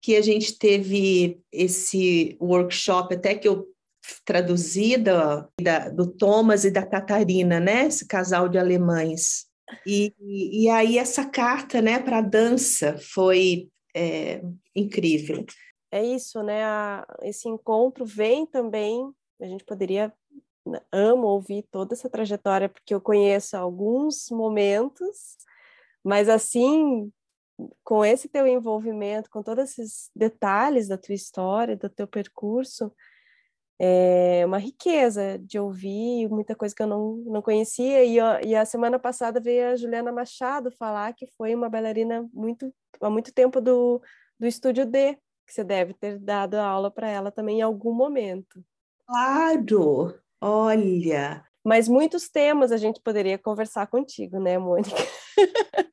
que 0.01 0.15
a 0.15 0.23
gente 0.23 0.57
teve 0.59 1.41
esse 1.51 2.37
workshop, 2.41 3.15
até 3.15 3.35
que 3.35 3.49
eu 3.49 3.67
traduzi 4.25 4.97
da, 4.97 5.49
da, 5.61 5.89
do 5.89 6.07
Thomas 6.07 6.65
e 6.65 6.71
da 6.71 6.87
Catarina, 6.87 7.59
né? 7.59 7.87
Esse 7.87 8.07
casal 8.07 8.49
de 8.49 8.57
alemães. 8.57 9.47
E, 9.87 10.15
e 10.21 10.69
aí 10.69 10.99
essa 10.99 11.25
carta, 11.29 11.83
né, 11.83 11.99
para 11.99 12.21
dança 12.21 12.97
foi 12.99 13.69
é 13.95 14.43
incrível. 14.75 15.47
É 15.91 16.05
isso, 16.05 16.43
né? 16.43 16.65
A, 16.65 17.07
esse 17.23 17.49
encontro 17.49 18.05
vem 18.05 18.45
também, 18.45 19.11
a 19.41 19.47
gente 19.47 19.65
poderia 19.65 20.13
né, 20.67 20.81
amo 20.93 21.27
ouvir 21.27 21.63
toda 21.71 21.95
essa 21.95 22.11
trajetória 22.11 22.69
porque 22.69 22.93
eu 22.93 23.01
conheço 23.01 23.57
alguns 23.57 24.29
momentos, 24.31 25.39
mas 26.05 26.29
assim, 26.29 27.11
com 27.83 28.05
esse 28.05 28.29
teu 28.29 28.47
envolvimento, 28.47 29.31
com 29.31 29.43
todos 29.43 29.71
esses 29.71 30.11
detalhes 30.15 30.89
da 30.89 30.99
tua 30.99 31.15
história, 31.15 31.77
do 31.77 31.89
teu 31.89 32.07
percurso, 32.07 32.93
é 33.79 34.45
uma 34.47 34.59
riqueza 34.59 35.39
de 35.39 35.59
ouvir, 35.59 36.29
muita 36.29 36.55
coisa 36.55 36.75
que 36.75 36.83
eu 36.83 36.87
não, 36.87 37.17
não 37.27 37.43
conhecia. 37.43 38.05
E, 38.05 38.17
e 38.49 38.55
a 38.55 38.65
semana 38.65 38.99
passada 38.99 39.41
veio 39.41 39.69
a 39.69 39.77
Juliana 39.77 40.13
Machado 40.13 40.71
falar 40.71 41.13
que 41.13 41.27
foi 41.37 41.55
uma 41.55 41.69
bailarina 41.69 42.29
muito 42.33 42.73
há 43.01 43.11
muito 43.11 43.33
tempo 43.33 43.61
do, 43.61 44.01
do 44.39 44.47
Estúdio 44.47 44.87
D, 44.87 45.15
que 45.47 45.53
você 45.53 45.63
deve 45.63 45.95
ter 45.95 46.19
dado 46.19 46.55
aula 46.55 46.91
para 46.91 47.09
ela 47.09 47.31
também 47.31 47.59
em 47.59 47.63
algum 47.63 47.93
momento. 47.93 48.65
Claro! 49.07 50.19
Olha! 50.41 51.45
Mas 51.65 51.89
muitos 51.89 52.29
temas 52.29 52.71
a 52.71 52.77
gente 52.77 53.01
poderia 53.01 53.37
conversar 53.37 53.87
contigo, 53.89 54.39
né, 54.39 54.57
Mônica? 54.57 54.97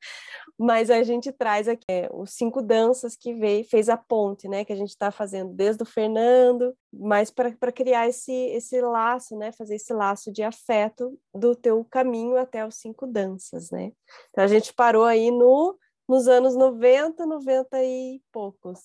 Mas 0.58 0.88
a 0.90 1.02
gente 1.02 1.32
traz 1.32 1.66
aqui 1.66 1.84
é, 1.88 2.08
os 2.12 2.30
cinco 2.30 2.62
danças 2.62 3.16
que 3.16 3.34
veio, 3.34 3.64
fez 3.64 3.88
a 3.88 3.96
ponte, 3.96 4.48
né? 4.48 4.64
Que 4.64 4.72
a 4.72 4.76
gente 4.76 4.90
está 4.90 5.10
fazendo 5.10 5.52
desde 5.52 5.82
o 5.82 5.86
Fernando, 5.86 6.74
mas 6.92 7.30
para 7.30 7.72
criar 7.72 8.08
esse, 8.08 8.32
esse 8.32 8.80
laço, 8.80 9.36
né? 9.36 9.50
Fazer 9.52 9.76
esse 9.76 9.92
laço 9.92 10.30
de 10.32 10.42
afeto 10.42 11.18
do 11.34 11.56
teu 11.56 11.84
caminho 11.84 12.36
até 12.36 12.64
os 12.64 12.76
cinco 12.76 13.06
danças, 13.06 13.70
né? 13.70 13.90
Então 14.30 14.44
a 14.44 14.48
gente 14.48 14.72
parou 14.72 15.04
aí 15.04 15.30
no, 15.30 15.76
nos 16.08 16.28
anos 16.28 16.54
90, 16.54 17.26
90 17.26 17.82
e 17.82 18.20
poucos. 18.32 18.80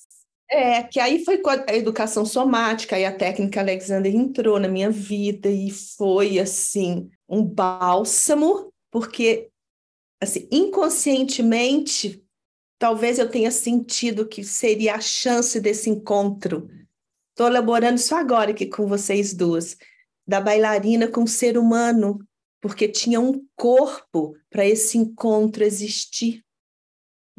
É, 0.51 0.81
que 0.81 0.99
aí 0.99 1.23
foi 1.23 1.39
a 1.67 1.75
educação 1.75 2.25
somática, 2.25 2.95
aí 2.95 3.05
a 3.05 3.15
técnica 3.15 3.59
Alexander 3.59 4.13
entrou 4.13 4.59
na 4.59 4.67
minha 4.67 4.89
vida 4.89 5.47
e 5.47 5.69
foi, 5.69 6.39
assim, 6.39 7.07
um 7.29 7.43
bálsamo, 7.43 8.73
porque, 8.89 9.51
assim, 10.21 10.47
inconscientemente, 10.51 12.23
talvez 12.77 13.19
eu 13.19 13.29
tenha 13.29 13.51
sentido 13.51 14.27
que 14.27 14.43
seria 14.43 14.95
a 14.95 15.01
chance 15.01 15.59
desse 15.59 15.89
encontro. 15.89 16.69
Estou 17.31 17.47
elaborando 17.47 17.97
isso 17.97 18.15
agora 18.15 18.51
aqui 18.51 18.65
com 18.65 18.87
vocês 18.87 19.33
duas, 19.33 19.77
da 20.27 20.41
bailarina 20.41 21.07
com 21.07 21.23
o 21.23 21.27
ser 21.27 21.57
humano, 21.57 22.19
porque 22.61 22.87
tinha 22.87 23.19
um 23.19 23.45
corpo 23.55 24.35
para 24.49 24.65
esse 24.65 24.97
encontro 24.97 25.63
existir 25.63 26.43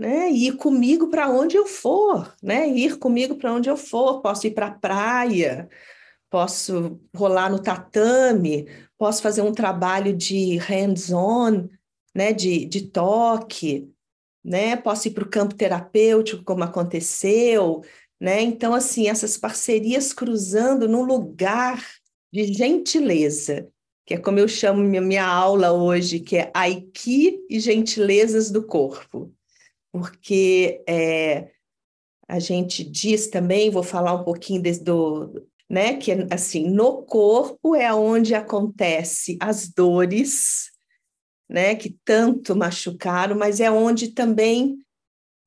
né? 0.00 0.30
Ir 0.30 0.56
comigo 0.56 1.08
para 1.08 1.28
onde 1.28 1.56
eu 1.56 1.66
for, 1.66 2.34
né? 2.42 2.66
Ir 2.68 2.98
comigo 2.98 3.36
para 3.36 3.52
onde 3.52 3.68
eu 3.68 3.76
for. 3.76 4.22
Posso 4.22 4.46
ir 4.46 4.52
para 4.52 4.68
a 4.68 4.70
praia, 4.70 5.68
posso 6.30 6.98
rolar 7.14 7.50
no 7.50 7.58
tatame, 7.62 8.66
posso 8.96 9.20
fazer 9.20 9.42
um 9.42 9.52
trabalho 9.52 10.16
de 10.16 10.56
hands-on, 10.56 11.68
né? 12.14 12.32
De, 12.32 12.64
de 12.64 12.88
toque, 12.88 13.90
né? 14.44 14.76
Posso 14.76 15.08
ir 15.08 15.12
para 15.12 15.24
o 15.24 15.30
campo 15.30 15.54
terapêutico, 15.54 16.44
como 16.44 16.64
aconteceu, 16.64 17.82
né? 18.20 18.40
Então, 18.40 18.74
assim, 18.74 19.08
essas 19.08 19.36
parcerias 19.36 20.12
cruzando 20.12 20.88
num 20.88 21.02
lugar 21.02 21.84
de 22.32 22.52
gentileza, 22.52 23.68
que 24.06 24.14
é 24.14 24.18
como 24.18 24.38
eu 24.38 24.48
chamo 24.48 24.82
minha, 24.82 25.00
minha 25.00 25.26
aula 25.26 25.72
hoje, 25.72 26.20
que 26.20 26.36
é 26.36 26.50
Aiki 26.54 27.40
e 27.48 27.60
gentilezas 27.60 28.50
do 28.50 28.66
corpo 28.66 29.32
porque 29.92 30.82
é, 30.88 31.50
a 32.28 32.38
gente 32.38 32.84
diz 32.84 33.28
também, 33.28 33.70
vou 33.70 33.82
falar 33.82 34.14
um 34.14 34.24
pouquinho 34.24 34.62
desse, 34.62 34.82
do, 34.82 35.46
né, 35.68 35.96
que 35.96 36.12
assim, 36.30 36.68
no 36.68 37.02
corpo 37.02 37.74
é 37.74 37.92
onde 37.92 38.34
acontece 38.34 39.36
as 39.40 39.68
dores, 39.68 40.69
né, 41.50 41.74
que 41.74 41.98
tanto 42.04 42.54
machucaram, 42.54 43.36
mas 43.36 43.58
é 43.58 43.68
onde 43.68 44.12
também 44.12 44.78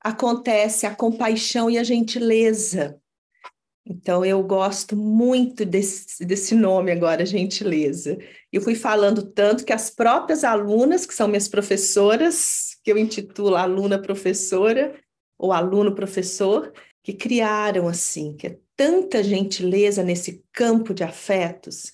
acontece 0.01 0.85
a 0.85 0.93
compaixão 0.93 1.69
e 1.69 1.77
a 1.77 1.83
gentileza. 1.83 2.99
Então, 3.85 4.23
eu 4.23 4.43
gosto 4.43 4.97
muito 4.97 5.65
desse, 5.65 6.25
desse 6.25 6.55
nome 6.55 6.91
agora, 6.91 7.25
gentileza. 7.25 8.17
Eu 8.51 8.61
fui 8.61 8.75
falando 8.75 9.23
tanto 9.23 9.63
que 9.63 9.71
as 9.71 9.89
próprias 9.89 10.43
alunas, 10.43 11.05
que 11.05 11.13
são 11.13 11.27
minhas 11.27 11.47
professoras, 11.47 12.77
que 12.83 12.91
eu 12.91 12.97
intitulo 12.97 13.55
aluna 13.55 14.01
professora 14.01 14.93
ou 15.37 15.53
aluno 15.53 15.95
professor, 15.95 16.73
que 17.01 17.13
criaram 17.13 17.87
assim, 17.87 18.35
que 18.35 18.47
é 18.47 18.57
tanta 18.75 19.23
gentileza 19.23 20.03
nesse 20.03 20.43
campo 20.51 20.93
de 20.93 21.03
afetos 21.03 21.93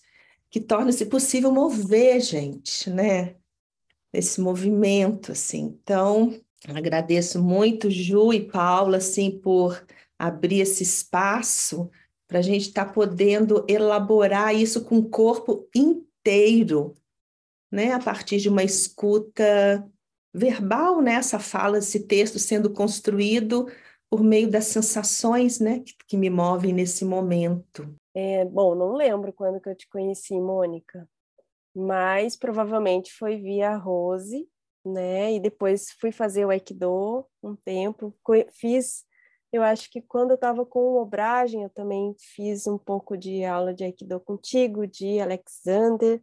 que 0.49 0.59
torna-se 0.59 1.05
possível 1.05 1.51
mover 1.51 2.19
gente, 2.21 2.89
né? 2.89 3.35
Esse 4.11 4.41
movimento, 4.41 5.31
assim. 5.31 5.77
Então, 5.81 6.39
agradeço 6.67 7.41
muito 7.41 7.89
Ju 7.89 8.33
e 8.33 8.45
Paula, 8.45 8.97
assim, 8.97 9.39
por 9.39 9.85
abrir 10.17 10.61
esse 10.61 10.83
espaço 10.83 11.89
para 12.27 12.39
a 12.39 12.41
gente 12.41 12.67
estar 12.67 12.85
tá 12.85 12.91
podendo 12.93 13.65
elaborar 13.67 14.53
isso 14.53 14.85
com 14.85 14.99
o 14.99 15.09
corpo 15.09 15.67
inteiro, 15.75 16.93
né? 17.71 17.93
A 17.93 17.99
partir 17.99 18.37
de 18.37 18.49
uma 18.49 18.63
escuta 18.63 19.87
verbal, 20.33 21.01
né? 21.01 21.13
Essa 21.13 21.39
fala, 21.39 21.79
esse 21.79 22.01
texto 22.01 22.37
sendo 22.37 22.71
construído 22.71 23.67
por 24.09 24.23
meio 24.23 24.49
das 24.49 24.65
sensações, 24.65 25.59
né? 25.59 25.79
Que, 25.79 25.93
que 26.07 26.17
me 26.17 26.29
movem 26.29 26.73
nesse 26.73 27.03
momento. 27.05 27.95
É, 28.13 28.43
bom, 28.45 28.75
não 28.75 28.93
lembro 28.93 29.31
quando 29.33 29.59
que 29.59 29.69
eu 29.69 29.75
te 29.75 29.87
conheci, 29.87 30.39
Mônica, 30.39 31.07
mas 31.75 32.35
provavelmente 32.35 33.13
foi 33.13 33.37
via 33.37 33.75
Rose, 33.75 34.47
né? 34.85 35.33
E 35.33 35.39
depois 35.39 35.91
fui 35.99 36.11
fazer 36.11 36.45
o 36.45 36.49
Aikido 36.49 37.25
um 37.43 37.55
tempo, 37.55 38.15
fiz 38.51 39.07
eu 39.51 39.63
acho 39.63 39.89
que 39.89 40.01
quando 40.01 40.31
eu 40.31 40.35
estava 40.35 40.63
com 40.65 40.95
obragem, 40.97 41.63
eu 41.63 41.69
também 41.69 42.15
fiz 42.19 42.67
um 42.67 42.77
pouco 42.77 43.17
de 43.17 43.43
aula 43.43 43.73
de 43.73 43.83
Aikido 43.83 44.19
contigo, 44.19 44.85
de 44.85 45.19
Alexander, 45.19 46.21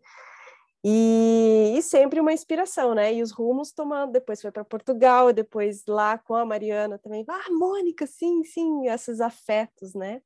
e, 0.84 1.74
e 1.76 1.82
sempre 1.82 2.20
uma 2.20 2.32
inspiração, 2.32 2.94
né? 2.94 3.12
E 3.12 3.22
os 3.22 3.32
rumos 3.32 3.72
tomando, 3.72 4.12
depois 4.12 4.40
foi 4.40 4.52
para 4.52 4.64
Portugal, 4.64 5.32
depois 5.32 5.84
lá 5.86 6.16
com 6.16 6.34
a 6.34 6.44
Mariana 6.44 6.98
também, 6.98 7.24
ah, 7.28 7.50
Mônica, 7.50 8.06
sim, 8.06 8.44
sim, 8.44 8.86
esses 8.88 9.20
afetos, 9.20 9.94
né? 9.94 10.22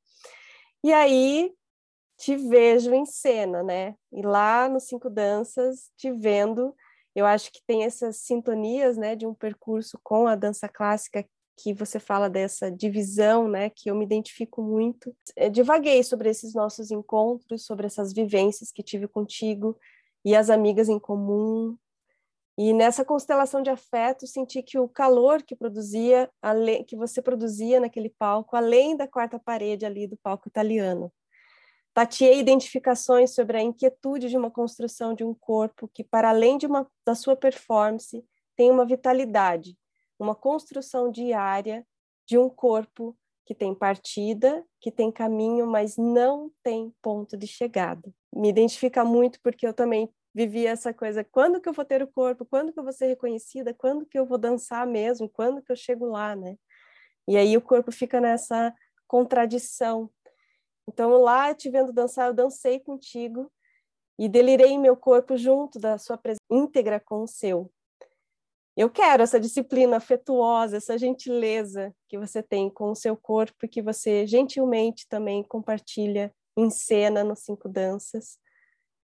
E 0.83 0.93
aí 0.93 1.51
te 2.21 2.35
vejo 2.37 2.93
em 2.93 3.03
cena, 3.03 3.63
né? 3.63 3.95
E 4.13 4.21
lá 4.21 4.69
no 4.69 4.79
Cinco 4.79 5.09
Danças, 5.09 5.89
te 5.97 6.11
vendo, 6.11 6.75
eu 7.15 7.25
acho 7.25 7.51
que 7.51 7.59
tem 7.65 7.83
essas 7.83 8.17
sintonias, 8.17 8.95
né, 8.95 9.15
de 9.15 9.25
um 9.25 9.33
percurso 9.33 9.99
com 10.03 10.27
a 10.27 10.35
dança 10.35 10.69
clássica 10.69 11.27
que 11.57 11.73
você 11.73 11.99
fala 11.99 12.29
dessa 12.29 12.71
divisão, 12.71 13.47
né, 13.47 13.71
que 13.71 13.89
eu 13.89 13.95
me 13.95 14.05
identifico 14.05 14.61
muito. 14.61 15.15
Eu 15.35 15.49
divaguei 15.49 16.03
sobre 16.03 16.29
esses 16.29 16.53
nossos 16.53 16.91
encontros, 16.91 17.65
sobre 17.65 17.87
essas 17.87 18.13
vivências 18.13 18.71
que 18.71 18.83
tive 18.83 19.07
contigo 19.07 19.75
e 20.23 20.35
as 20.35 20.51
amigas 20.51 20.89
em 20.89 20.99
comum. 20.99 21.75
E 22.55 22.71
nessa 22.71 23.03
constelação 23.03 23.63
de 23.63 23.71
afeto, 23.71 24.27
senti 24.27 24.61
que 24.61 24.77
o 24.77 24.87
calor 24.87 25.41
que 25.41 25.55
produzia, 25.55 26.29
que 26.87 26.95
você 26.95 27.19
produzia 27.19 27.79
naquele 27.79 28.09
palco, 28.09 28.55
além 28.55 28.95
da 28.95 29.07
quarta 29.07 29.39
parede 29.39 29.87
ali 29.87 30.05
do 30.05 30.17
palco 30.17 30.47
italiano. 30.47 31.11
Tateei 31.93 32.39
identificações 32.39 33.33
sobre 33.33 33.57
a 33.57 33.61
inquietude 33.61 34.29
de 34.29 34.37
uma 34.37 34.49
construção 34.49 35.13
de 35.13 35.23
um 35.23 35.33
corpo 35.33 35.89
que, 35.93 36.03
para 36.03 36.29
além 36.29 36.57
de 36.57 36.65
uma, 36.65 36.89
da 37.05 37.15
sua 37.15 37.35
performance, 37.35 38.23
tem 38.55 38.71
uma 38.71 38.85
vitalidade, 38.85 39.77
uma 40.17 40.35
construção 40.35 41.11
diária 41.11 41.85
de 42.27 42.37
um 42.37 42.49
corpo 42.49 43.17
que 43.45 43.55
tem 43.55 43.75
partida, 43.75 44.63
que 44.79 44.91
tem 44.91 45.11
caminho, 45.11 45.67
mas 45.67 45.97
não 45.97 46.51
tem 46.63 46.93
ponto 47.01 47.35
de 47.35 47.47
chegada. 47.47 48.13
Me 48.33 48.47
identifica 48.47 49.03
muito 49.03 49.39
porque 49.41 49.67
eu 49.67 49.73
também 49.73 50.09
vivi 50.33 50.65
essa 50.65 50.93
coisa, 50.93 51.23
quando 51.23 51.59
que 51.59 51.67
eu 51.67 51.73
vou 51.73 51.83
ter 51.83 52.01
o 52.01 52.07
corpo, 52.07 52.45
quando 52.45 52.71
que 52.71 52.79
eu 52.79 52.83
vou 52.83 52.93
ser 52.93 53.07
reconhecida, 53.07 53.73
quando 53.73 54.05
que 54.05 54.17
eu 54.17 54.25
vou 54.25 54.37
dançar 54.37 54.87
mesmo, 54.87 55.27
quando 55.27 55.61
que 55.61 55.71
eu 55.71 55.75
chego 55.75 56.05
lá, 56.05 56.35
né? 56.35 56.55
E 57.27 57.35
aí 57.37 57.57
o 57.57 57.61
corpo 57.61 57.91
fica 57.91 58.21
nessa 58.21 58.73
contradição. 59.07 60.09
Então 60.87 61.11
lá 61.21 61.53
te 61.53 61.69
vendo 61.69 61.93
dançar, 61.93 62.27
eu 62.27 62.33
dancei 62.33 62.79
contigo 62.79 63.51
e 64.19 64.27
delirei 64.27 64.77
meu 64.77 64.95
corpo 64.95 65.37
junto 65.37 65.79
da 65.79 65.97
sua 65.97 66.17
presença 66.17 66.41
íntegra 66.49 66.99
com 66.99 67.23
o 67.23 67.27
seu. 67.27 67.71
Eu 68.75 68.89
quero 68.89 69.21
essa 69.21 69.39
disciplina 69.39 69.97
afetuosa, 69.97 70.77
essa 70.77 70.97
gentileza 70.97 71.93
que 72.07 72.17
você 72.17 72.41
tem 72.41 72.69
com 72.69 72.91
o 72.91 72.95
seu 72.95 73.17
corpo 73.17 73.65
e 73.65 73.67
que 73.67 73.81
você 73.81 74.25
gentilmente 74.25 75.07
também 75.09 75.43
compartilha 75.43 76.33
em 76.57 76.69
cena 76.69 77.23
nos 77.23 77.39
Cinco 77.39 77.67
Danças. 77.67 78.39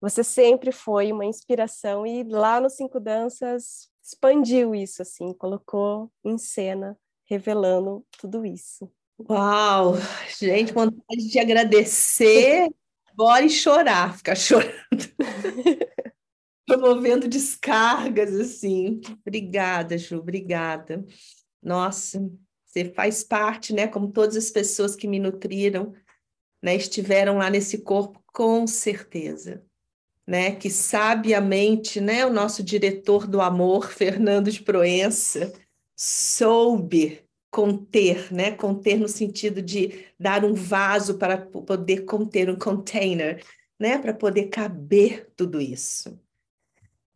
Você 0.02 0.24
sempre 0.24 0.72
foi 0.72 1.12
uma 1.12 1.26
inspiração 1.26 2.06
e 2.06 2.24
lá 2.24 2.62
nos 2.62 2.76
Cinco 2.76 3.00
Danças 3.00 3.90
expandiu 4.02 4.74
isso 4.74 5.02
assim, 5.02 5.34
colocou 5.34 6.10
em 6.24 6.38
cena 6.38 6.98
revelando 7.26 8.06
tudo 8.18 8.46
isso. 8.46 8.90
Uau! 9.28 9.96
Gente, 10.40 10.72
vontade 10.72 11.28
de 11.30 11.40
agradecer, 11.40 12.70
bora 13.14 13.46
e 13.46 13.50
chorar, 13.50 14.18
ficar 14.18 14.36
chorando. 14.36 14.72
Promovendo 16.66 17.28
descargas, 17.28 18.34
assim. 18.40 19.02
Obrigada, 19.26 19.98
Ju, 19.98 20.20
obrigada. 20.20 21.06
Nossa, 21.62 22.32
você 22.66 22.86
faz 22.86 23.22
parte, 23.24 23.74
né? 23.74 23.88
Como 23.88 24.12
todas 24.12 24.38
as 24.38 24.50
pessoas 24.50 24.96
que 24.96 25.08
me 25.08 25.20
nutriram, 25.20 25.94
né? 26.62 26.76
Estiveram 26.76 27.38
lá 27.38 27.50
nesse 27.50 27.80
corpo, 27.80 28.24
com 28.28 28.66
certeza. 28.66 29.64
Né, 30.26 30.56
que 30.56 30.70
sabiamente, 30.70 32.00
né, 32.00 32.24
o 32.24 32.32
nosso 32.32 32.62
diretor 32.62 33.26
do 33.26 33.42
amor, 33.42 33.90
Fernando 33.92 34.52
de 34.52 34.62
Proença, 34.62 35.52
soube 35.96 37.28
conter, 37.52 38.34
né? 38.34 38.52
Conter 38.52 39.00
no 39.00 39.08
sentido 39.08 39.62
de 39.62 40.06
dar 40.20 40.46
um 40.46 40.54
vaso 40.54 41.18
para 41.18 41.38
poder 41.38 42.06
conter 42.06 42.50
um 42.50 42.56
container, 42.56 43.44
né? 43.80 43.98
Para 43.98 44.14
poder 44.14 44.50
caber 44.50 45.30
tudo 45.36 45.60
isso. 45.60 46.20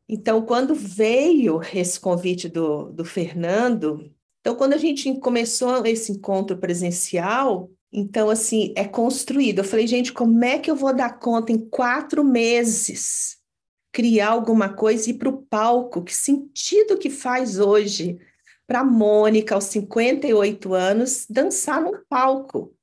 Então, 0.07 0.45
quando 0.45 0.75
veio 0.75 1.61
esse 1.73 1.99
convite 1.99 2.49
do, 2.49 2.91
do 2.91 3.05
Fernando, 3.05 4.13
então, 4.43 4.55
quando 4.55 4.73
a 4.73 4.77
gente 4.77 5.13
começou 5.19 5.85
esse 5.85 6.11
encontro 6.11 6.57
presencial, 6.57 7.71
então, 7.89 8.29
assim, 8.29 8.73
é 8.75 8.85
construído. 8.85 9.59
Eu 9.59 9.63
falei, 9.63 9.87
gente, 9.87 10.11
como 10.11 10.43
é 10.43 10.59
que 10.59 10.69
eu 10.69 10.75
vou 10.75 10.93
dar 10.93 11.17
conta 11.17 11.53
em 11.53 11.57
quatro 11.57 12.25
meses 12.25 13.37
criar 13.93 14.31
alguma 14.31 14.73
coisa 14.73 15.07
e 15.07 15.13
ir 15.13 15.17
para 15.17 15.29
o 15.29 15.43
palco? 15.43 16.03
Que 16.03 16.13
sentido 16.13 16.97
que 16.97 17.09
faz 17.09 17.57
hoje? 17.57 18.19
Para 18.67 18.83
Mônica, 18.83 19.55
aos 19.55 19.65
58 19.65 20.73
anos, 20.73 21.25
dançar 21.29 21.81
num 21.81 22.03
palco, 22.09 22.73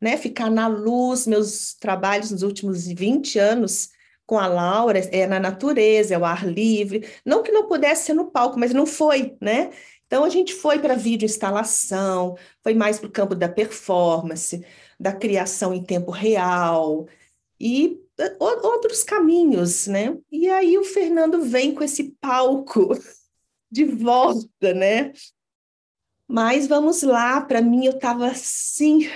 né? 0.00 0.16
Ficar 0.16 0.50
na 0.50 0.66
luz, 0.66 1.26
meus 1.26 1.74
trabalhos 1.74 2.30
nos 2.30 2.42
últimos 2.42 2.86
20 2.86 3.38
anos 3.38 3.90
com 4.26 4.38
a 4.38 4.46
Laura 4.46 4.98
é 4.98 5.26
na 5.26 5.38
natureza, 5.38 6.14
é 6.14 6.18
o 6.18 6.24
ar 6.24 6.46
livre. 6.46 7.08
Não 7.24 7.42
que 7.42 7.52
não 7.52 7.68
pudesse 7.68 8.06
ser 8.06 8.14
no 8.14 8.30
palco, 8.30 8.58
mas 8.58 8.74
não 8.74 8.84
foi, 8.84 9.36
né? 9.40 9.70
Então 10.06 10.24
a 10.24 10.28
gente 10.28 10.54
foi 10.54 10.78
para 10.78 10.94
vídeo 10.94 11.26
instalação, 11.26 12.36
foi 12.62 12.74
mais 12.74 12.98
para 12.98 13.08
o 13.08 13.12
campo 13.12 13.34
da 13.34 13.48
performance, 13.48 14.64
da 14.98 15.12
criação 15.12 15.74
em 15.74 15.82
tempo 15.82 16.10
real 16.10 17.06
e 17.60 18.00
outros 18.38 19.02
caminhos, 19.02 19.86
né? 19.86 20.16
E 20.30 20.48
aí 20.48 20.78
o 20.78 20.84
Fernando 20.84 21.42
vem 21.42 21.74
com 21.74 21.84
esse 21.84 22.16
palco 22.20 22.90
de 23.70 23.84
volta, 23.84 24.74
né? 24.74 25.12
Mas 26.28 26.66
vamos 26.66 27.02
lá, 27.02 27.40
para 27.40 27.60
mim 27.60 27.86
eu 27.86 27.92
estava 27.92 28.26
assim, 28.26 29.08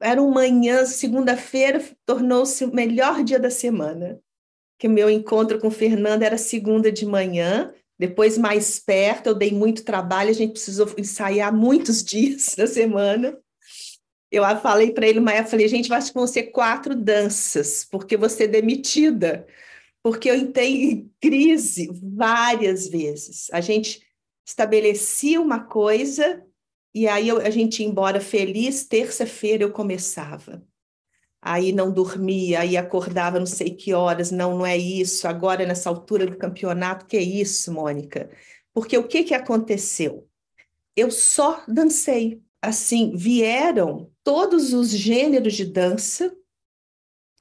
era 0.00 0.22
uma 0.22 0.34
manhã, 0.34 0.84
segunda-feira 0.84 1.84
tornou-se 2.04 2.64
o 2.64 2.74
melhor 2.74 3.22
dia 3.22 3.38
da 3.38 3.50
semana. 3.50 4.20
Que 4.78 4.88
meu 4.88 5.10
encontro 5.10 5.58
com 5.58 5.70
Fernanda 5.70 6.24
era 6.24 6.38
segunda 6.38 6.90
de 6.90 7.04
manhã, 7.04 7.72
depois 7.98 8.38
mais 8.38 8.78
perto, 8.78 9.28
eu 9.28 9.34
dei 9.34 9.50
muito 9.50 9.84
trabalho, 9.84 10.30
a 10.30 10.34
gente 10.34 10.52
precisou 10.52 10.88
ensaiar 10.96 11.52
muitos 11.52 12.02
dias 12.04 12.54
da 12.56 12.66
semana. 12.66 13.36
Eu 14.30 14.44
falei 14.60 14.92
para 14.92 15.06
ele, 15.06 15.18
eu 15.18 15.44
falei, 15.46 15.66
gente, 15.68 15.88
vão 16.12 16.26
ser 16.26 16.44
quatro 16.44 16.94
danças, 16.94 17.84
porque 17.90 18.16
você 18.16 18.44
é 18.44 18.48
demitida 18.48 19.46
porque 20.02 20.30
eu 20.30 20.34
entrei 20.34 20.82
em 20.84 21.12
crise 21.20 21.88
várias 22.02 22.88
vezes. 22.88 23.48
A 23.52 23.60
gente 23.60 24.02
estabelecia 24.46 25.40
uma 25.40 25.60
coisa 25.60 26.42
e 26.94 27.06
aí 27.06 27.28
eu, 27.28 27.38
a 27.38 27.50
gente 27.50 27.82
ia 27.82 27.88
embora 27.88 28.20
feliz, 28.20 28.86
terça-feira 28.86 29.62
eu 29.62 29.72
começava. 29.72 30.62
Aí 31.40 31.70
não 31.70 31.92
dormia, 31.92 32.60
aí 32.60 32.76
acordava 32.76 33.38
não 33.38 33.46
sei 33.46 33.70
que 33.70 33.94
horas, 33.94 34.30
não, 34.30 34.58
não 34.58 34.66
é 34.66 34.76
isso, 34.76 35.28
agora 35.28 35.64
nessa 35.64 35.88
altura 35.88 36.26
do 36.26 36.36
campeonato, 36.36 37.06
que 37.06 37.16
é 37.16 37.22
isso, 37.22 37.72
Mônica? 37.72 38.28
Porque 38.74 38.98
o 38.98 39.06
que, 39.06 39.22
que 39.22 39.34
aconteceu? 39.34 40.28
Eu 40.96 41.10
só 41.10 41.62
dancei. 41.68 42.42
Assim, 42.60 43.14
vieram 43.14 44.10
todos 44.24 44.72
os 44.72 44.90
gêneros 44.90 45.54
de 45.54 45.64
dança 45.64 46.36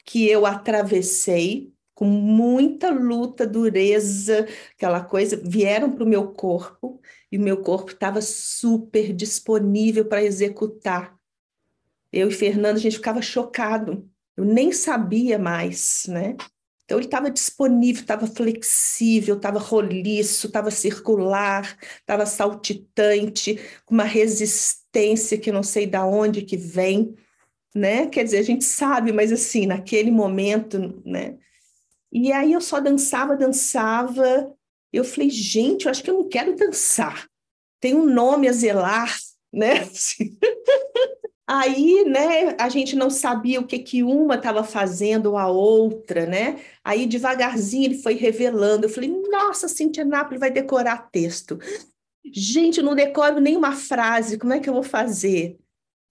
que 0.05 0.27
eu 0.27 0.45
atravessei 0.45 1.73
com 1.97 2.05
muita 2.05 2.91
luta, 2.91 3.47
dureza, 3.47 4.47
aquela 4.75 5.03
coisa, 5.03 5.35
vieram 5.35 5.91
para 5.91 6.03
o 6.03 6.07
meu 6.07 6.31
corpo 6.31 7.01
e 7.31 7.39
o 7.39 7.41
meu 7.41 7.63
corpo 7.63 7.91
estava 7.91 8.21
super 8.21 9.11
disponível 9.11 10.05
para 10.05 10.23
executar. 10.23 11.17
Eu 12.13 12.27
e 12.27 12.31
Fernando, 12.31 12.75
a 12.75 12.79
gente 12.79 12.97
ficava 12.97 13.19
chocado. 13.19 14.07
Eu 14.37 14.45
nem 14.45 14.71
sabia 14.71 15.39
mais, 15.39 16.05
né? 16.07 16.35
Então 16.85 16.99
ele 16.99 17.07
estava 17.07 17.31
disponível, 17.31 18.03
estava 18.03 18.27
flexível, 18.27 19.35
estava 19.35 19.57
roliço, 19.57 20.45
estava 20.45 20.69
circular, 20.69 21.79
estava 21.99 22.27
saltitante, 22.27 23.59
com 23.87 23.95
uma 23.95 24.03
resistência 24.03 25.39
que 25.39 25.51
não 25.51 25.63
sei 25.63 25.87
da 25.87 26.05
onde 26.05 26.43
que 26.43 26.57
vem, 26.57 27.15
né? 27.73 28.05
Quer 28.05 28.23
dizer, 28.23 28.37
a 28.37 28.43
gente 28.43 28.65
sabe, 28.65 29.11
mas 29.11 29.31
assim, 29.31 29.65
naquele 29.65 30.11
momento, 30.11 31.01
né? 31.03 31.39
E 32.20 32.32
aí 32.32 32.53
eu 32.53 32.61
só 32.61 32.80
dançava, 32.80 33.38
dançava. 33.38 34.51
Eu 34.91 35.03
falei, 35.03 35.30
gente, 35.30 35.86
eu 35.86 35.91
acho 35.91 36.03
que 36.03 36.09
eu 36.09 36.15
não 36.15 36.28
quero 36.28 36.55
dançar. 36.55 37.28
Tem 37.80 37.93
um 37.93 38.07
nome 38.07 38.47
a 38.47 38.51
zelar, 38.51 39.15
né? 39.53 39.88
Aí, 41.49 42.03
né, 42.03 42.57
a 42.59 42.68
gente 42.68 42.93
não 42.93 43.09
sabia 43.09 43.61
o 43.61 43.65
que 43.65 43.80
que 43.80 44.03
uma 44.03 44.36
estava 44.36 44.65
fazendo 44.65 45.28
ou 45.28 45.38
a 45.38 45.47
outra, 45.47 46.26
né? 46.26 46.59
Aí, 46.84 47.05
devagarzinho, 47.05 47.86
ele 47.86 48.01
foi 48.01 48.15
revelando. 48.15 48.86
Eu 48.86 48.89
falei, 48.89 49.09
nossa, 49.30 49.70
Cintia 49.70 50.03
Napoli 50.03 50.38
vai 50.38 50.51
decorar 50.51 51.09
texto. 51.09 51.57
Gente, 52.26 52.80
eu 52.80 52.84
não 52.84 52.95
decoro 52.95 53.39
nenhuma 53.39 53.72
frase, 53.72 54.38
como 54.38 54.51
é 54.51 54.59
que 54.59 54.68
eu 54.68 54.74
vou 54.74 54.84
fazer? 54.84 55.57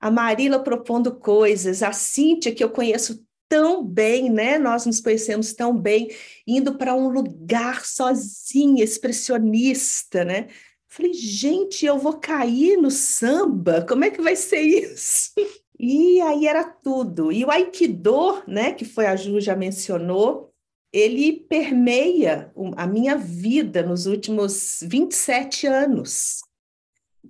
A 0.00 0.10
Marila 0.10 0.58
propondo 0.58 1.14
coisas, 1.14 1.82
a 1.82 1.92
Cíntia, 1.92 2.54
que 2.54 2.64
eu 2.64 2.70
conheço 2.70 3.25
tão 3.48 3.84
bem, 3.84 4.30
né? 4.30 4.58
Nós 4.58 4.86
nos 4.86 5.00
conhecemos 5.00 5.52
tão 5.52 5.76
bem, 5.76 6.10
indo 6.46 6.76
para 6.76 6.94
um 6.94 7.08
lugar 7.08 7.84
sozinha, 7.84 8.82
expressionista, 8.82 10.24
né? 10.24 10.48
Falei, 10.88 11.12
gente, 11.12 11.84
eu 11.84 11.98
vou 11.98 12.18
cair 12.18 12.76
no 12.76 12.90
samba? 12.90 13.84
Como 13.86 14.04
é 14.04 14.10
que 14.10 14.22
vai 14.22 14.36
ser 14.36 14.60
isso? 14.60 15.32
E 15.78 16.22
aí 16.22 16.46
era 16.46 16.64
tudo. 16.64 17.30
E 17.30 17.44
o 17.44 17.50
Aikido, 17.50 18.42
né, 18.46 18.72
que 18.72 18.82
foi 18.82 19.04
a 19.04 19.14
Ju 19.14 19.38
já 19.42 19.54
mencionou, 19.54 20.50
ele 20.90 21.34
permeia 21.34 22.50
a 22.76 22.86
minha 22.86 23.14
vida 23.14 23.82
nos 23.82 24.06
últimos 24.06 24.82
27 24.82 25.66
anos. 25.66 26.40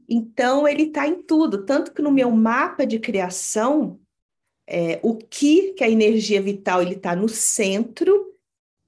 Então, 0.09 0.69
ele 0.69 0.85
está 0.85 1.09
em 1.09 1.23
tudo. 1.23 1.65
Tanto 1.65 1.93
que 1.93 2.01
no 2.01 2.13
meu 2.13 2.31
mapa 2.31 2.87
de 2.87 3.01
criação, 3.01 3.99
é, 4.69 4.99
o 5.03 5.17
que, 5.17 5.73
que 5.75 5.85
a 5.85 5.89
energia 5.89 6.41
vital 6.43 6.83
ele 6.83 6.95
está 6.95 7.15
no 7.15 7.29
centro 7.29 8.35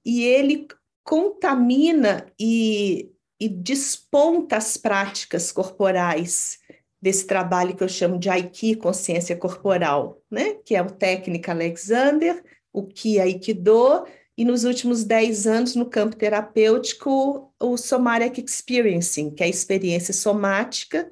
e 0.05 0.23
ele 0.23 0.67
contamina 1.03 2.25
e, 2.39 3.11
e 3.39 3.47
desponta 3.47 4.57
as 4.57 4.77
práticas 4.77 5.51
corporais 5.51 6.59
desse 7.01 7.25
trabalho 7.25 7.75
que 7.75 7.83
eu 7.83 7.87
chamo 7.87 8.19
de 8.19 8.29
Aiki, 8.29 8.75
consciência 8.75 9.35
corporal, 9.35 10.21
né? 10.29 10.55
que 10.65 10.75
é 10.75 10.81
o 10.81 10.91
técnica 10.91 11.51
Alexander, 11.51 12.43
o 12.73 12.85
Ki 12.85 13.19
Aikido, 13.19 14.05
e 14.37 14.45
nos 14.45 14.63
últimos 14.63 15.03
10 15.03 15.47
anos, 15.47 15.75
no 15.75 15.85
campo 15.85 16.15
terapêutico, 16.15 17.53
o 17.59 17.77
Somatic 17.77 18.37
Experiencing, 18.37 19.31
que 19.31 19.43
é 19.43 19.45
a 19.45 19.49
experiência 19.49 20.13
somática, 20.13 21.09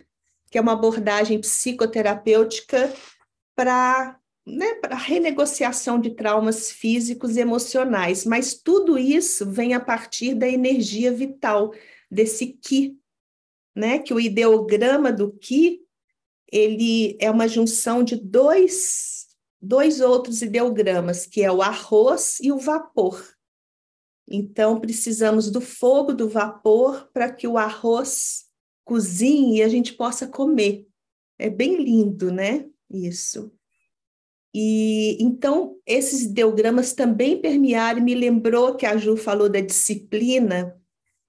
que 0.50 0.58
é 0.58 0.62
uma 0.62 0.74
abordagem 0.74 1.40
psicoterapêutica 1.40 2.94
para 3.54 4.18
né, 4.48 4.76
para 4.76 4.96
renegociação 4.96 6.00
de 6.00 6.12
traumas 6.12 6.72
físicos 6.72 7.36
e 7.36 7.42
emocionais, 7.42 8.24
mas 8.24 8.54
tudo 8.54 8.98
isso 8.98 9.50
vem 9.52 9.74
a 9.74 9.80
partir 9.80 10.34
da 10.34 10.48
energia 10.48 11.12
vital, 11.12 11.74
desse 12.10 12.54
Ki, 12.54 12.98
né, 13.76 14.00
que 14.00 14.14
o 14.14 14.20
ideograma 14.20 15.12
do 15.12 15.34
Ki, 15.34 15.82
ele 16.50 17.18
é 17.20 17.30
uma 17.30 17.46
junção 17.46 18.02
de 18.02 18.16
dois, 18.16 19.28
dois 19.62 20.00
outros 20.00 20.42
ideogramas, 20.42 21.26
que 21.26 21.44
é 21.44 21.52
o 21.52 21.62
arroz 21.62 22.40
e 22.40 22.50
o 22.50 22.58
vapor. 22.58 23.22
Então, 24.30 24.80
precisamos 24.80 25.52
do 25.52 25.60
fogo, 25.60 26.14
do 26.14 26.30
vapor, 26.30 27.10
para 27.14 27.32
que 27.32 27.48
o 27.48 27.58
arroz 27.58 28.46
cozinhe 28.86 29.58
e 29.58 29.64
a 29.64 29.68
gente 29.68 29.94
possa 29.94 30.26
comer. 30.26 30.88
É 31.38 31.50
bem 31.50 31.84
lindo, 31.84 32.32
né? 32.32 32.66
Isso. 32.90 33.57
E 34.60 35.22
então 35.22 35.78
esses 35.86 36.24
ideogramas 36.24 36.92
também 36.92 37.40
permearam, 37.40 38.02
me 38.02 38.16
lembrou 38.16 38.74
que 38.76 38.88
a 38.88 38.98
Ju 38.98 39.16
falou 39.16 39.48
da 39.48 39.62
disciplina, 39.62 40.76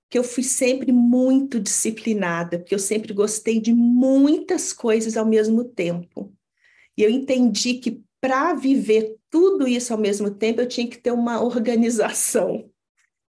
que 0.08 0.18
eu 0.18 0.24
fui 0.24 0.42
sempre 0.42 0.90
muito 0.92 1.60
disciplinada, 1.60 2.58
porque 2.58 2.74
eu 2.74 2.78
sempre 2.78 3.12
gostei 3.12 3.60
de 3.60 3.70
muitas 3.70 4.72
coisas 4.72 5.14
ao 5.14 5.26
mesmo 5.26 5.62
tempo. 5.62 6.34
E 6.96 7.02
eu 7.02 7.10
entendi 7.10 7.74
que 7.74 8.02
para 8.18 8.54
viver 8.54 9.18
tudo 9.28 9.68
isso 9.68 9.92
ao 9.92 9.98
mesmo 9.98 10.30
tempo, 10.30 10.62
eu 10.62 10.66
tinha 10.66 10.88
que 10.88 10.96
ter 10.96 11.10
uma 11.10 11.42
organização. 11.44 12.70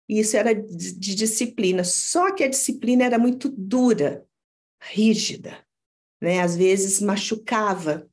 E 0.07 0.21
isso 0.21 0.37
era 0.37 0.55
de, 0.55 0.93
de 0.93 1.15
disciplina. 1.15 1.83
Só 1.83 2.33
que 2.33 2.45
a 2.45 2.49
disciplina 2.49 3.03
era 3.03 3.19
muito 3.19 3.49
dura, 3.49 4.25
rígida, 4.81 5.57
né? 6.21 6.39
Às 6.39 6.55
vezes 6.55 7.01
machucava, 7.01 8.09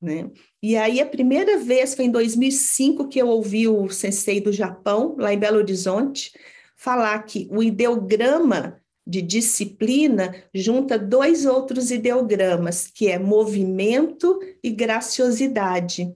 né? 0.00 0.30
E 0.62 0.76
aí 0.76 1.00
a 1.00 1.06
primeira 1.06 1.58
vez 1.58 1.94
foi 1.94 2.06
em 2.06 2.10
2005 2.10 3.08
que 3.08 3.20
eu 3.20 3.28
ouvi 3.28 3.68
o 3.68 3.88
sensei 3.88 4.40
do 4.40 4.52
Japão, 4.52 5.16
lá 5.18 5.32
em 5.32 5.38
Belo 5.38 5.58
Horizonte, 5.58 6.32
falar 6.76 7.22
que 7.22 7.48
o 7.50 7.62
ideograma 7.62 8.80
de 9.06 9.22
disciplina 9.22 10.34
junta 10.52 10.98
dois 10.98 11.46
outros 11.46 11.90
ideogramas, 11.90 12.88
que 12.88 13.08
é 13.08 13.18
movimento 13.18 14.40
e 14.62 14.70
graciosidade. 14.70 16.12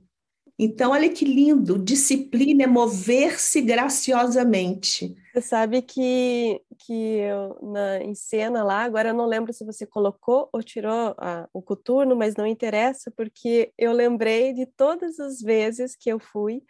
Então, 0.58 0.90
olha 0.90 1.08
que 1.08 1.24
lindo, 1.24 1.78
disciplina 1.78 2.64
é 2.64 2.66
mover-se 2.66 3.62
graciosamente. 3.62 5.14
Você 5.32 5.40
sabe 5.42 5.80
que, 5.80 6.60
que 6.78 7.18
eu, 7.18 7.56
na, 7.62 7.98
em 7.98 8.16
cena 8.16 8.64
lá, 8.64 8.82
agora 8.82 9.10
eu 9.10 9.14
não 9.14 9.26
lembro 9.26 9.52
se 9.52 9.64
você 9.64 9.86
colocou 9.86 10.48
ou 10.52 10.60
tirou 10.60 11.14
a, 11.18 11.48
o 11.52 11.62
coturno, 11.62 12.16
mas 12.16 12.34
não 12.34 12.46
interessa, 12.46 13.12
porque 13.16 13.72
eu 13.78 13.92
lembrei 13.92 14.52
de 14.52 14.66
todas 14.66 15.20
as 15.20 15.40
vezes 15.40 15.94
que 15.94 16.10
eu 16.10 16.18
fui 16.18 16.62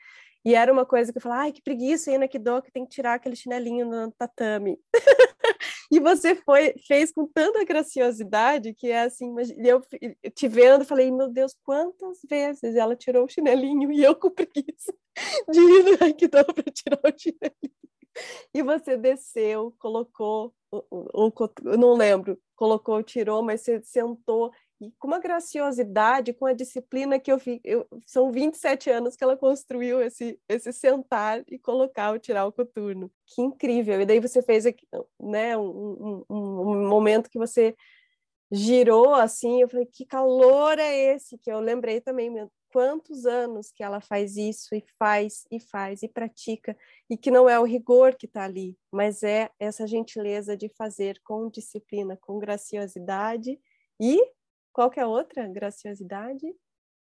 e 0.45 0.55
era 0.55 0.73
uma 0.73 0.85
coisa 0.85 1.11
que 1.11 1.19
eu 1.19 1.23
falava, 1.23 1.43
ai, 1.43 1.53
que 1.53 1.63
preguiça 1.63 2.11
ir 2.11 2.19
na 2.19 2.29
Kido, 2.29 2.63
que 2.63 2.71
tem 2.71 2.85
que 2.85 2.91
tirar 2.91 3.15
aquele 3.15 3.37
chinelinho 3.37 3.87
no 3.87 4.11
tatame. 4.13 4.79
e 5.91 5.99
você 5.99 6.35
foi, 6.35 6.75
fez 6.87 7.13
com 7.13 7.27
tanta 7.27 7.65
graciosidade 7.65 8.75
que 8.75 8.89
é 8.89 9.03
assim, 9.03 9.35
eu 9.59 9.83
te 10.35 10.49
vendo, 10.49 10.85
falei, 10.85 11.11
meu 11.11 11.29
Deus, 11.29 11.55
quantas 11.63 12.19
vezes 12.29 12.75
ela 12.75 12.97
tirou 12.97 13.25
o 13.25 13.29
chinelinho 13.29 13.91
e 13.91 14.03
eu 14.03 14.15
com 14.15 14.31
preguiça 14.31 14.95
de 15.51 15.61
ir 15.61 15.99
na 15.99 16.45
para 16.45 16.73
tirar 16.73 17.01
o 17.05 17.19
chinelinho. 17.19 17.80
E 18.55 18.62
você 18.62 18.97
desceu, 18.97 19.75
colocou, 19.79 20.53
ou, 20.71 21.23
não 21.79 21.95
lembro, 21.95 22.39
colocou, 22.57 23.03
tirou, 23.03 23.43
mas 23.43 23.61
você 23.61 23.81
sentou 23.83 24.51
e 24.81 24.91
com 24.99 25.09
uma 25.09 25.18
graciosidade, 25.18 26.33
com 26.33 26.47
a 26.47 26.55
disciplina 26.55 27.21
que 27.21 27.31
eu 27.31 27.37
vi, 27.37 27.61
eu, 27.62 27.87
são 28.07 28.33
27 28.33 28.89
anos 28.89 29.14
que 29.14 29.23
ela 29.23 29.37
construiu 29.37 30.01
esse, 30.01 30.41
esse 30.49 30.73
sentar 30.73 31.45
e 31.49 31.59
colocar 31.59 32.12
ou 32.12 32.18
tirar 32.18 32.47
o 32.47 32.53
coturno. 32.53 33.12
Que 33.27 33.43
incrível! 33.43 34.01
E 34.01 34.07
daí 34.07 34.18
você 34.21 34.41
fez 34.41 34.64
né, 35.21 35.57
um, 35.57 36.25
um, 36.31 36.31
um 36.31 36.89
momento 36.89 37.29
que 37.29 37.39
você 37.39 37.77
girou 38.51 39.14
assim, 39.14 39.61
eu 39.61 39.68
falei, 39.68 39.87
que 39.87 40.07
calor 40.07 40.79
é 40.79 41.14
esse? 41.14 41.37
Que 41.37 41.53
eu 41.53 41.61
lembrei 41.61 42.01
também, 42.01 42.31
meu, 42.31 42.51
quantos 42.73 43.27
anos 43.27 43.71
que 43.71 43.83
ela 43.83 44.01
faz 44.01 44.37
isso 44.37 44.75
e 44.75 44.85
faz 44.99 45.45
e 45.51 45.61
faz 45.61 46.03
e 46.03 46.09
pratica, 46.09 46.77
e 47.09 47.16
que 47.16 47.31
não 47.31 47.49
é 47.49 47.59
o 47.59 47.64
rigor 47.64 48.14
que 48.14 48.27
está 48.27 48.45
ali, 48.45 48.77
mas 48.93 49.23
é 49.23 49.51
essa 49.59 49.87
gentileza 49.87 50.57
de 50.57 50.68
fazer 50.68 51.21
com 51.25 51.49
disciplina, 51.49 52.16
com 52.21 52.39
graciosidade 52.39 53.59
e 54.01 54.21
qual 54.73 54.91
que 54.91 55.01
é 55.01 55.07
outra? 55.07 55.47
Graciosidade? 55.49 56.47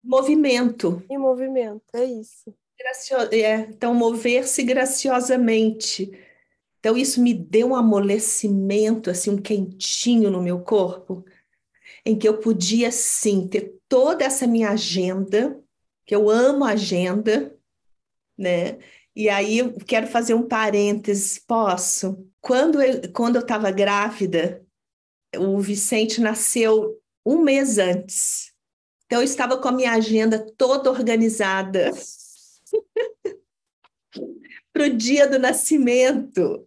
Movimento. 0.02 1.04
E 1.10 1.18
movimento, 1.18 1.84
é 1.94 2.04
isso. 2.04 2.54
Gracio... 2.78 3.16
É, 3.32 3.60
então, 3.68 3.94
mover-se 3.94 4.62
graciosamente. 4.62 6.10
Então, 6.78 6.96
isso 6.96 7.22
me 7.22 7.34
deu 7.34 7.68
um 7.68 7.74
amolecimento, 7.76 9.10
assim, 9.10 9.30
um 9.30 9.36
quentinho 9.36 10.30
no 10.30 10.42
meu 10.42 10.60
corpo, 10.60 11.24
em 12.04 12.18
que 12.18 12.28
eu 12.28 12.38
podia, 12.38 12.90
sim, 12.90 13.46
ter 13.46 13.74
toda 13.88 14.24
essa 14.24 14.46
minha 14.46 14.70
agenda, 14.70 15.60
que 16.06 16.14
eu 16.14 16.30
amo 16.30 16.64
agenda, 16.64 17.54
né? 18.38 18.78
E 19.14 19.28
aí 19.28 19.58
eu 19.58 19.74
quero 19.86 20.06
fazer 20.06 20.34
um 20.34 20.46
parênteses, 20.46 21.38
posso? 21.38 22.26
Quando 22.40 22.80
eu 22.80 23.12
quando 23.12 23.36
eu 23.36 23.42
estava 23.42 23.70
grávida, 23.70 24.64
o 25.36 25.60
Vicente 25.60 26.20
nasceu 26.20 27.00
um 27.24 27.42
mês 27.42 27.78
antes. 27.78 28.52
Então, 29.06 29.18
eu 29.18 29.24
estava 29.24 29.58
com 29.58 29.68
a 29.68 29.72
minha 29.72 29.92
agenda 29.92 30.46
toda 30.56 30.90
organizada 30.90 31.90
para 34.72 34.84
o 34.84 34.96
dia 34.96 35.28
do 35.28 35.38
nascimento, 35.38 36.66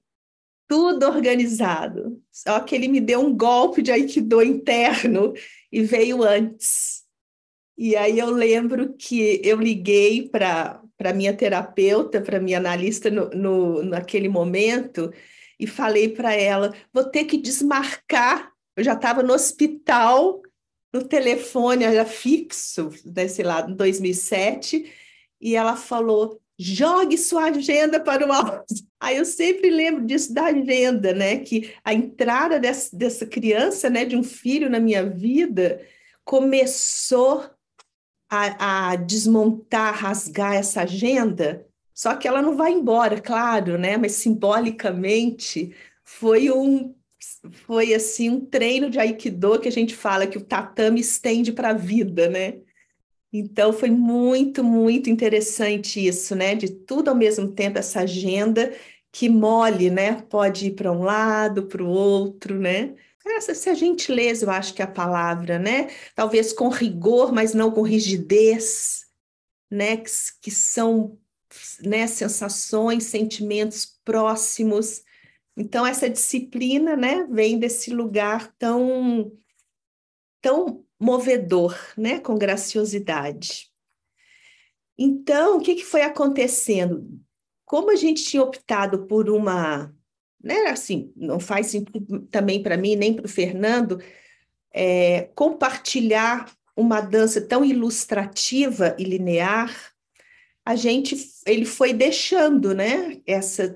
tudo 0.74 1.06
organizado. 1.06 2.20
Só 2.32 2.60
que 2.60 2.74
ele 2.74 2.88
me 2.88 3.00
deu 3.00 3.20
um 3.20 3.36
golpe 3.36 3.84
de 3.84 3.92
aikido 3.92 4.42
interno 4.42 5.34
e 5.72 5.84
veio 5.84 6.24
antes. 6.24 7.04
E 7.78 7.96
aí 7.96 8.18
eu 8.18 8.32
lembro 8.32 8.94
que 8.94 9.40
eu 9.44 9.60
liguei 9.60 10.28
para 10.28 10.82
para 10.96 11.14
minha 11.14 11.36
terapeuta, 11.36 12.22
para 12.22 12.40
minha 12.40 12.58
analista 12.58 13.10
no, 13.10 13.30
no, 13.32 13.84
naquele 13.84 14.30
momento 14.30 15.12
e 15.60 15.68
falei 15.68 16.10
para 16.10 16.34
ela: 16.34 16.74
vou 16.94 17.04
ter 17.04 17.26
que 17.26 17.38
desmarcar 17.38 18.54
eu 18.76 18.84
já 18.84 18.94
estava 18.94 19.22
no 19.22 19.34
hospital, 19.34 20.42
no 20.92 21.04
telefone, 21.04 21.84
era 21.84 22.06
fixo, 22.06 22.90
né, 23.06 23.28
sei 23.28 23.46
lá, 23.46 23.62
em 23.70 23.76
2007, 23.76 24.92
e 25.40 25.56
ela 25.56 25.76
falou: 25.76 26.42
jogue 26.58 27.18
sua 27.18 27.46
agenda 27.46 28.00
para 28.00 28.28
o 28.28 28.32
alto. 28.32 28.74
Aí 29.00 29.18
eu 29.18 29.26
sempre 29.26 29.70
lembro 29.70 30.06
disso 30.06 30.34
da 30.34 30.46
agenda, 30.46 31.14
né? 31.14 31.40
Que 31.40 31.74
a 31.84 31.94
entrada 31.94 32.60
dessa, 32.60 32.96
dessa 32.96 33.26
criança, 33.26 33.90
né, 33.90 34.06
de 34.06 34.16
um 34.16 34.24
filho 34.24 34.70
na 34.70 34.80
minha 34.80 35.04
vida, 35.06 35.82
começou 36.24 37.50
a, 38.30 38.92
a 38.92 38.96
desmontar, 38.96 39.94
rasgar 39.96 40.56
essa 40.56 40.82
agenda. 40.82 41.66
Só 41.94 42.16
que 42.16 42.28
ela 42.28 42.42
não 42.42 42.56
vai 42.56 42.72
embora, 42.72 43.20
claro, 43.22 43.78
né? 43.78 43.98
Mas 43.98 44.14
simbolicamente 44.14 45.76
foi 46.04 46.52
um 46.52 46.96
foi 47.66 47.94
assim 47.94 48.30
um 48.30 48.46
treino 48.46 48.90
de 48.90 49.00
aikido 49.00 49.58
que 49.60 49.70
a 49.70 49.72
gente 49.72 49.96
fala 49.96 50.28
que 50.28 50.38
o 50.38 50.44
tatame 50.44 51.00
estende 51.00 51.54
para 51.54 51.70
a 51.70 51.74
vida, 51.74 52.30
né? 52.30 52.60
Então 53.34 53.74
foi 53.74 53.90
muito, 53.90 54.64
muito 54.64 55.10
interessante 55.10 56.06
isso, 56.06 56.36
né? 56.36 56.56
De 56.56 56.70
tudo 56.70 57.10
ao 57.10 57.16
mesmo 57.16 57.52
tempo 57.52 57.80
essa 57.80 58.02
agenda 58.02 58.72
que 59.12 59.28
mole, 59.30 59.90
né? 59.90 60.22
Pode 60.24 60.68
ir 60.68 60.76
para 60.76 60.92
um 60.92 61.04
lado, 61.04 61.68
para 61.68 61.84
o 61.84 61.88
outro, 61.90 62.60
né? 62.60 62.96
Essa, 63.26 63.74
gentileza, 63.74 64.46
eu 64.46 64.52
acho 64.52 64.74
que 64.74 64.82
é 64.82 64.86
a 64.86 64.88
palavra, 64.88 65.58
né? 65.58 65.90
Talvez 66.16 66.54
com 66.54 66.70
rigor, 66.70 67.32
mas 67.34 67.54
não 67.54 67.72
com 67.72 67.82
rigidez, 67.82 69.06
né? 69.72 69.98
Que, 69.98 70.12
que 70.42 70.52
são 70.52 71.18
né, 71.84 72.08
sensações, 72.08 73.06
sentimentos 73.06 74.00
próximos 74.04 75.04
então, 75.56 75.86
essa 75.86 76.10
disciplina 76.10 76.96
né, 76.96 77.28
vem 77.30 77.60
desse 77.60 77.94
lugar 77.94 78.52
tão, 78.58 79.32
tão 80.44 80.86
movedor, 81.00 81.76
né, 81.98 82.20
com 82.20 82.38
graciosidade. 82.38 83.72
Então, 84.98 85.58
o 85.58 85.62
que, 85.62 85.76
que 85.76 85.84
foi 85.84 86.04
acontecendo? 86.04 87.10
Como 87.66 87.90
a 87.90 87.96
gente 87.96 88.24
tinha 88.24 88.44
optado 88.44 89.08
por 89.08 89.30
uma. 89.30 89.92
Né, 90.44 90.68
assim, 90.68 91.12
não 91.16 91.40
faz 91.40 91.68
sentido 91.68 92.20
também 92.30 92.62
para 92.62 92.78
mim, 92.78 92.98
nem 92.98 93.14
para 93.14 93.26
o 93.26 93.30
Fernando, 93.30 94.04
é, 94.74 95.30
compartilhar 95.34 96.52
uma 96.76 97.00
dança 97.00 97.40
tão 97.40 97.64
ilustrativa 97.64 98.94
e 99.00 99.06
linear, 99.06 99.74
a 100.66 100.76
gente 100.76 101.16
ele 101.46 101.64
foi 101.64 101.94
deixando 101.94 102.74
né, 102.74 103.22
essa 103.26 103.74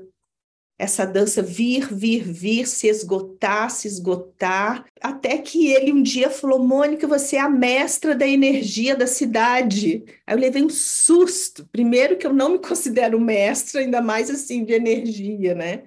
essa 0.78 1.06
dança 1.06 1.42
vir, 1.42 1.92
vir, 1.92 2.24
vir, 2.24 2.68
se 2.68 2.88
esgotar, 2.88 3.72
se 3.72 3.88
esgotar, 3.88 4.86
até 5.02 5.40
que 5.40 5.68
ele 5.68 5.92
um 5.92 6.04
dia 6.04 6.30
falou: 6.30 6.60
Mônica, 6.60 7.08
você 7.08 7.38
é 7.38 7.40
a 7.40 7.50
mestra 7.50 8.14
da 8.16 8.28
energia 8.28 8.96
da 8.96 9.08
cidade. 9.08 10.04
Aí 10.26 10.36
eu 10.36 10.40
levei 10.40 10.64
um 10.64 10.70
susto. 10.70 11.68
Primeiro, 11.72 12.18
que 12.18 12.28
eu 12.28 12.34
não 12.34 12.50
me 12.50 12.60
considero 12.66 13.20
mestra, 13.20 13.82
ainda 13.82 14.02
mais 14.02 14.30
assim, 14.30 14.64
de 14.64 14.74
energia, 14.74 15.56
né? 15.56 15.84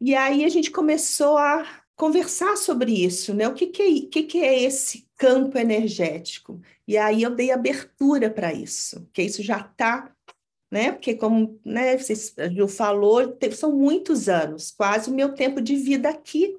E 0.00 0.14
aí 0.14 0.44
a 0.44 0.48
gente 0.48 0.70
começou 0.70 1.38
a 1.38 1.66
conversar 1.96 2.56
sobre 2.56 3.04
isso, 3.04 3.34
né? 3.34 3.48
O 3.48 3.54
que, 3.54 3.66
que, 3.66 3.82
é, 3.82 4.08
que, 4.10 4.22
que 4.24 4.38
é 4.38 4.62
esse 4.62 5.06
campo 5.16 5.58
energético? 5.58 6.60
E 6.86 6.96
aí 6.96 7.22
eu 7.22 7.30
dei 7.30 7.50
abertura 7.52 8.30
para 8.30 8.52
isso, 8.52 9.08
que 9.12 9.22
isso 9.22 9.42
já 9.42 9.60
está 9.60 10.10
né? 10.70 10.92
Porque, 10.92 11.14
como 11.14 11.60
né, 11.64 11.98
vocês, 11.98 12.34
Ju 12.54 12.68
falou, 12.68 13.36
são 13.52 13.76
muitos 13.76 14.28
anos, 14.28 14.70
quase 14.70 15.10
o 15.10 15.14
meu 15.14 15.34
tempo 15.34 15.60
de 15.60 15.76
vida 15.76 16.08
aqui. 16.08 16.56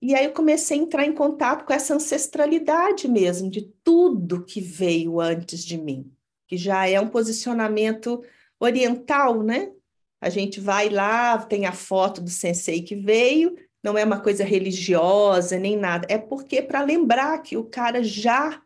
E 0.00 0.14
aí 0.14 0.24
eu 0.24 0.32
comecei 0.32 0.78
a 0.78 0.82
entrar 0.82 1.06
em 1.06 1.14
contato 1.14 1.64
com 1.64 1.72
essa 1.72 1.94
ancestralidade 1.94 3.06
mesmo, 3.06 3.50
de 3.50 3.62
tudo 3.84 4.44
que 4.44 4.60
veio 4.60 5.20
antes 5.20 5.64
de 5.64 5.78
mim, 5.78 6.10
que 6.48 6.56
já 6.56 6.88
é 6.88 6.98
um 6.98 7.08
posicionamento 7.08 8.22
oriental, 8.58 9.42
né? 9.42 9.72
A 10.20 10.28
gente 10.28 10.60
vai 10.60 10.88
lá, 10.88 11.38
tem 11.38 11.66
a 11.66 11.72
foto 11.72 12.20
do 12.20 12.30
sensei 12.30 12.82
que 12.82 12.96
veio, 12.96 13.56
não 13.82 13.98
é 13.98 14.04
uma 14.04 14.20
coisa 14.20 14.44
religiosa 14.44 15.58
nem 15.58 15.76
nada, 15.76 16.06
é 16.08 16.16
porque 16.16 16.62
para 16.62 16.82
lembrar 16.82 17.38
que 17.42 17.56
o 17.56 17.64
cara 17.64 18.02
já 18.02 18.62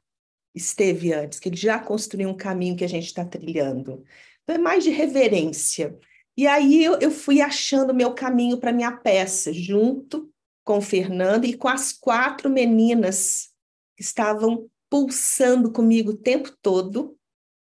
esteve 0.55 1.13
antes, 1.13 1.39
que 1.39 1.49
ele 1.51 1.57
já 1.57 1.79
construiu 1.79 2.31
um 2.31 2.37
caminho 2.37 2.77
que 2.77 2.85
a 2.85 2.89
gente 2.89 3.07
está 3.07 3.25
trilhando. 3.25 4.03
Então 4.47 4.55
é 4.55 4.59
mais 4.59 4.85
de 4.85 4.91
reverência. 4.91 5.99
E 6.37 6.47
aí 6.47 6.85
eu, 6.85 6.99
eu 7.01 7.11
fui 7.11 7.41
achando 7.41 7.93
meu 7.93 8.15
caminho 8.15 8.59
para 8.59 8.73
minha 8.73 8.93
peça, 8.93 9.53
junto 9.53 10.31
com 10.65 10.79
o 10.79 10.83
Fernando 10.83 11.45
e 11.45 11.57
com 11.57 11.67
as 11.67 11.93
quatro 11.93 12.49
meninas 12.49 13.51
que 13.97 14.05
estavam 14.05 14.69
pulsando 14.89 15.73
comigo 15.73 16.13
o 16.13 16.17
tempo 16.17 16.53
todo, 16.63 17.17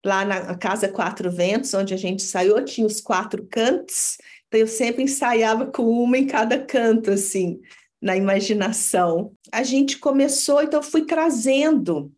lá 0.05 0.23
na 0.23 0.55
Casa 0.55 0.87
Quatro 0.87 1.31
Ventos, 1.31 1.73
onde 1.73 1.93
a 1.93 1.97
gente 1.97 2.21
saiu, 2.21 2.63
tinha 2.63 2.85
os 2.85 3.01
quatro 3.01 3.45
cantos, 3.47 4.17
então 4.47 4.59
eu 4.59 4.67
sempre 4.67 5.03
ensaiava 5.03 5.65
com 5.65 5.83
uma 5.83 6.17
em 6.17 6.27
cada 6.27 6.63
canto, 6.63 7.11
assim, 7.11 7.59
na 8.01 8.15
imaginação. 8.15 9.33
A 9.51 9.63
gente 9.63 9.97
começou, 9.97 10.61
então 10.61 10.81
fui 10.83 11.05
trazendo 11.05 12.11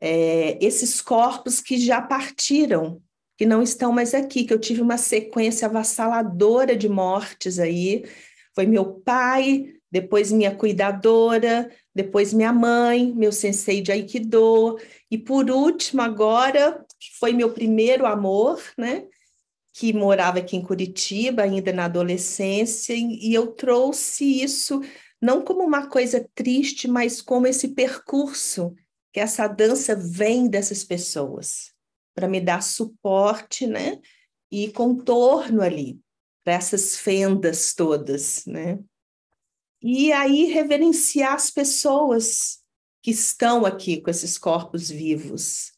é, 0.00 0.58
esses 0.64 1.00
corpos 1.00 1.60
que 1.60 1.78
já 1.78 2.00
partiram, 2.00 3.02
que 3.36 3.46
não 3.46 3.62
estão 3.62 3.92
mais 3.92 4.14
aqui, 4.14 4.44
que 4.44 4.52
eu 4.52 4.58
tive 4.58 4.80
uma 4.80 4.96
sequência 4.96 5.68
avassaladora 5.68 6.74
de 6.76 6.88
mortes 6.88 7.58
aí. 7.58 8.04
Foi 8.54 8.66
meu 8.66 8.94
pai, 9.00 9.74
depois 9.90 10.32
minha 10.32 10.54
cuidadora, 10.54 11.70
depois 11.94 12.32
minha 12.32 12.52
mãe, 12.52 13.12
meu 13.14 13.32
sensei 13.32 13.80
de 13.80 13.92
Aikido, 13.92 14.78
e 15.10 15.18
por 15.18 15.50
último 15.50 16.02
agora, 16.02 16.84
foi 17.18 17.32
meu 17.32 17.52
primeiro 17.52 18.06
amor, 18.06 18.62
né? 18.76 19.06
Que 19.74 19.92
morava 19.92 20.38
aqui 20.38 20.56
em 20.56 20.62
Curitiba, 20.62 21.42
ainda 21.42 21.72
na 21.72 21.84
adolescência, 21.84 22.94
e 22.94 23.32
eu 23.32 23.48
trouxe 23.48 24.42
isso 24.42 24.80
não 25.20 25.42
como 25.42 25.62
uma 25.62 25.86
coisa 25.86 26.26
triste, 26.34 26.88
mas 26.88 27.22
como 27.22 27.46
esse 27.46 27.68
percurso 27.68 28.74
que 29.12 29.20
essa 29.20 29.46
dança 29.46 29.96
vem 29.96 30.46
dessas 30.46 30.84
pessoas, 30.84 31.72
para 32.16 32.26
me 32.26 32.40
dar 32.40 32.62
suporte, 32.62 33.66
né? 33.66 34.00
E 34.50 34.72
contorno 34.72 35.60
ali, 35.60 36.00
para 36.42 36.54
essas 36.54 36.96
fendas 36.96 37.74
todas, 37.74 38.46
né? 38.46 38.78
E 39.82 40.10
aí 40.12 40.46
reverenciar 40.46 41.34
as 41.34 41.50
pessoas 41.50 42.60
que 43.02 43.10
estão 43.10 43.66
aqui 43.66 44.00
com 44.00 44.10
esses 44.10 44.38
corpos 44.38 44.88
vivos. 44.88 45.72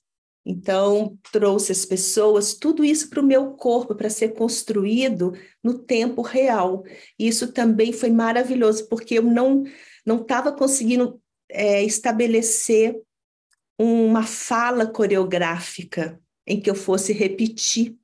Então, 0.47 1.19
trouxe 1.31 1.73
as 1.73 1.85
pessoas, 1.85 2.55
tudo 2.55 2.85
isso 2.85 3.11
para 3.11 3.21
o 3.21 3.27
meu 3.27 3.51
corpo, 3.53 3.95
para 3.95 4.09
ser 4.09 4.29
construído 4.35 5.33
no 5.63 5.79
tempo 5.79 6.23
real. 6.23 6.85
Isso 7.19 7.53
também 7.53 7.93
foi 7.93 8.11
maravilhoso, 8.11 8.89
porque 8.89 9.19
eu 9.19 9.23
não 9.23 9.65
não 10.07 10.23
estava 10.23 10.51
conseguindo 10.53 11.21
é, 11.51 11.85
estabelecer 11.85 12.99
uma 13.79 14.23
fala 14.23 14.87
coreográfica 14.87 16.19
em 16.49 16.61
que 16.61 16.71
eu 16.71 16.75
fosse 16.75 17.13
repetir 17.13 17.99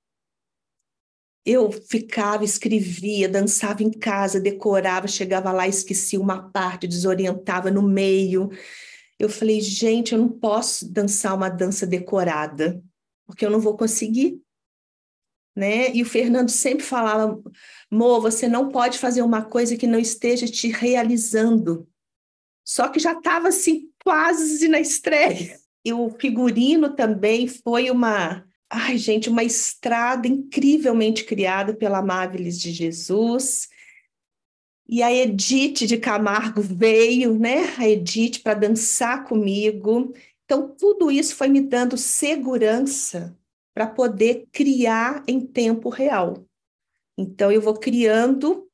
eu 1.45 1.71
ficava, 1.71 2.43
escrevia, 2.43 3.29
dançava 3.29 3.83
em 3.83 3.91
casa, 3.91 4.41
decorava, 4.41 5.07
chegava 5.07 5.53
lá, 5.53 5.69
esquecia 5.69 6.19
uma 6.19 6.51
parte, 6.51 6.89
desorientava 6.89 7.71
no 7.71 7.83
meio. 7.83 8.51
Eu 9.19 9.29
falei, 9.29 9.61
gente, 9.61 10.15
eu 10.15 10.19
não 10.19 10.29
posso 10.29 10.91
dançar 10.91 11.35
uma 11.35 11.51
dança 11.51 11.87
decorada, 11.87 12.83
porque 13.27 13.45
eu 13.45 13.51
não 13.51 13.61
vou 13.61 13.77
conseguir. 13.77 14.41
Né? 15.55 15.95
E 15.95 16.03
o 16.03 16.07
Fernando 16.07 16.49
sempre 16.49 16.83
falava, 16.83 17.41
Mo, 17.91 18.21
você 18.21 18.49
não 18.49 18.71
pode 18.71 18.99
fazer 18.99 19.23
uma 19.23 19.45
coisa 19.45 19.77
que 19.77 19.87
não 19.87 19.99
esteja 19.99 20.47
te 20.47 20.69
realizando. 20.69 21.87
Só 22.65 22.89
que 22.89 22.99
já 22.99 23.13
estava 23.13 23.49
assim, 23.49 23.91
quase 24.03 24.67
na 24.67 24.81
estreia. 24.81 25.61
E 25.85 25.93
o 25.93 26.11
figurino 26.11 26.95
também 26.95 27.47
foi 27.47 27.91
uma 27.91 28.45
Ai, 28.77 28.99
gente, 28.99 29.29
uma 29.29 29.45
estrada 29.45 30.27
incrivelmente 30.27 31.23
criada 31.23 31.73
pela 31.73 31.99
Amáveis 31.99 32.59
de 32.59 32.73
Jesus. 32.73 33.69
E 34.89 35.01
a 35.01 35.13
Edith 35.13 35.87
de 35.87 35.97
Camargo 35.97 36.61
veio, 36.61 37.39
né? 37.39 37.73
A 37.79 37.89
Edith 37.89 38.41
para 38.43 38.59
dançar 38.59 39.25
comigo. 39.25 40.13
Então, 40.45 40.75
tudo 40.77 41.09
isso 41.09 41.37
foi 41.37 41.47
me 41.49 41.61
dando 41.61 41.97
segurança 41.97 43.39
para 43.73 43.87
poder 43.87 44.49
criar 44.51 45.23
em 45.29 45.41
tempo 45.41 45.89
real. 45.89 46.45
Então, 47.17 47.53
eu 47.53 47.61
vou 47.61 47.75
criando, 47.75 48.69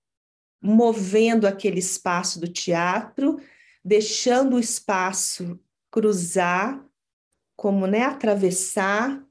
movendo 0.62 1.46
aquele 1.46 1.78
espaço 1.78 2.40
do 2.40 2.48
teatro, 2.48 3.38
deixando 3.84 4.56
o 4.56 4.60
espaço 4.60 5.60
cruzar, 5.90 6.82
como 7.60 7.86
né, 7.86 8.04
atravessar, 8.04 9.22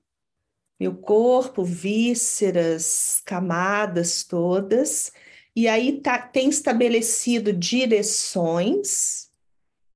meu 0.79 0.95
corpo, 0.95 1.63
vísceras, 1.63 3.23
camadas 3.25 4.23
todas, 4.23 5.11
e 5.55 5.67
aí 5.67 5.99
tá, 5.99 6.19
tem 6.21 6.47
estabelecido 6.47 7.51
direções, 7.51 9.31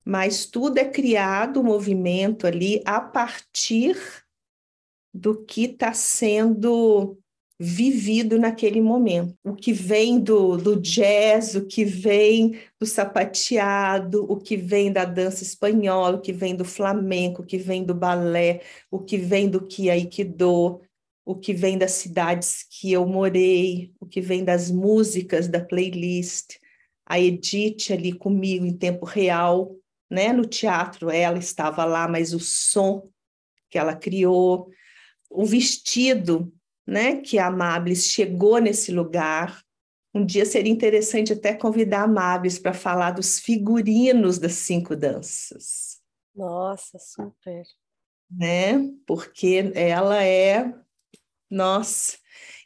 mas 0.04 0.48
tudo 0.48 0.80
é 0.80 0.84
criado, 0.84 1.60
o 1.60 1.64
movimento 1.64 2.48
ali, 2.48 2.82
a 2.88 3.00
partir 3.00 3.96
do 5.14 5.46
que 5.46 5.66
está 5.66 5.94
sendo 5.94 7.16
vivido 7.60 8.38
naquele 8.38 8.82
momento. 8.82 9.36
O 9.44 9.54
que 9.54 9.72
vem 9.72 10.20
do, 10.20 10.58
do 10.58 10.80
jazz, 10.80 11.56
o 11.56 11.66
que 11.66 11.86
vem 11.86 12.60
do 12.80 12.86
sapateado, 12.86 14.26
o 14.30 14.38
que 14.38 14.58
vem 14.58 14.92
da 14.92 15.06
dança 15.06 15.44
espanhola, 15.44 16.18
o 16.18 16.22
que 16.22 16.34
vem 16.34 16.56
do 16.56 16.66
flamenco, 16.66 17.42
o 17.42 17.46
que 17.46 17.58
vem 17.58 17.84
do 17.84 17.94
balé, 17.94 18.62
o 18.90 19.00
que 19.00 19.18
vem 19.18 19.50
do 19.50 19.66
que 19.66 19.90
aikido, 19.90 20.82
o 21.26 21.36
que 21.36 21.54
vem 21.54 21.78
das 21.78 21.92
cidades 21.92 22.66
que 22.70 22.92
eu 22.92 23.06
morei, 23.06 23.94
o 24.00 24.06
que 24.06 24.20
vem 24.20 24.44
das 24.44 24.70
músicas 24.70 25.48
da 25.48 25.64
playlist, 25.64 26.58
a 27.06 27.20
Edith 27.20 27.92
ali 27.92 28.14
comigo 28.14 28.66
em 28.66 28.76
tempo 28.76 29.06
real, 29.06 29.76
né? 30.10 30.34
No 30.34 30.46
teatro 30.46 31.10
ela 31.10 31.38
estava 31.38 31.86
lá, 31.86 32.08
mas 32.08 32.34
o 32.34 32.40
som 32.40 33.10
que 33.70 33.78
ela 33.78 33.96
criou, 33.96 34.70
o 35.30 35.46
vestido 35.46 36.54
né, 36.86 37.18
que 37.18 37.40
a 37.40 37.48
Amables 37.48 38.08
chegou 38.08 38.60
nesse 38.60 38.92
lugar. 38.92 39.64
Um 40.14 40.26
dia 40.26 40.46
seria 40.46 40.72
interessante 40.72 41.34
até 41.34 41.54
convidar 41.54 42.02
a 42.02 42.04
Amables 42.04 42.60
para 42.60 42.74
falar 42.74 43.12
dos 43.12 43.40
figurinos 43.40 44.38
das 44.38 44.54
cinco 44.54 44.96
danças. 44.96 46.02
Nossa, 46.36 46.98
super. 47.00 47.64
Né? 48.30 48.92
Porque 49.06 49.72
ela 49.76 50.24
é 50.24 50.74
nossa. 51.50 52.18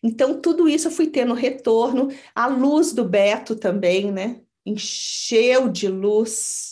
Então 0.01 0.39
tudo 0.39 0.69
isso 0.69 0.87
eu 0.87 0.91
fui 0.91 1.07
tendo 1.07 1.33
retorno, 1.33 2.07
a 2.33 2.47
luz 2.47 2.93
do 2.93 3.03
Beto 3.03 3.55
também, 3.55 4.11
né? 4.11 4.41
Encheu 4.65 5.67
de 5.67 5.87
luz 5.87 6.71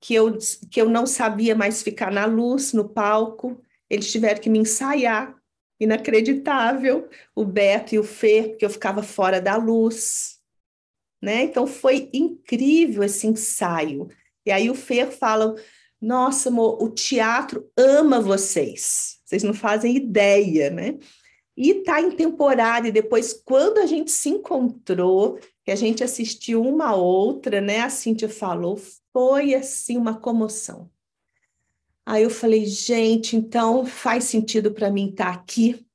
que 0.00 0.14
eu 0.14 0.36
que 0.70 0.80
eu 0.80 0.88
não 0.88 1.06
sabia 1.06 1.54
mais 1.54 1.82
ficar 1.82 2.10
na 2.10 2.26
luz 2.26 2.72
no 2.72 2.88
palco. 2.88 3.62
Eles 3.88 4.10
tiveram 4.10 4.40
que 4.40 4.50
me 4.50 4.58
ensaiar 4.58 5.39
inacreditável, 5.80 7.08
o 7.34 7.44
Beto 7.44 7.94
e 7.94 7.98
o 7.98 8.04
Fê, 8.04 8.48
porque 8.50 8.64
eu 8.64 8.70
ficava 8.70 9.02
fora 9.02 9.40
da 9.40 9.56
luz, 9.56 10.38
né? 11.22 11.44
Então 11.44 11.66
foi 11.66 12.10
incrível 12.12 13.02
esse 13.02 13.26
ensaio. 13.26 14.08
E 14.44 14.52
aí 14.52 14.70
o 14.70 14.74
Fer 14.74 15.10
fala: 15.10 15.54
"Nossa, 16.00 16.50
amor, 16.50 16.82
o 16.82 16.90
teatro 16.90 17.70
ama 17.76 18.20
vocês. 18.20 19.18
Vocês 19.24 19.42
não 19.42 19.54
fazem 19.54 19.96
ideia, 19.96 20.70
né?" 20.70 20.98
E 21.56 21.74
tá 21.82 22.00
em 22.00 22.10
temporada 22.10 22.88
e 22.88 22.92
depois 22.92 23.32
quando 23.32 23.78
a 23.78 23.86
gente 23.86 24.10
se 24.10 24.28
encontrou, 24.30 25.38
que 25.64 25.70
a 25.70 25.76
gente 25.76 26.02
assistiu 26.02 26.62
uma 26.62 26.94
outra, 26.94 27.60
né? 27.60 27.80
A 27.80 27.90
Cíntia 27.90 28.28
falou, 28.28 28.80
foi 29.12 29.54
assim 29.54 29.96
uma 29.96 30.18
comoção. 30.18 30.90
Aí 32.10 32.24
eu 32.24 32.30
falei, 32.30 32.66
gente, 32.66 33.36
então 33.36 33.86
faz 33.86 34.24
sentido 34.24 34.72
para 34.72 34.90
mim 34.90 35.10
estar 35.10 35.26
tá 35.26 35.30
aqui, 35.30 35.86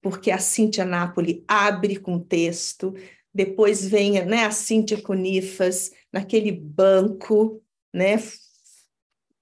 porque 0.00 0.30
a 0.30 0.38
Cíntia 0.38 0.84
Napoli 0.84 1.44
abre 1.48 1.96
com 1.96 2.16
texto, 2.20 2.94
depois 3.34 3.84
vem 3.84 4.24
né, 4.24 4.44
a 4.44 4.52
Cíntia 4.52 5.02
Conifas 5.02 5.90
naquele 6.12 6.52
banco, 6.52 7.60
né, 7.92 8.22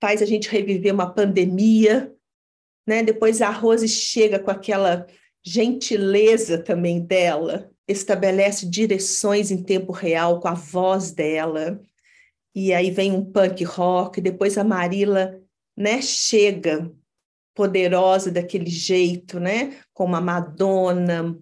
faz 0.00 0.22
a 0.22 0.24
gente 0.24 0.48
reviver 0.48 0.94
uma 0.94 1.12
pandemia, 1.12 2.10
né? 2.86 3.02
Depois 3.02 3.42
a 3.42 3.50
Rose 3.50 3.86
chega 3.86 4.38
com 4.38 4.50
aquela 4.50 5.06
gentileza 5.44 6.56
também 6.56 7.04
dela, 7.04 7.70
estabelece 7.86 8.66
direções 8.66 9.50
em 9.50 9.62
tempo 9.62 9.92
real 9.92 10.40
com 10.40 10.48
a 10.48 10.54
voz 10.54 11.10
dela. 11.12 11.78
E 12.54 12.72
aí 12.72 12.90
vem 12.90 13.12
um 13.12 13.22
punk 13.22 13.62
rock, 13.64 14.18
depois 14.18 14.56
a 14.56 14.64
Marila 14.64 15.38
né, 15.76 16.02
chega 16.02 16.90
poderosa 17.54 18.30
daquele 18.30 18.70
jeito, 18.70 19.38
né, 19.40 19.80
como 19.92 20.16
a 20.16 20.20
Madonna, 20.20 21.38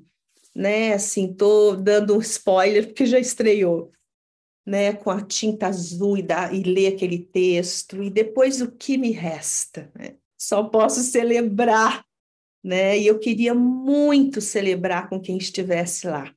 né? 0.59 0.93
Assim, 0.93 1.33
tô 1.33 1.77
dando 1.77 2.17
um 2.17 2.21
spoiler 2.21 2.89
porque 2.89 3.07
já 3.07 3.21
estreou, 3.21 3.93
né? 4.67 4.93
Com 4.93 5.11
a 5.11 5.23
tinta 5.23 5.69
azul 5.69 6.19
e, 6.19 6.23
dá, 6.23 6.53
e 6.53 6.65
ler 6.65 6.95
aquele 6.95 7.21
texto, 7.21 8.03
e 8.03 8.11
depois 8.11 8.61
o 8.61 8.73
que 8.73 8.99
me 8.99 9.13
resta? 9.13 9.91
Né? 9.97 10.17
Só 10.37 10.65
posso 10.65 11.01
celebrar, 11.01 12.05
né? 12.63 12.99
E 12.99 13.07
eu 13.07 13.21
queria 13.21 13.55
muito 13.55 14.41
celebrar 14.41 15.09
com 15.09 15.21
quem 15.21 15.39
estivesse 15.39 16.09
lá, 16.09 16.35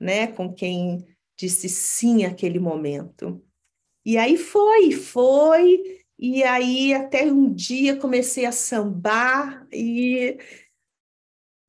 né? 0.00 0.28
Com 0.28 0.54
quem 0.54 1.04
disse 1.36 1.68
sim 1.68 2.24
àquele 2.24 2.60
momento. 2.60 3.42
E 4.06 4.16
aí 4.16 4.36
foi, 4.36 4.92
foi, 4.92 5.97
e 6.18 6.42
aí 6.42 6.92
até 6.92 7.24
um 7.24 7.52
dia 7.52 7.96
comecei 7.96 8.44
a 8.44 8.52
sambar 8.52 9.66
e 9.72 10.38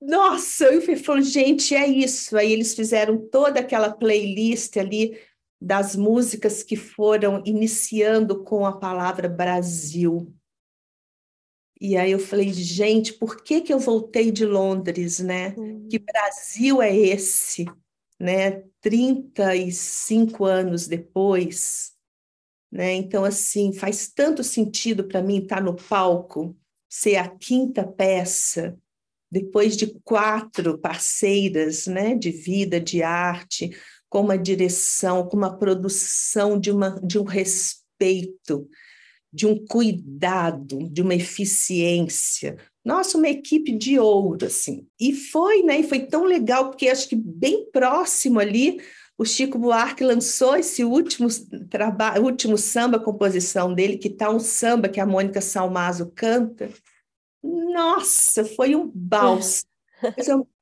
nossa, 0.01 0.65
eu 0.65 0.97
falei, 0.97 1.23
gente, 1.23 1.75
é 1.75 1.85
isso. 1.85 2.37
Aí 2.37 2.53
eles 2.53 2.73
fizeram 2.73 3.17
toda 3.17 3.59
aquela 3.59 3.91
playlist 3.91 4.77
ali 4.77 5.19
das 5.61 5.95
músicas 5.95 6.63
que 6.63 6.77
foram 6.77 7.43
iniciando 7.45 8.43
com 8.43 8.65
a 8.65 8.77
palavra 8.77 9.27
Brasil. 9.27 10.33
E 11.81 11.97
aí 11.97 12.11
eu 12.11 12.19
falei, 12.19 12.51
gente, 12.53 13.13
por 13.13 13.43
que 13.43 13.61
que 13.61 13.73
eu 13.73 13.79
voltei 13.79 14.31
de 14.31 14.45
Londres, 14.45 15.19
né? 15.19 15.53
Hum. 15.57 15.87
Que 15.89 15.99
Brasil 15.99 16.81
é 16.81 16.95
esse, 16.95 17.65
né? 18.17 18.63
35 18.81 20.45
anos 20.45 20.87
depois, 20.87 21.93
né? 22.71 22.93
Então 22.93 23.23
assim, 23.23 23.73
faz 23.73 24.07
tanto 24.07 24.43
sentido 24.43 25.03
para 25.03 25.21
mim 25.21 25.39
estar 25.39 25.61
no 25.61 25.75
palco, 25.75 26.55
ser 26.89 27.17
a 27.17 27.27
quinta 27.27 27.85
peça, 27.85 28.77
depois 29.31 29.77
de 29.77 29.87
quatro 30.03 30.77
parceiras 30.77 31.85
né, 31.85 32.15
de 32.15 32.31
vida, 32.31 32.79
de 32.79 33.03
arte, 33.03 33.71
com 34.09 34.21
uma 34.21 34.37
direção, 34.37 35.27
com 35.27 35.37
uma 35.37 35.55
produção 35.55 36.59
de, 36.59 36.71
uma, 36.71 36.99
de 37.03 37.19
um 37.19 37.23
respeito, 37.23 38.67
de 39.31 39.45
um 39.45 39.63
cuidado, 39.65 40.89
de 40.89 41.01
uma 41.01 41.13
eficiência. 41.13 42.57
Nossa, 42.83 43.19
uma 43.19 43.29
equipe 43.29 43.71
de 43.77 43.99
ouro, 43.99 44.47
assim. 44.47 44.87
E 44.99 45.13
foi, 45.13 45.61
né? 45.61 45.81
E 45.81 45.83
foi 45.83 45.99
tão 46.07 46.23
legal, 46.23 46.71
porque 46.71 46.87
acho 46.87 47.07
que 47.07 47.15
bem 47.15 47.69
próximo 47.71 48.39
ali, 48.39 48.81
o 49.19 49.25
Chico 49.25 49.59
Buarque 49.59 50.01
lançou 50.01 50.55
esse 50.55 50.81
último 50.81 51.27
trabalho, 51.69 52.23
último 52.23 52.57
samba 52.57 52.97
composição 52.97 53.73
dele, 53.73 53.97
que 53.97 54.07
está 54.07 54.29
um 54.29 54.39
samba 54.39 54.87
que 54.87 54.97
a 54.97 55.05
Mônica 55.05 55.41
Salmazo 55.41 56.09
canta, 56.15 56.69
nossa, 57.43 58.45
foi 58.45 58.77
um 58.77 58.89
bálsamo. 58.95 59.67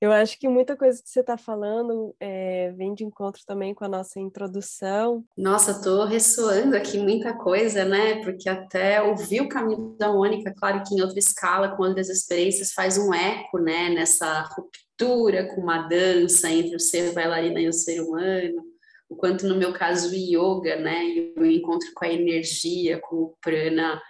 Eu 0.01 0.11
acho 0.11 0.39
que 0.39 0.47
muita 0.47 0.75
coisa 0.75 1.01
que 1.01 1.09
você 1.09 1.19
está 1.19 1.37
falando 1.37 2.15
é, 2.19 2.71
vem 2.71 2.93
de 2.93 3.03
encontro 3.03 3.41
também 3.45 3.73
com 3.73 3.85
a 3.85 3.89
nossa 3.89 4.19
introdução. 4.19 5.23
Nossa, 5.37 5.71
estou 5.71 6.05
ressoando 6.05 6.75
aqui 6.75 6.97
muita 6.97 7.33
coisa, 7.33 7.85
né? 7.85 8.21
Porque 8.23 8.49
até 8.49 9.01
ouvir 9.01 9.41
o 9.41 9.49
caminho 9.49 9.95
da 9.97 10.11
Mônica, 10.11 10.53
claro 10.57 10.83
que 10.83 10.95
em 10.95 11.01
outra 11.01 11.19
escala, 11.19 11.75
com 11.75 11.83
outras 11.83 12.09
experiências, 12.09 12.73
faz 12.73 12.97
um 12.97 13.13
eco, 13.13 13.59
né? 13.59 13.89
Nessa 13.89 14.41
ruptura 14.41 15.47
com 15.53 15.61
uma 15.61 15.87
dança 15.87 16.49
entre 16.49 16.75
o 16.75 16.79
ser 16.79 17.13
bailarina 17.13 17.59
e 17.59 17.67
o 17.67 17.73
ser 17.73 18.01
humano. 18.01 18.63
O 19.09 19.15
quanto, 19.15 19.47
no 19.47 19.55
meu 19.55 19.71
caso, 19.73 20.09
o 20.09 20.13
yoga, 20.13 20.75
né? 20.75 21.01
O 21.37 21.45
encontro 21.45 21.89
com 21.95 22.05
a 22.05 22.11
energia, 22.11 22.99
com 22.99 23.15
o 23.15 23.33
prana 23.41 24.01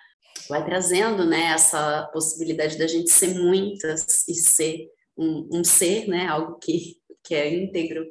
vai 0.49 0.63
trazendo 0.63 1.25
né, 1.25 1.51
essa 1.53 2.03
possibilidade 2.13 2.77
da 2.77 2.87
gente 2.87 3.09
ser 3.09 3.35
muitas 3.35 4.27
e 4.27 4.35
ser 4.35 4.87
um, 5.17 5.47
um 5.51 5.63
ser, 5.63 6.07
né, 6.07 6.27
algo 6.27 6.57
que, 6.59 6.97
que 7.23 7.35
é 7.35 7.53
íntegro. 7.53 8.05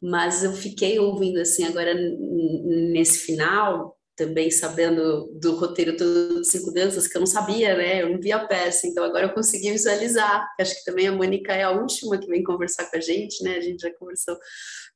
Mas 0.00 0.44
eu 0.44 0.52
fiquei 0.52 0.98
ouvindo 0.98 1.40
assim 1.40 1.64
agora 1.64 1.92
nesse 1.94 3.18
final, 3.18 3.96
também 4.16 4.50
sabendo 4.50 5.28
do 5.40 5.56
roteiro 5.56 5.96
todo 5.96 6.40
de 6.40 6.48
Cinco 6.48 6.72
Danças, 6.72 7.06
que 7.06 7.16
eu 7.16 7.20
não 7.20 7.26
sabia, 7.26 7.76
né? 7.76 8.02
Eu 8.02 8.10
não 8.10 8.20
vi 8.20 8.32
a 8.32 8.46
peça, 8.46 8.86
então 8.86 9.04
agora 9.04 9.26
eu 9.26 9.34
consegui 9.34 9.72
visualizar. 9.72 10.46
Acho 10.60 10.74
que 10.76 10.84
também 10.84 11.08
a 11.08 11.12
Mônica 11.12 11.52
é 11.52 11.62
a 11.64 11.70
última 11.70 12.18
que 12.18 12.28
vem 12.28 12.42
conversar 12.42 12.90
com 12.90 12.96
a 12.96 13.00
gente, 13.00 13.42
né? 13.42 13.56
A 13.56 13.60
gente 13.60 13.80
já 13.80 13.92
conversou 13.94 14.36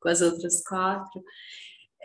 com 0.01 0.09
as 0.09 0.21
outras 0.21 0.63
quatro 0.63 1.23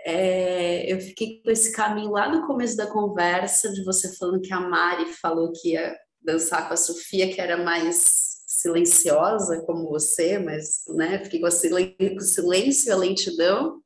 é, 0.06 0.92
eu 0.92 1.02
fiquei 1.02 1.42
com 1.44 1.52
esse 1.52 1.74
caminho 1.74 2.12
lá 2.12 2.30
no 2.30 2.48
começo 2.48 2.78
da 2.78 2.88
conversa, 2.88 3.74
de 3.74 3.84
você 3.84 4.16
falando 4.16 4.42
que 4.42 4.54
a 4.54 4.60
Mari 4.62 5.12
falou 5.14 5.52
que 5.52 5.74
ia 5.74 5.94
dançar 6.22 6.66
com 6.66 6.74
a 6.74 6.78
Sofia, 6.78 7.34
que 7.34 7.42
era 7.42 7.58
mais 7.58 8.27
silenciosa 8.58 9.62
como 9.62 9.88
você, 9.88 10.40
mas 10.40 10.84
né, 10.90 11.24
fiquei 11.24 11.40
com, 11.40 11.46
o 11.46 11.52
silêncio 12.22 12.90
e 12.90 12.92
a 12.92 12.98
lentidão. 12.98 13.82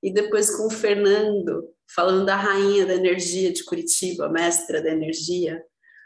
E 0.00 0.12
depois 0.12 0.54
com 0.54 0.66
o 0.66 0.70
Fernando, 0.70 1.68
falando 1.92 2.24
da 2.24 2.36
rainha 2.36 2.86
da 2.86 2.94
energia 2.94 3.52
de 3.52 3.64
Curitiba, 3.64 4.28
mestra 4.28 4.80
da 4.80 4.90
energia, 4.90 5.60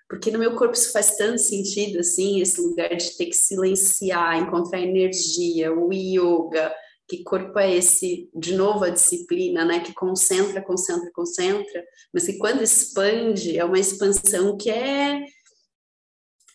porque 0.09 0.31
no 0.31 0.39
meu 0.39 0.57
corpo 0.57 0.75
isso 0.75 0.91
faz 0.91 1.17
tanto 1.17 1.39
sentido, 1.39 1.99
assim, 1.99 2.41
esse 2.41 2.59
lugar 2.61 2.97
de 2.97 3.15
ter 3.15 3.27
que 3.27 3.37
silenciar, 3.37 4.39
encontrar 4.39 4.81
energia, 4.81 5.71
o 5.71 5.93
yoga, 5.93 6.75
que 7.07 7.23
corpo 7.23 7.59
é 7.59 7.75
esse, 7.75 8.31
de 8.35 8.55
novo 8.55 8.85
a 8.85 8.91
disciplina, 8.91 9.67
né, 9.67 9.81
que 9.81 9.93
concentra, 9.93 10.63
concentra, 10.63 11.11
concentra, 11.13 11.85
mas 12.13 12.25
que 12.25 12.39
quando 12.39 12.63
expande, 12.63 13.59
é 13.59 13.65
uma 13.65 13.79
expansão 13.79 14.57
que 14.57 14.71
é 14.71 15.21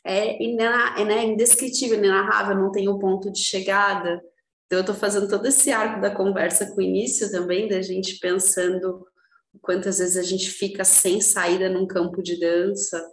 é, 0.05 0.43
é 0.43 1.05
né, 1.05 1.25
indescritível, 1.25 1.97
inenarrável, 1.97 2.55
não 2.55 2.71
tem 2.71 2.89
um 2.89 2.99
ponto 2.99 3.31
de 3.31 3.39
chegada. 3.39 4.21
Então, 4.65 4.79
eu 4.79 4.81
estou 4.81 4.95
fazendo 4.95 5.27
todo 5.27 5.45
esse 5.47 5.71
arco 5.71 6.01
da 6.01 6.13
conversa 6.13 6.65
com 6.67 6.79
o 6.79 6.81
início 6.81 7.31
também, 7.31 7.67
da 7.67 7.81
gente 7.81 8.19
pensando 8.19 9.05
quantas 9.61 9.99
vezes 9.99 10.17
a 10.17 10.23
gente 10.23 10.49
fica 10.49 10.83
sem 10.83 11.21
saída 11.21 11.69
num 11.69 11.85
campo 11.85 12.21
de 12.21 12.39
dança, 12.39 13.05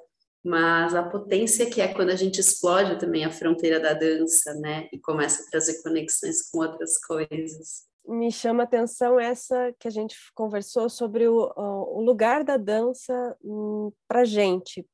mas 0.42 0.94
a 0.94 1.02
potência 1.02 1.68
que 1.68 1.80
é 1.80 1.92
quando 1.92 2.10
a 2.10 2.16
gente 2.16 2.40
explode 2.40 2.98
também 2.98 3.24
a 3.24 3.30
fronteira 3.30 3.78
da 3.78 3.92
dança, 3.92 4.54
né, 4.54 4.88
e 4.92 4.98
começa 4.98 5.42
a 5.42 5.50
trazer 5.50 5.82
conexões 5.82 6.50
com 6.50 6.60
outras 6.60 6.98
coisas. 6.98 7.88
Me 8.08 8.32
chama 8.32 8.62
a 8.62 8.64
atenção 8.64 9.20
essa 9.20 9.74
que 9.78 9.86
a 9.86 9.90
gente 9.90 10.16
conversou 10.34 10.88
sobre 10.88 11.28
o, 11.28 11.52
o 11.54 12.00
lugar 12.00 12.42
da 12.42 12.56
dança 12.56 13.36
hum, 13.44 13.92
para 14.08 14.24
gente, 14.24 14.84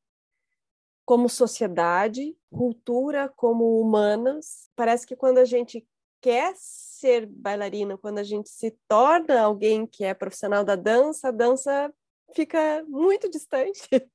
como 1.06 1.28
sociedade, 1.28 2.36
cultura, 2.50 3.32
como 3.36 3.80
humanas. 3.80 4.68
Parece 4.74 5.06
que 5.06 5.14
quando 5.16 5.38
a 5.38 5.44
gente 5.44 5.86
quer 6.20 6.52
ser 6.56 7.26
bailarina, 7.26 7.96
quando 7.96 8.18
a 8.18 8.24
gente 8.24 8.50
se 8.50 8.76
torna 8.88 9.40
alguém 9.40 9.86
que 9.86 10.04
é 10.04 10.12
profissional 10.12 10.64
da 10.64 10.74
dança, 10.74 11.28
a 11.28 11.30
dança 11.30 11.94
fica 12.34 12.84
muito 12.88 13.30
distante. 13.30 13.88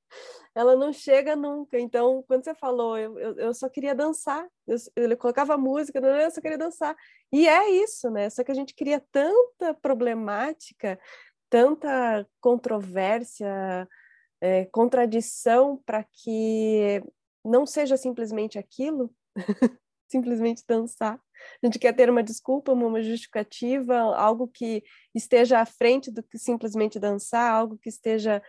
ela 0.53 0.75
não 0.75 0.91
chega 0.91 1.33
nunca. 1.33 1.79
Então, 1.79 2.23
quando 2.27 2.43
você 2.43 2.53
falou, 2.53 2.97
eu, 2.97 3.17
eu, 3.17 3.35
eu 3.37 3.53
só 3.53 3.69
queria 3.69 3.95
dançar, 3.95 4.45
eu, 4.67 4.77
eu 4.95 5.17
colocava 5.17 5.57
música, 5.57 5.99
eu 5.99 6.31
só 6.31 6.41
queria 6.41 6.57
dançar. 6.57 6.95
E 7.31 7.47
é 7.47 7.69
isso, 7.69 8.09
né? 8.09 8.29
Só 8.29 8.43
que 8.43 8.51
a 8.51 8.55
gente 8.55 8.75
cria 8.75 9.01
tanta 9.11 9.73
problemática, 9.75 10.99
tanta 11.49 12.27
controvérsia, 12.41 13.87
é, 14.41 14.65
contradição 14.65 15.81
para 15.85 16.03
que 16.03 17.01
não 17.45 17.65
seja 17.65 17.95
simplesmente 17.95 18.57
aquilo, 18.57 19.13
simplesmente 20.09 20.63
dançar. 20.67 21.19
A 21.61 21.65
gente 21.65 21.79
quer 21.79 21.93
ter 21.93 22.09
uma 22.09 22.23
desculpa, 22.23 22.73
uma 22.73 23.01
justificativa, 23.01 23.97
algo 24.15 24.47
que 24.47 24.83
esteja 25.15 25.59
à 25.59 25.65
frente 25.65 26.11
do 26.11 26.21
que 26.21 26.37
simplesmente 26.37 26.99
dançar, 26.99 27.51
algo 27.51 27.77
que 27.77 27.89
esteja 27.89 28.41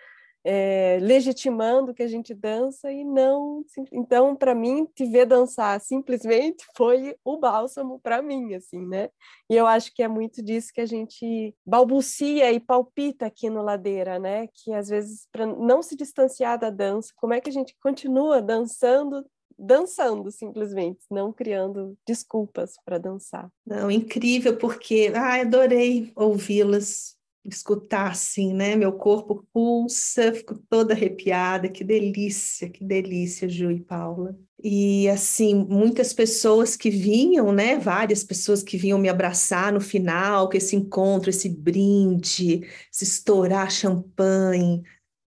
é, 0.44 0.98
legitimando 1.00 1.94
que 1.94 2.02
a 2.02 2.08
gente 2.08 2.34
dança 2.34 2.90
e 2.90 3.04
não. 3.04 3.64
Então, 3.92 4.34
para 4.34 4.54
mim, 4.54 4.86
te 4.94 5.06
ver 5.06 5.26
dançar 5.26 5.80
simplesmente 5.80 6.64
foi 6.76 7.16
o 7.24 7.36
bálsamo 7.38 8.00
para 8.00 8.20
mim, 8.20 8.54
assim, 8.54 8.86
né? 8.86 9.08
E 9.48 9.54
eu 9.54 9.66
acho 9.66 9.94
que 9.94 10.02
é 10.02 10.08
muito 10.08 10.42
disso 10.42 10.72
que 10.72 10.80
a 10.80 10.86
gente 10.86 11.54
balbucia 11.64 12.52
e 12.52 12.58
palpita 12.58 13.26
aqui 13.26 13.48
no 13.48 13.62
Ladeira, 13.62 14.18
né? 14.18 14.48
Que 14.48 14.72
às 14.72 14.88
vezes, 14.88 15.28
para 15.30 15.46
não 15.46 15.82
se 15.82 15.94
distanciar 15.94 16.58
da 16.58 16.70
dança, 16.70 17.12
como 17.16 17.34
é 17.34 17.40
que 17.40 17.50
a 17.50 17.52
gente 17.52 17.76
continua 17.80 18.42
dançando 18.42 19.24
dançando 19.58 20.30
simplesmente, 20.32 21.00
não 21.08 21.32
criando 21.32 21.96
desculpas 22.06 22.72
para 22.84 22.98
dançar. 22.98 23.48
Não, 23.64 23.90
incrível 23.90 24.56
porque, 24.56 25.12
ah, 25.14 25.40
adorei 25.40 26.10
ouvi-las 26.16 27.16
escutar 27.44 28.10
assim, 28.10 28.52
né? 28.54 28.76
Meu 28.76 28.92
corpo 28.92 29.46
pulsa, 29.52 30.32
fico 30.32 30.56
toda 30.68 30.94
arrepiada, 30.94 31.68
que 31.68 31.82
delícia, 31.82 32.68
que 32.68 32.84
delícia, 32.84 33.48
Ju 33.48 33.70
e 33.70 33.80
Paula. 33.80 34.38
E 34.62 35.08
assim, 35.08 35.54
muitas 35.54 36.12
pessoas 36.12 36.76
que 36.76 36.88
vinham, 36.88 37.52
né? 37.52 37.78
Várias 37.78 38.22
pessoas 38.22 38.62
que 38.62 38.76
vinham 38.76 38.98
me 38.98 39.08
abraçar 39.08 39.72
no 39.72 39.80
final, 39.80 40.48
com 40.48 40.56
esse 40.56 40.76
encontro, 40.76 41.30
esse 41.30 41.48
brinde, 41.48 42.62
se 42.90 43.04
estourar 43.04 43.70
champanhe, 43.70 44.82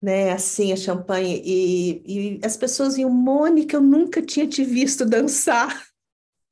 né? 0.00 0.32
Assim, 0.32 0.72
a 0.72 0.76
champanhe. 0.76 1.42
E, 1.44 2.38
e 2.38 2.40
as 2.42 2.56
pessoas 2.56 2.96
iam, 2.96 3.10
Mônica, 3.10 3.76
eu 3.76 3.82
nunca 3.82 4.22
tinha 4.22 4.46
te 4.46 4.64
visto 4.64 5.04
dançar. 5.04 5.86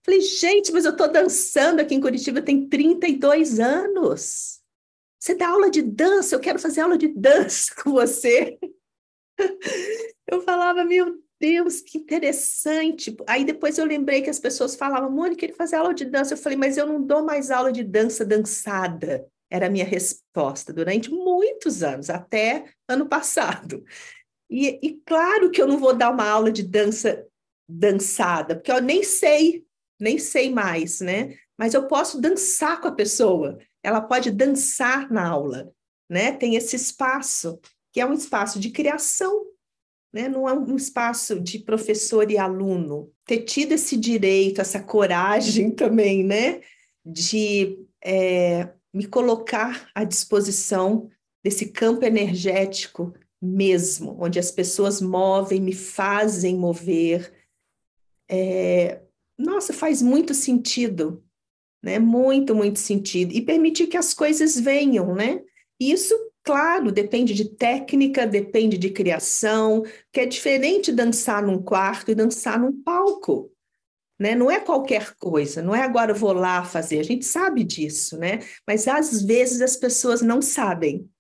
Falei, 0.05 0.21
gente, 0.21 0.71
mas 0.71 0.85
eu 0.85 0.93
estou 0.93 1.11
dançando 1.11 1.81
aqui 1.81 1.95
em 1.95 2.01
Curitiba 2.01 2.41
tem 2.43 2.69
32 2.69 3.59
anos. 3.59 4.56
Você 5.27 5.35
dá 5.35 5.49
aula 5.49 5.69
de 5.69 5.83
dança, 5.83 6.37
eu 6.37 6.41
quero 6.41 6.57
fazer 6.57 6.83
aula 6.83 6.97
de 6.97 7.09
dança 7.09 7.75
com 7.83 7.91
você. 7.91 8.57
Eu 10.25 10.41
falava, 10.43 10.85
meu 10.85 11.21
Deus, 11.41 11.81
que 11.81 11.99
interessante. 11.99 13.17
Aí 13.27 13.45
depois 13.45 13.77
eu 13.77 13.85
lembrei 13.85 14.23
que 14.23 14.31
as 14.31 14.39
pessoas 14.39 14.77
falavam, 14.77 15.11
Mônica, 15.11 15.45
ele 15.45 15.53
fazer 15.53 15.75
aula 15.75 15.93
de 15.93 16.05
dança. 16.05 16.35
Eu 16.35 16.39
falei, 16.39 16.57
mas 16.57 16.77
eu 16.77 16.87
não 16.87 17.03
dou 17.03 17.25
mais 17.25 17.51
aula 17.51 17.73
de 17.73 17.83
dança 17.83 18.25
dançada. 18.25 19.27
Era 19.51 19.67
a 19.67 19.71
minha 19.71 19.85
resposta 19.85 20.73
durante 20.73 21.11
muitos 21.11 21.83
anos, 21.83 22.09
até 22.09 22.65
ano 22.89 23.09
passado. 23.09 23.85
E, 24.49 24.79
e 24.81 25.01
claro 25.05 25.51
que 25.51 25.61
eu 25.61 25.67
não 25.67 25.79
vou 25.79 25.93
dar 25.93 26.11
uma 26.11 26.29
aula 26.29 26.53
de 26.53 26.63
dança 26.63 27.27
dançada, 27.69 28.55
porque 28.55 28.71
eu 28.71 28.81
nem 28.81 29.03
sei, 29.03 29.65
nem 30.01 30.19
sei 30.19 30.51
mais, 30.51 31.01
né? 31.01 31.37
Mas 31.59 31.75
eu 31.75 31.89
posso 31.89 32.21
dançar 32.21 32.81
com 32.81 32.87
a 32.87 32.93
pessoa. 32.93 33.59
Ela 33.87 34.01
pode 34.01 34.31
dançar 34.31 35.11
na 35.11 35.29
aula, 35.29 35.71
né? 36.11 36.33
Tem 36.33 36.57
esse 36.57 36.75
espaço, 36.77 37.61
que 37.93 38.01
é 38.01 38.07
um 38.07 38.13
espaço 38.13 38.59
de 38.59 38.71
criação 38.71 39.47
né? 40.17 40.31
não 40.31 40.49
é 40.49 40.53
um 40.55 40.77
espaço 40.77 41.39
de 41.39 41.59
professor 41.59 42.31
e 42.31 42.39
aluno. 42.39 43.13
Ter 43.27 43.43
tido 43.43 43.73
esse 43.73 43.99
direito, 43.99 44.63
essa 44.63 44.81
coragem 44.81 45.71
também, 45.77 46.25
né? 46.25 46.63
De 47.05 47.79
é, 48.03 48.71
me 48.95 49.07
colocar 49.07 49.91
à 49.95 50.05
disposição 50.05 51.11
desse 51.45 51.67
campo 51.67 52.03
energético 52.03 53.13
mesmo, 53.41 54.17
onde 54.19 54.39
as 54.39 54.51
pessoas 54.51 55.03
movem, 55.03 55.61
me 55.61 55.75
fazem 55.75 56.57
mover. 56.57 57.31
É, 58.27 59.03
nossa, 59.39 59.75
faz 59.75 60.01
muito 60.01 60.33
sentido, 60.33 61.23
né? 61.87 62.01
Muito, 62.01 62.55
muito 62.55 62.81
sentido. 62.81 63.33
E 63.33 63.41
permitir 63.41 63.87
que 63.87 63.97
as 63.97 64.13
coisas 64.13 64.59
venham, 64.59 65.15
né? 65.15 65.41
Isso 65.79 66.15
Claro, 66.47 66.93
depende 66.93 67.35
de 67.35 67.45
técnica, 67.57 68.25
depende 68.25 68.79
de 68.79 68.91
criação, 68.91 69.83
que 70.13 70.21
é 70.21 70.27
diferente 70.27 70.93
dançar 70.93 71.43
num 71.43 71.61
quarto 71.61 72.13
e 72.13 72.15
dançar 72.15 72.57
num 72.57 72.71
palco. 72.85 73.51
Né? 74.17 74.37
Não 74.37 74.49
é 74.49 74.61
qualquer 74.61 75.17
coisa, 75.17 75.61
não 75.61 75.75
é 75.75 75.83
agora 75.83 76.13
eu 76.13 76.15
vou 76.15 76.33
lá 76.33 76.65
fazer, 76.65 77.01
a 77.01 77.03
gente 77.03 77.25
sabe 77.25 77.65
disso, 77.65 78.17
né? 78.17 78.39
Mas 78.65 78.87
às 78.87 79.23
vezes 79.23 79.61
as 79.61 79.77
pessoas 79.77 80.23
não 80.23 80.41
sabem, 80.41 81.11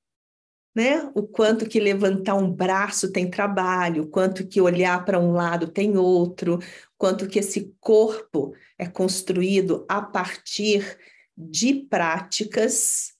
né? 0.77 1.11
O 1.13 1.25
quanto 1.25 1.67
que 1.67 1.81
levantar 1.81 2.37
um 2.37 2.51
braço 2.51 3.11
tem 3.11 3.29
trabalho, 3.29 4.05
o 4.05 4.09
quanto 4.09 4.47
que 4.47 4.61
olhar 4.61 5.05
para 5.05 5.19
um 5.19 5.33
lado 5.33 5.67
tem 5.67 5.99
outro, 5.99 6.61
quanto 6.99 7.29
que 7.29 7.39
esse 7.39 7.75
corpo 7.81 8.55
é 8.79 8.87
construído 8.87 9.85
a 9.89 10.01
partir 10.01 10.99
de 11.37 11.75
práticas 11.75 13.13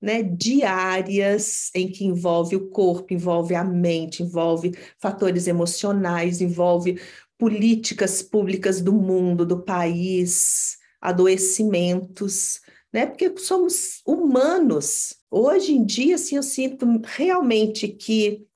né, 0.00 0.22
diárias 0.22 1.70
em 1.74 1.90
que 1.90 2.04
envolve 2.04 2.54
o 2.56 2.68
corpo, 2.68 3.14
envolve 3.14 3.54
a 3.54 3.64
mente, 3.64 4.22
envolve 4.22 4.76
fatores 4.98 5.46
emocionais, 5.46 6.40
envolve 6.40 7.00
políticas 7.38 8.22
públicas 8.22 8.80
do 8.80 8.92
mundo, 8.92 9.46
do 9.46 9.62
país, 9.62 10.76
adoecimentos, 11.00 12.60
né? 12.92 13.06
Porque 13.06 13.36
somos 13.38 14.00
humanos. 14.06 15.16
Hoje 15.30 15.72
em 15.72 15.84
dia, 15.84 16.14
assim, 16.14 16.36
eu 16.36 16.42
sinto 16.42 16.86
realmente 17.04 17.88
que 17.88 18.46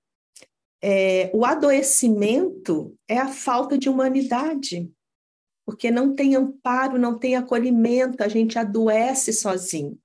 é, 0.82 1.30
o 1.34 1.44
adoecimento 1.44 2.96
é 3.08 3.18
a 3.18 3.28
falta 3.28 3.76
de 3.76 3.88
humanidade, 3.88 4.90
porque 5.66 5.90
não 5.90 6.14
tem 6.14 6.34
amparo, 6.34 6.98
não 6.98 7.18
tem 7.18 7.36
acolhimento, 7.36 8.22
a 8.22 8.28
gente 8.28 8.58
adoece 8.58 9.32
sozinho 9.32 9.98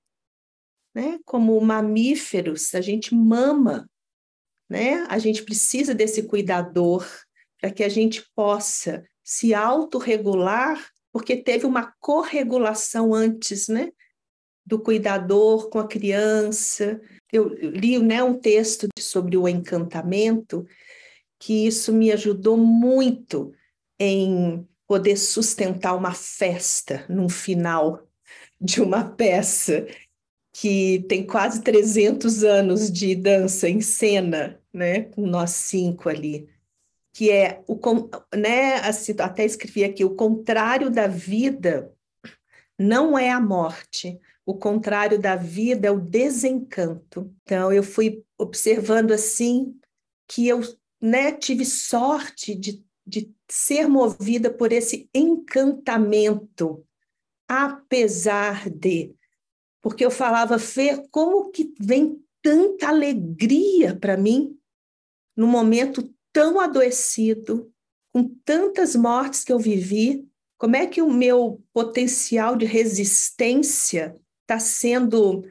né? 0.94 1.18
Como 1.24 1.60
mamíferos, 1.60 2.74
a 2.74 2.80
gente 2.80 3.14
mama, 3.14 3.90
né? 4.70 5.04
A 5.08 5.18
gente 5.18 5.42
precisa 5.42 5.94
desse 5.94 6.22
cuidador 6.22 7.06
para 7.60 7.70
que 7.70 7.82
a 7.82 7.88
gente 7.88 8.24
possa 8.34 9.04
se 9.22 9.52
autorregular, 9.52 10.88
porque 11.12 11.36
teve 11.36 11.66
uma 11.66 11.92
corregulação 11.98 13.12
antes, 13.12 13.68
né? 13.68 13.90
Do 14.66 14.78
cuidador 14.78 15.68
com 15.68 15.78
a 15.78 15.86
criança. 15.86 17.00
Eu 17.32 17.48
li 17.48 17.98
né, 17.98 18.22
um 18.22 18.34
texto 18.34 18.86
sobre 18.98 19.36
o 19.36 19.48
encantamento, 19.48 20.66
que 21.38 21.66
isso 21.66 21.92
me 21.92 22.10
ajudou 22.12 22.56
muito 22.56 23.52
em 23.98 24.66
poder 24.86 25.16
sustentar 25.16 25.94
uma 25.94 26.12
festa 26.12 27.04
num 27.08 27.28
final 27.28 28.06
de 28.60 28.80
uma 28.80 29.04
peça 29.04 29.86
que 30.52 31.04
tem 31.08 31.26
quase 31.26 31.62
300 31.62 32.44
anos 32.44 32.90
de 32.90 33.14
dança 33.14 33.68
em 33.68 33.80
cena, 33.80 34.60
né, 34.72 35.02
com 35.02 35.26
nós 35.26 35.50
cinco 35.50 36.08
ali, 36.08 36.48
que 37.12 37.30
é 37.30 37.62
o 37.66 37.78
né, 38.34 38.76
assim, 38.76 39.14
até 39.18 39.44
escrevi 39.44 39.84
aqui, 39.84 40.04
o 40.04 40.14
contrário 40.14 40.90
da 40.90 41.08
vida 41.08 41.92
não 42.78 43.18
é 43.18 43.30
a 43.30 43.40
morte, 43.40 44.20
o 44.46 44.54
contrário 44.54 45.18
da 45.18 45.36
vida 45.36 45.88
é 45.88 45.90
o 45.90 46.00
desencanto. 46.00 47.34
Então 47.42 47.72
eu 47.72 47.82
fui 47.82 48.24
observando 48.38 49.12
assim 49.12 49.78
que 50.28 50.46
eu, 50.46 50.60
né, 51.00 51.32
tive 51.32 51.64
sorte 51.64 52.54
de, 52.54 52.84
de 53.06 53.32
ser 53.48 53.88
movida 53.88 54.50
por 54.50 54.72
esse 54.72 55.08
encantamento, 55.14 56.84
apesar 57.48 58.68
de 58.70 59.14
porque 59.84 60.02
eu 60.02 60.10
falava, 60.10 60.58
Fê, 60.58 61.06
como 61.10 61.50
que 61.50 61.74
vem 61.78 62.18
tanta 62.40 62.88
alegria 62.88 63.94
para 63.94 64.16
mim 64.16 64.58
num 65.36 65.46
momento 65.46 66.10
tão 66.32 66.58
adoecido, 66.58 67.70
com 68.10 68.26
tantas 68.46 68.96
mortes 68.96 69.44
que 69.44 69.52
eu 69.52 69.58
vivi? 69.58 70.26
Como 70.56 70.74
é 70.74 70.86
que 70.86 71.02
o 71.02 71.12
meu 71.12 71.62
potencial 71.70 72.56
de 72.56 72.64
resistência 72.64 74.18
está 74.44 74.58
sendo 74.58 75.44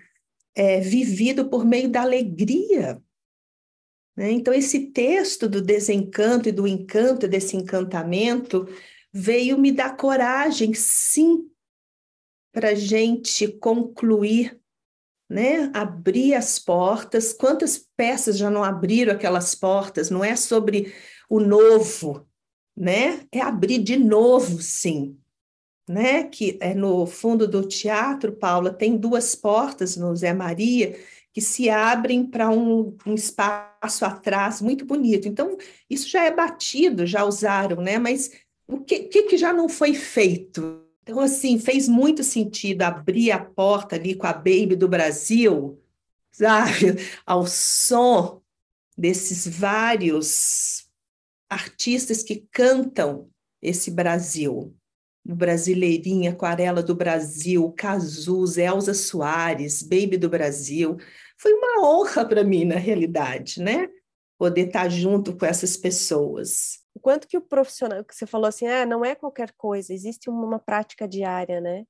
é, 0.55 0.79
vivido 0.79 1.49
por 1.49 1.65
meio 1.65 1.89
da 1.89 2.01
alegria? 2.01 3.01
Né? 4.15 4.31
Então, 4.31 4.53
esse 4.53 4.91
texto 4.91 5.49
do 5.49 5.61
desencanto 5.61 6.47
e 6.47 6.51
do 6.51 6.67
encanto, 6.67 7.27
desse 7.27 7.57
encantamento, 7.57 8.67
veio 9.11 9.57
me 9.57 9.71
dar 9.71 9.97
coragem, 9.97 10.73
sim, 10.73 11.49
para 12.51 12.75
gente 12.75 13.47
concluir, 13.47 14.59
né? 15.27 15.71
Abrir 15.73 16.35
as 16.35 16.59
portas. 16.59 17.33
Quantas 17.33 17.79
peças 17.97 18.37
já 18.37 18.51
não 18.51 18.63
abriram 18.63 19.13
aquelas 19.13 19.55
portas? 19.55 20.11
Não 20.11 20.23
é 20.23 20.35
sobre 20.35 20.93
o 21.27 21.39
novo, 21.39 22.27
né? 22.77 23.25
É 23.31 23.41
abrir 23.41 23.79
de 23.79 23.97
novo, 23.97 24.61
sim. 24.61 25.19
Né? 25.87 26.23
Que 26.23 26.57
é 26.61 26.73
no 26.73 27.05
fundo 27.05 27.47
do 27.47 27.67
teatro, 27.67 28.31
Paula, 28.31 28.71
tem 28.71 28.97
duas 28.97 29.35
portas 29.35 29.97
no 29.97 30.15
Zé 30.15 30.33
Maria 30.33 30.97
que 31.33 31.41
se 31.41 31.67
abrem 31.67 32.25
para 32.25 32.49
um, 32.49 32.95
um, 33.05 33.15
espaço 33.15 34.05
atrás 34.05 34.61
muito 34.61 34.85
bonito. 34.85 35.27
Então, 35.27 35.57
isso 35.89 36.07
já 36.07 36.23
é 36.23 36.31
batido, 36.31 37.07
já 37.07 37.25
usaram, 37.25 37.81
né? 37.81 37.97
Mas 37.97 38.31
o 38.67 38.79
que, 38.79 38.99
que, 39.05 39.23
que 39.23 39.37
já 39.37 39.51
não 39.51 39.67
foi 39.67 39.95
feito? 39.95 40.83
Então, 41.01 41.19
assim, 41.19 41.57
fez 41.57 41.87
muito 41.87 42.23
sentido 42.23 42.83
abrir 42.83 43.31
a 43.31 43.43
porta 43.43 43.95
ali 43.95 44.13
com 44.15 44.27
a 44.27 44.33
Baby 44.33 44.75
do 44.75 44.87
Brasil, 44.87 45.81
sabe? 46.31 46.97
Ao 47.25 47.47
som 47.47 48.41
desses 48.95 49.47
vários 49.47 50.87
artistas 51.49 52.21
que 52.21 52.47
cantam 52.51 53.27
esse 53.59 53.89
Brasil. 53.89 54.73
Brasileirinha, 55.25 56.31
Aquarela 56.31 56.83
do 56.83 56.95
Brasil, 56.95 57.71
Cazuz, 57.77 58.57
Elza 58.57 58.93
Soares, 58.93 59.81
Baby 59.81 60.17
do 60.17 60.29
Brasil. 60.29 60.97
Foi 61.37 61.53
uma 61.53 61.87
honra 61.87 62.25
para 62.25 62.43
mim, 62.43 62.65
na 62.65 62.75
realidade, 62.75 63.61
né? 63.61 63.87
Poder 64.37 64.67
estar 64.67 64.89
junto 64.89 65.35
com 65.35 65.45
essas 65.45 65.77
pessoas 65.77 66.83
o 66.95 66.99
quanto 66.99 67.27
que 67.27 67.37
o 67.37 67.41
profissional, 67.41 68.03
que 68.03 68.15
você 68.15 68.25
falou 68.25 68.47
assim, 68.47 68.67
ah, 68.67 68.85
não 68.85 69.03
é 69.03 69.15
qualquer 69.15 69.51
coisa, 69.53 69.93
existe 69.93 70.29
uma 70.29 70.59
prática 70.59 71.07
diária, 71.07 71.59
né? 71.59 71.85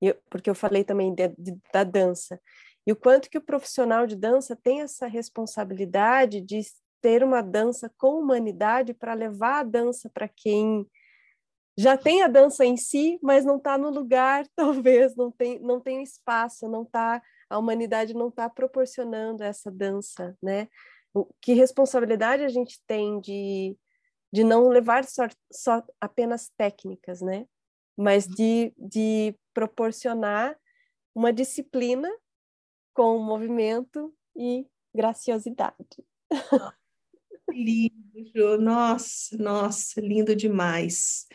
Eu, 0.00 0.16
porque 0.28 0.50
eu 0.50 0.54
falei 0.54 0.82
também 0.82 1.14
de, 1.14 1.28
de, 1.38 1.56
da 1.72 1.84
dança. 1.84 2.40
E 2.86 2.92
o 2.92 2.96
quanto 2.96 3.30
que 3.30 3.38
o 3.38 3.42
profissional 3.42 4.06
de 4.06 4.16
dança 4.16 4.56
tem 4.56 4.80
essa 4.80 5.06
responsabilidade 5.06 6.40
de 6.40 6.62
ter 7.00 7.22
uma 7.22 7.42
dança 7.42 7.90
com 7.96 8.18
humanidade 8.18 8.92
para 8.92 9.14
levar 9.14 9.60
a 9.60 9.62
dança 9.62 10.10
para 10.12 10.26
quem 10.26 10.86
já 11.80 11.96
tem 11.96 12.22
a 12.22 12.28
dança 12.28 12.64
em 12.64 12.76
si, 12.76 13.18
mas 13.22 13.44
não 13.44 13.56
está 13.56 13.78
no 13.78 13.90
lugar, 13.90 14.46
talvez, 14.56 15.14
não 15.16 15.30
tem, 15.30 15.58
não 15.60 15.80
tem 15.80 16.02
espaço, 16.02 16.68
não 16.68 16.84
tá, 16.84 17.22
a 17.48 17.58
humanidade 17.58 18.14
não 18.14 18.28
está 18.28 18.48
proporcionando 18.48 19.42
essa 19.42 19.70
dança, 19.70 20.36
né? 20.42 20.68
Que 21.40 21.54
responsabilidade 21.54 22.44
a 22.44 22.48
gente 22.48 22.80
tem 22.86 23.20
de 23.20 23.76
de 24.32 24.44
não 24.44 24.68
levar 24.68 25.02
só, 25.04 25.26
só 25.50 25.82
apenas 26.00 26.52
técnicas, 26.56 27.20
né? 27.20 27.46
mas 28.00 28.26
de, 28.26 28.72
de 28.78 29.34
proporcionar 29.52 30.58
uma 31.14 31.30
disciplina 31.30 32.08
com 32.94 33.18
movimento 33.18 34.14
e 34.34 34.66
graciosidade. 34.94 35.76
Lindo, 37.52 38.24
Ju. 38.34 38.56
Nossa, 38.58 39.36
nossa, 39.36 40.00
lindo 40.00 40.34
demais. 40.34 41.26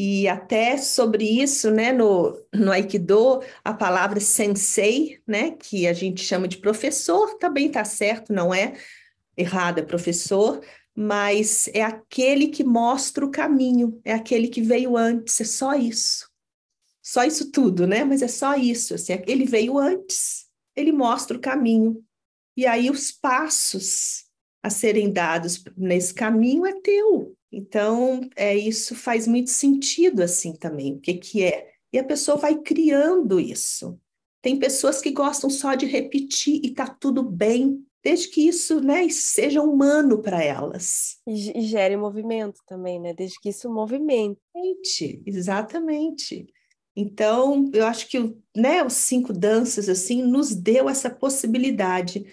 E 0.00 0.28
até 0.28 0.76
sobre 0.76 1.24
isso, 1.24 1.72
né, 1.72 1.90
no, 1.92 2.40
no 2.54 2.70
Aikido, 2.70 3.42
a 3.64 3.74
palavra 3.74 4.20
sensei, 4.20 5.20
né, 5.26 5.50
que 5.50 5.88
a 5.88 5.92
gente 5.92 6.22
chama 6.22 6.46
de 6.46 6.58
professor, 6.58 7.36
também 7.38 7.66
está 7.66 7.84
certo, 7.84 8.32
não 8.32 8.54
é 8.54 8.74
errado, 9.36 9.80
é 9.80 9.82
professor, 9.82 10.64
mas 10.94 11.68
é 11.74 11.82
aquele 11.82 12.46
que 12.46 12.62
mostra 12.62 13.24
o 13.24 13.30
caminho, 13.30 14.00
é 14.04 14.12
aquele 14.12 14.46
que 14.46 14.62
veio 14.62 14.96
antes, 14.96 15.40
é 15.40 15.44
só 15.44 15.74
isso. 15.74 16.30
Só 17.02 17.24
isso 17.24 17.50
tudo, 17.50 17.84
né? 17.84 18.04
Mas 18.04 18.22
é 18.22 18.28
só 18.28 18.54
isso, 18.54 18.94
assim, 18.94 19.20
ele 19.26 19.46
veio 19.46 19.76
antes, 19.76 20.46
ele 20.76 20.92
mostra 20.92 21.36
o 21.36 21.40
caminho. 21.40 22.04
E 22.56 22.66
aí 22.66 22.88
os 22.88 23.10
passos 23.10 24.26
a 24.62 24.70
serem 24.70 25.12
dados 25.12 25.64
nesse 25.76 26.14
caminho 26.14 26.64
é 26.64 26.80
teu. 26.80 27.36
Então, 27.50 28.20
é 28.36 28.56
isso 28.56 28.94
faz 28.94 29.26
muito 29.26 29.50
sentido 29.50 30.22
assim 30.22 30.54
também. 30.54 30.94
O 30.94 31.00
que 31.00 31.14
que 31.14 31.44
é? 31.44 31.70
E 31.92 31.98
a 31.98 32.04
pessoa 32.04 32.36
vai 32.36 32.56
criando 32.56 33.40
isso. 33.40 33.98
Tem 34.42 34.58
pessoas 34.58 35.00
que 35.00 35.10
gostam 35.10 35.50
só 35.50 35.74
de 35.74 35.86
repetir 35.86 36.60
e 36.62 36.70
tá 36.70 36.86
tudo 36.86 37.22
bem, 37.22 37.84
desde 38.04 38.28
que 38.28 38.46
isso, 38.46 38.80
né, 38.80 39.08
seja 39.08 39.62
humano 39.62 40.22
para 40.22 40.42
elas. 40.42 41.18
E, 41.26 41.58
e 41.58 41.62
gere 41.62 41.96
movimento 41.96 42.60
também, 42.66 43.00
né? 43.00 43.12
Desde 43.12 43.40
que 43.40 43.48
isso 43.48 43.72
movimente. 43.72 44.38
Exatamente. 45.26 46.46
Então, 46.94 47.70
eu 47.72 47.86
acho 47.86 48.08
que 48.08 48.36
né, 48.56 48.84
os 48.84 48.94
cinco 48.94 49.32
danças 49.32 49.88
assim 49.88 50.22
nos 50.22 50.54
deu 50.54 50.88
essa 50.88 51.08
possibilidade 51.08 52.26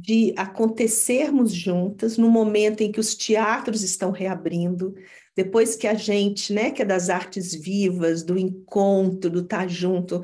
de 0.00 0.32
acontecermos 0.36 1.52
juntas 1.52 2.16
no 2.16 2.30
momento 2.30 2.80
em 2.80 2.90
que 2.90 3.00
os 3.00 3.14
teatros 3.14 3.82
estão 3.82 4.10
reabrindo, 4.10 4.94
depois 5.36 5.76
que 5.76 5.86
a 5.86 5.94
gente, 5.94 6.52
né, 6.52 6.70
que 6.70 6.80
é 6.80 6.84
das 6.84 7.10
artes 7.10 7.54
vivas, 7.54 8.22
do 8.22 8.38
encontro, 8.38 9.30
do 9.30 9.40
estar 9.40 9.68
junto, 9.68 10.22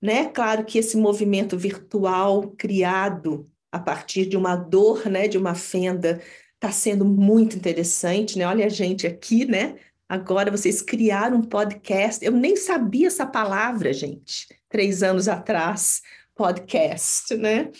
né? 0.00 0.26
Claro 0.28 0.64
que 0.64 0.78
esse 0.78 0.96
movimento 0.96 1.56
virtual 1.56 2.50
criado 2.58 3.48
a 3.70 3.78
partir 3.78 4.26
de 4.26 4.36
uma 4.36 4.56
dor, 4.56 5.08
né, 5.08 5.28
de 5.28 5.38
uma 5.38 5.54
fenda, 5.54 6.20
está 6.54 6.72
sendo 6.72 7.04
muito 7.04 7.56
interessante, 7.56 8.36
né? 8.36 8.46
Olha 8.46 8.66
a 8.66 8.68
gente 8.68 9.06
aqui, 9.06 9.44
né? 9.44 9.76
Agora 10.08 10.50
vocês 10.50 10.82
criaram 10.82 11.38
um 11.38 11.42
podcast. 11.42 12.24
Eu 12.24 12.32
nem 12.32 12.56
sabia 12.56 13.06
essa 13.06 13.24
palavra, 13.24 13.92
gente, 13.92 14.48
três 14.68 15.02
anos 15.02 15.28
atrás, 15.28 16.02
podcast, 16.34 17.34
né? 17.36 17.70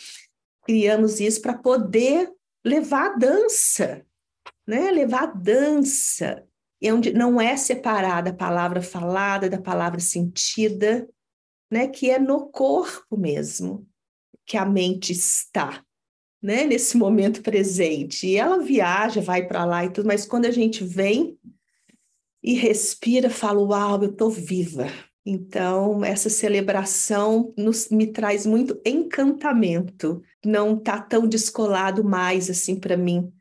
Criamos 0.64 1.20
isso 1.20 1.40
para 1.40 1.56
poder 1.56 2.32
levar 2.64 3.12
a 3.12 3.16
dança, 3.16 4.06
né? 4.66 4.90
Levar 4.90 5.24
a 5.24 5.26
dança, 5.26 6.46
é 6.80 6.92
onde 6.92 7.12
não 7.12 7.40
é 7.40 7.56
separada 7.56 8.30
a 8.30 8.34
palavra 8.34 8.82
falada 8.82 9.48
da 9.48 9.60
palavra 9.60 10.00
sentida, 10.00 11.08
né? 11.70 11.88
Que 11.88 12.10
é 12.10 12.18
no 12.18 12.48
corpo 12.48 13.16
mesmo 13.16 13.86
que 14.44 14.56
a 14.56 14.64
mente 14.64 15.12
está, 15.12 15.84
né? 16.42 16.64
Nesse 16.64 16.96
momento 16.96 17.42
presente. 17.42 18.26
E 18.26 18.36
ela 18.36 18.58
viaja, 18.58 19.20
vai 19.20 19.46
para 19.46 19.64
lá 19.64 19.84
e 19.84 19.90
tudo, 19.90 20.06
mas 20.06 20.26
quando 20.26 20.46
a 20.46 20.50
gente 20.50 20.84
vem 20.84 21.38
e 22.42 22.54
respira, 22.54 23.30
fala: 23.30 23.60
Uau, 23.60 24.02
eu 24.02 24.10
estou 24.10 24.30
viva, 24.30 24.86
então, 25.24 26.04
essa 26.04 26.28
celebração 26.28 27.54
nos, 27.56 27.88
me 27.90 28.08
traz 28.08 28.44
muito 28.44 28.80
encantamento. 28.84 30.22
Não 30.44 30.76
está 30.76 31.00
tão 31.00 31.28
descolado 31.28 32.02
mais 32.02 32.50
assim 32.50 32.78
para 32.78 32.96
mim, 32.96 33.32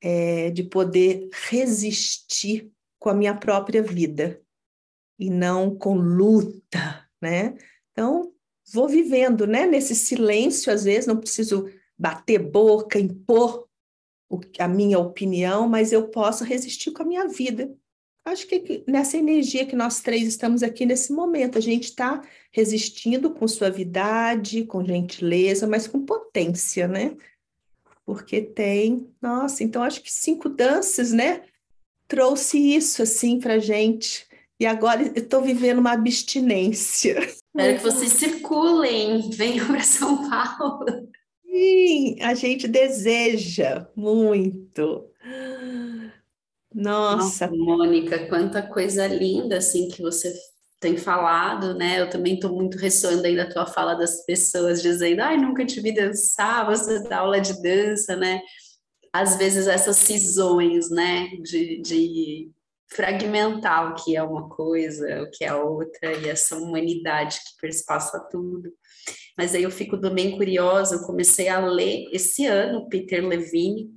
é, 0.00 0.50
de 0.50 0.64
poder 0.64 1.28
resistir 1.48 2.70
com 2.98 3.08
a 3.08 3.14
minha 3.14 3.36
própria 3.36 3.82
vida 3.82 4.40
e 5.18 5.30
não 5.30 5.76
com 5.76 5.94
luta, 5.94 7.08
né? 7.20 7.56
Então, 7.92 8.32
vou 8.72 8.88
vivendo, 8.88 9.46
né? 9.46 9.64
Nesse 9.64 9.94
silêncio, 9.94 10.72
às 10.72 10.82
vezes, 10.82 11.06
não 11.06 11.20
preciso 11.20 11.70
bater 11.96 12.40
boca, 12.40 12.98
impor 12.98 13.68
a 14.58 14.66
minha 14.66 14.98
opinião, 14.98 15.68
mas 15.68 15.92
eu 15.92 16.08
posso 16.08 16.42
resistir 16.42 16.90
com 16.90 17.02
a 17.02 17.06
minha 17.06 17.28
vida 17.28 17.72
Acho 18.24 18.46
que 18.46 18.84
nessa 18.86 19.16
energia 19.16 19.66
que 19.66 19.74
nós 19.74 20.00
três 20.00 20.28
estamos 20.28 20.62
aqui 20.62 20.86
nesse 20.86 21.12
momento, 21.12 21.58
a 21.58 21.60
gente 21.60 21.84
está 21.84 22.22
resistindo 22.52 23.30
com 23.30 23.48
suavidade, 23.48 24.64
com 24.64 24.84
gentileza, 24.84 25.66
mas 25.66 25.88
com 25.88 26.04
potência, 26.04 26.86
né? 26.86 27.16
Porque 28.06 28.40
tem, 28.40 29.08
nossa, 29.20 29.64
então 29.64 29.82
acho 29.82 30.00
que 30.02 30.12
cinco 30.12 30.48
danças, 30.48 31.12
né? 31.12 31.42
Trouxe 32.06 32.58
isso 32.58 33.02
assim 33.02 33.40
para 33.40 33.58
gente. 33.58 34.26
E 34.60 34.66
agora 34.66 35.02
eu 35.02 35.12
estou 35.14 35.42
vivendo 35.42 35.78
uma 35.78 35.92
abstinência. 35.92 37.18
Espero 37.18 37.76
que 37.78 37.82
vocês 37.82 38.12
circulem, 38.12 39.30
venham 39.30 39.66
para 39.66 39.82
São 39.82 40.30
Paulo. 40.30 41.08
Sim, 41.44 42.16
a 42.20 42.34
gente 42.34 42.68
deseja 42.68 43.88
muito. 43.96 45.10
Nossa. 46.74 47.46
Nossa, 47.46 47.50
Mônica, 47.50 48.26
quanta 48.28 48.62
coisa 48.62 49.06
linda 49.06 49.58
assim 49.58 49.88
que 49.88 50.02
você 50.02 50.32
tem 50.80 50.96
falado, 50.96 51.74
né? 51.74 52.00
Eu 52.00 52.10
também 52.10 52.34
estou 52.34 52.52
muito 52.52 52.76
ressoando 52.76 53.24
aí 53.24 53.36
da 53.36 53.48
tua 53.48 53.66
fala 53.66 53.94
das 53.94 54.26
pessoas 54.26 54.82
dizendo, 54.82 55.20
ai, 55.20 55.36
nunca 55.36 55.64
te 55.64 55.80
vi 55.80 55.94
dançar, 55.94 56.66
você 56.66 57.02
dá 57.08 57.18
aula 57.18 57.40
de 57.40 57.62
dança, 57.62 58.16
né? 58.16 58.40
Às 59.12 59.36
vezes 59.36 59.68
essas 59.68 59.96
cisões, 59.96 60.90
né, 60.90 61.28
de, 61.42 61.80
de 61.82 62.50
fragmentar 62.90 63.92
o 63.92 63.94
que 63.94 64.16
é 64.16 64.22
uma 64.22 64.48
coisa, 64.48 65.22
o 65.22 65.30
que 65.30 65.44
é 65.44 65.54
outra, 65.54 66.12
e 66.14 66.28
essa 66.28 66.56
humanidade 66.56 67.36
que 67.36 67.60
perspassa 67.60 68.18
tudo. 68.30 68.72
Mas 69.36 69.54
aí 69.54 69.62
eu 69.62 69.70
fico 69.70 70.00
também 70.00 70.36
curiosa, 70.36 70.96
eu 70.96 71.02
comecei 71.02 71.48
a 71.48 71.64
ler 71.64 72.08
esse 72.12 72.44
ano 72.46 72.88
Peter 72.88 73.24
Levine, 73.26 73.90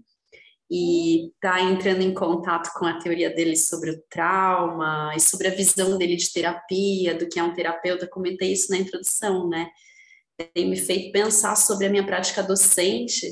e 0.69 1.27
está 1.27 1.61
entrando 1.61 2.01
em 2.01 2.13
contato 2.13 2.71
com 2.73 2.85
a 2.85 2.97
teoria 2.97 3.33
dele 3.33 3.55
sobre 3.55 3.91
o 3.91 4.01
trauma 4.09 5.13
e 5.15 5.19
sobre 5.19 5.47
a 5.47 5.55
visão 5.55 5.97
dele 5.97 6.15
de 6.15 6.31
terapia, 6.31 7.13
do 7.13 7.27
que 7.27 7.39
é 7.39 7.43
um 7.43 7.53
terapeuta, 7.53 8.07
comentei 8.07 8.51
isso 8.51 8.71
na 8.71 8.77
introdução, 8.77 9.47
né? 9.47 9.69
Tem 10.53 10.69
me 10.69 10.75
feito 10.75 11.11
pensar 11.11 11.55
sobre 11.55 11.85
a 11.85 11.89
minha 11.89 12.05
prática 12.05 12.43
docente. 12.43 13.25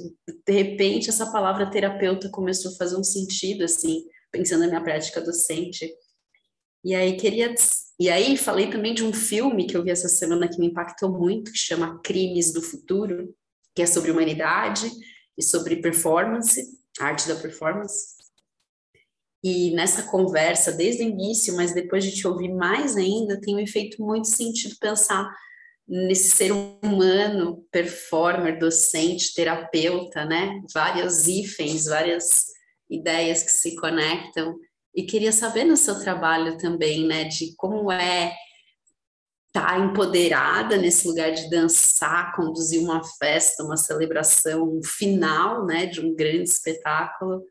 De 0.47 0.53
repente, 0.53 1.10
essa 1.10 1.31
palavra 1.31 1.69
terapeuta 1.69 2.30
começou 2.30 2.72
a 2.72 2.76
fazer 2.76 2.95
um 2.95 3.03
sentido, 3.03 3.64
assim, 3.64 4.05
pensando 4.31 4.61
na 4.61 4.68
minha 4.68 4.84
prática 4.84 5.19
docente. 5.19 5.91
E 6.85 6.93
aí 6.93 7.18
queria 7.18 7.53
e 7.99 8.10
aí 8.10 8.38
falei 8.38 8.69
também 8.69 8.93
de 8.93 9.03
um 9.03 9.14
filme 9.14 9.65
que 9.65 9.76
eu 9.76 9.84
vi 9.84 9.91
essa 9.91 10.07
semana 10.07 10.47
que 10.47 10.60
me 10.60 10.68
impactou 10.68 11.11
muito, 11.11 11.51
que 11.51 11.57
chama 11.57 11.99
Crimes 12.03 12.51
do 12.53 12.61
Futuro, 12.61 13.34
que 13.76 13.81
é 13.81 13.85
sobre 13.85 14.11
humanidade 14.11 14.89
e 15.38 15.43
sobre 15.43 15.77
performance 15.77 16.82
arte 16.99 17.28
da 17.28 17.36
performance. 17.36 18.14
E 19.44 19.72
nessa 19.72 20.03
conversa, 20.03 20.72
desde 20.72 21.03
o 21.03 21.07
início, 21.07 21.56
mas 21.56 21.74
depois 21.74 22.03
de 22.03 22.14
te 22.14 22.28
ouvir 22.28 22.53
mais 22.53 22.95
ainda, 22.95 23.40
tem 23.41 23.56
me 23.56 23.68
feito 23.68 24.02
muito 24.02 24.28
sentido 24.28 24.76
pensar 24.80 25.30
nesse 25.86 26.30
ser 26.30 26.52
humano, 26.52 27.65
performer, 27.70 28.57
docente, 28.57 29.34
terapeuta, 29.34 30.24
né? 30.24 30.61
Vários 30.74 31.28
hífens, 31.28 31.86
várias 31.86 32.45
ideias 32.90 33.44
que 33.44 33.52
se 33.52 33.76
conectam. 33.76 34.56
E 34.95 35.03
queria 35.03 35.32
saber 35.32 35.65
no 35.65 35.76
seu 35.76 35.99
trabalho 35.99 36.57
também, 36.57 37.06
né, 37.07 37.26
de 37.26 37.56
como 37.56 37.91
é 37.91 38.34
tá 39.53 39.77
empoderada 39.77 40.75
nesse 40.77 41.07
lugar 41.07 41.31
de 41.31 41.49
dançar, 41.49 42.35
conduzir 42.35 42.81
uma 42.81 43.03
festa, 43.03 43.63
uma 43.63 43.77
celebração, 43.77 44.63
um 44.63 44.84
final, 44.84 45.65
né, 45.65 45.85
de 45.85 46.01
um 46.01 46.15
grande 46.15 46.49
espetáculo, 46.49 47.43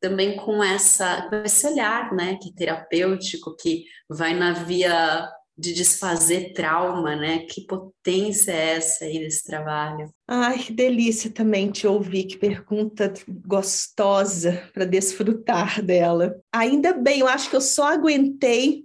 também 0.00 0.36
com 0.36 0.62
essa 0.62 1.28
com 1.30 1.36
esse 1.36 1.66
olhar, 1.66 2.12
né, 2.12 2.36
que 2.42 2.52
terapêutico, 2.52 3.56
que 3.56 3.84
vai 4.10 4.34
na 4.34 4.52
via 4.52 5.30
de 5.56 5.72
desfazer 5.72 6.52
trauma, 6.52 7.14
né? 7.14 7.46
Que 7.48 7.64
potência 7.64 8.50
é 8.50 8.76
essa 8.76 9.04
aí 9.04 9.20
desse 9.20 9.44
trabalho? 9.44 10.10
Ai, 10.26 10.58
que 10.58 10.72
delícia 10.72 11.30
também 11.30 11.70
te 11.70 11.86
ouvir, 11.86 12.24
que 12.24 12.36
pergunta 12.36 13.12
gostosa 13.46 14.68
para 14.74 14.84
desfrutar 14.84 15.80
dela. 15.80 16.34
Ainda 16.52 16.92
bem, 16.92 17.20
eu 17.20 17.28
acho 17.28 17.48
que 17.48 17.56
eu 17.56 17.60
só 17.60 17.86
aguentei 17.86 18.84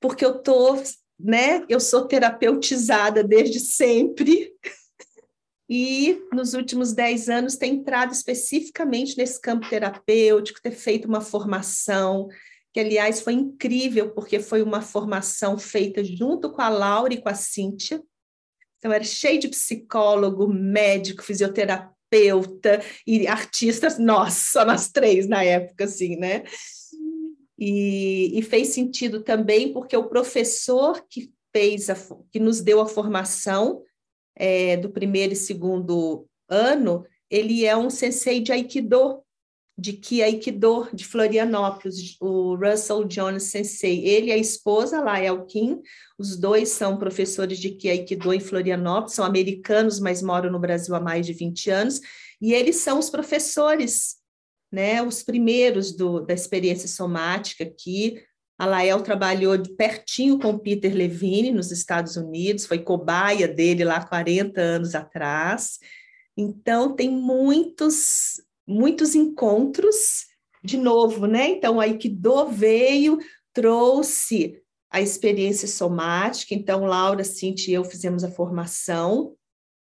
porque 0.00 0.24
eu 0.24 0.42
tô 0.42 0.76
né? 1.18 1.64
Eu 1.68 1.80
sou 1.80 2.06
terapeutizada 2.06 3.22
desde 3.22 3.60
sempre. 3.60 4.52
E 5.68 6.20
nos 6.32 6.52
últimos 6.54 6.92
dez 6.92 7.28
anos 7.28 7.56
tem 7.56 7.74
entrado 7.74 8.12
especificamente 8.12 9.16
nesse 9.16 9.40
campo 9.40 9.68
terapêutico, 9.70 10.60
ter 10.60 10.72
feito 10.72 11.08
uma 11.08 11.20
formação 11.20 12.28
que 12.72 12.80
aliás 12.80 13.20
foi 13.20 13.34
incrível, 13.34 14.10
porque 14.12 14.40
foi 14.40 14.62
uma 14.62 14.80
formação 14.80 15.58
feita 15.58 16.02
junto 16.02 16.50
com 16.50 16.62
a 16.62 16.70
Laura 16.70 17.12
e 17.12 17.20
com 17.20 17.28
a 17.28 17.34
Cíntia. 17.34 18.02
Então, 18.78 18.90
era 18.90 19.04
cheio 19.04 19.38
de 19.38 19.48
psicólogo, 19.48 20.48
médico, 20.48 21.22
fisioterapeuta 21.22 22.82
e 23.06 23.28
artistas, 23.28 23.98
nós, 23.98 24.32
só 24.32 24.64
nós 24.64 24.90
três 24.90 25.28
na 25.28 25.44
época, 25.44 25.84
assim, 25.84 26.16
né? 26.16 26.42
E, 27.64 28.36
e 28.36 28.42
fez 28.42 28.70
sentido 28.70 29.22
também 29.22 29.72
porque 29.72 29.96
o 29.96 30.08
professor 30.08 31.00
que 31.08 31.32
fez, 31.52 31.88
a, 31.88 31.96
que 32.32 32.40
nos 32.40 32.60
deu 32.60 32.80
a 32.80 32.88
formação 32.88 33.84
é, 34.34 34.76
do 34.76 34.90
primeiro 34.90 35.32
e 35.32 35.36
segundo 35.36 36.26
ano, 36.48 37.06
ele 37.30 37.64
é 37.64 37.76
um 37.76 37.88
sensei 37.88 38.40
de 38.40 38.50
Aikido, 38.50 39.22
de 39.78 39.92
Ki 39.92 40.24
Aikido, 40.24 40.88
de 40.92 41.06
Florianópolis, 41.06 42.16
o 42.20 42.56
Russell 42.56 43.04
Jones 43.04 43.44
Sensei. 43.44 44.08
Ele 44.08 44.30
e 44.30 44.32
a 44.32 44.36
esposa, 44.36 45.00
Lael 45.00 45.46
Kim, 45.46 45.80
os 46.18 46.36
dois 46.36 46.68
são 46.70 46.96
professores 46.96 47.60
de 47.60 47.70
Ki 47.70 47.90
Aikido 47.90 48.34
em 48.34 48.40
Florianópolis, 48.40 49.14
são 49.14 49.24
americanos, 49.24 50.00
mas 50.00 50.20
moram 50.20 50.50
no 50.50 50.58
Brasil 50.58 50.96
há 50.96 51.00
mais 51.00 51.24
de 51.24 51.32
20 51.32 51.70
anos, 51.70 52.00
e 52.40 52.52
eles 52.52 52.74
são 52.76 52.98
os 52.98 53.08
professores, 53.08 54.16
né, 54.72 55.02
os 55.02 55.22
primeiros 55.22 55.92
do, 55.92 56.20
da 56.20 56.32
experiência 56.32 56.88
somática 56.88 57.62
aqui. 57.62 58.22
A 58.58 58.64
Lael 58.64 59.02
trabalhou 59.02 59.56
de 59.56 59.74
pertinho 59.74 60.38
com 60.38 60.58
Peter 60.58 60.94
Levine 60.94 61.52
nos 61.52 61.70
Estados 61.70 62.16
Unidos, 62.16 62.66
foi 62.66 62.78
cobaia 62.78 63.46
dele 63.46 63.84
lá 63.84 64.02
40 64.02 64.60
anos 64.60 64.94
atrás. 64.94 65.78
Então, 66.36 66.94
tem 66.94 67.10
muitos 67.10 68.40
muitos 68.66 69.14
encontros, 69.14 70.26
de 70.62 70.76
novo, 70.76 71.26
né? 71.26 71.50
Então, 71.50 71.76
o 71.76 71.80
Aikido 71.80 72.46
veio, 72.46 73.18
trouxe 73.52 74.60
a 74.90 75.00
experiência 75.00 75.66
somática, 75.66 76.54
então, 76.54 76.84
Laura, 76.84 77.24
Cintia 77.24 77.72
e 77.72 77.74
eu 77.74 77.84
fizemos 77.84 78.22
a 78.24 78.30
formação, 78.30 79.34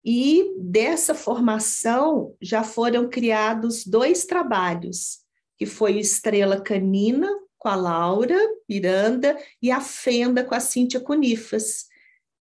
e 0.05 0.53
dessa 0.59 1.15
formação 1.15 2.35
já 2.39 2.63
foram 2.63 3.09
criados 3.09 3.83
dois 3.83 4.23
trabalhos, 4.25 5.21
que 5.57 5.65
foi 5.65 5.97
Estrela 5.97 6.61
Canina, 6.61 7.27
com 7.57 7.69
a 7.69 7.75
Laura 7.75 8.37
Miranda, 8.69 9.35
e 9.59 9.71
a 9.71 9.81
Fenda, 9.81 10.43
com 10.43 10.53
a 10.53 10.59
Cíntia 10.59 10.99
Conifas. 10.99 11.87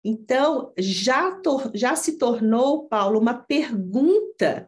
Então, 0.03 0.73
já, 0.75 1.39
já 1.75 1.95
se 1.95 2.17
tornou, 2.17 2.87
Paulo, 2.87 3.19
uma 3.19 3.35
pergunta 3.35 4.67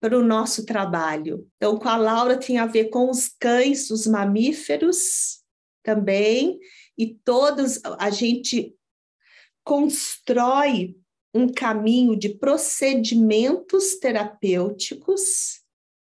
para 0.00 0.16
o 0.16 0.22
nosso 0.22 0.64
trabalho. 0.64 1.48
Então, 1.56 1.76
com 1.76 1.88
a 1.88 1.96
Laura 1.96 2.36
tinha 2.36 2.62
a 2.62 2.66
ver 2.66 2.84
com 2.84 3.10
os 3.10 3.26
cães, 3.26 3.90
os 3.90 4.06
mamíferos 4.06 5.42
também, 5.82 6.60
e 6.96 7.14
todos 7.24 7.80
a 7.98 8.10
gente 8.10 8.76
constrói 9.64 10.94
um 11.38 11.48
caminho 11.48 12.16
de 12.16 12.30
procedimentos 12.30 13.96
terapêuticos 13.96 15.60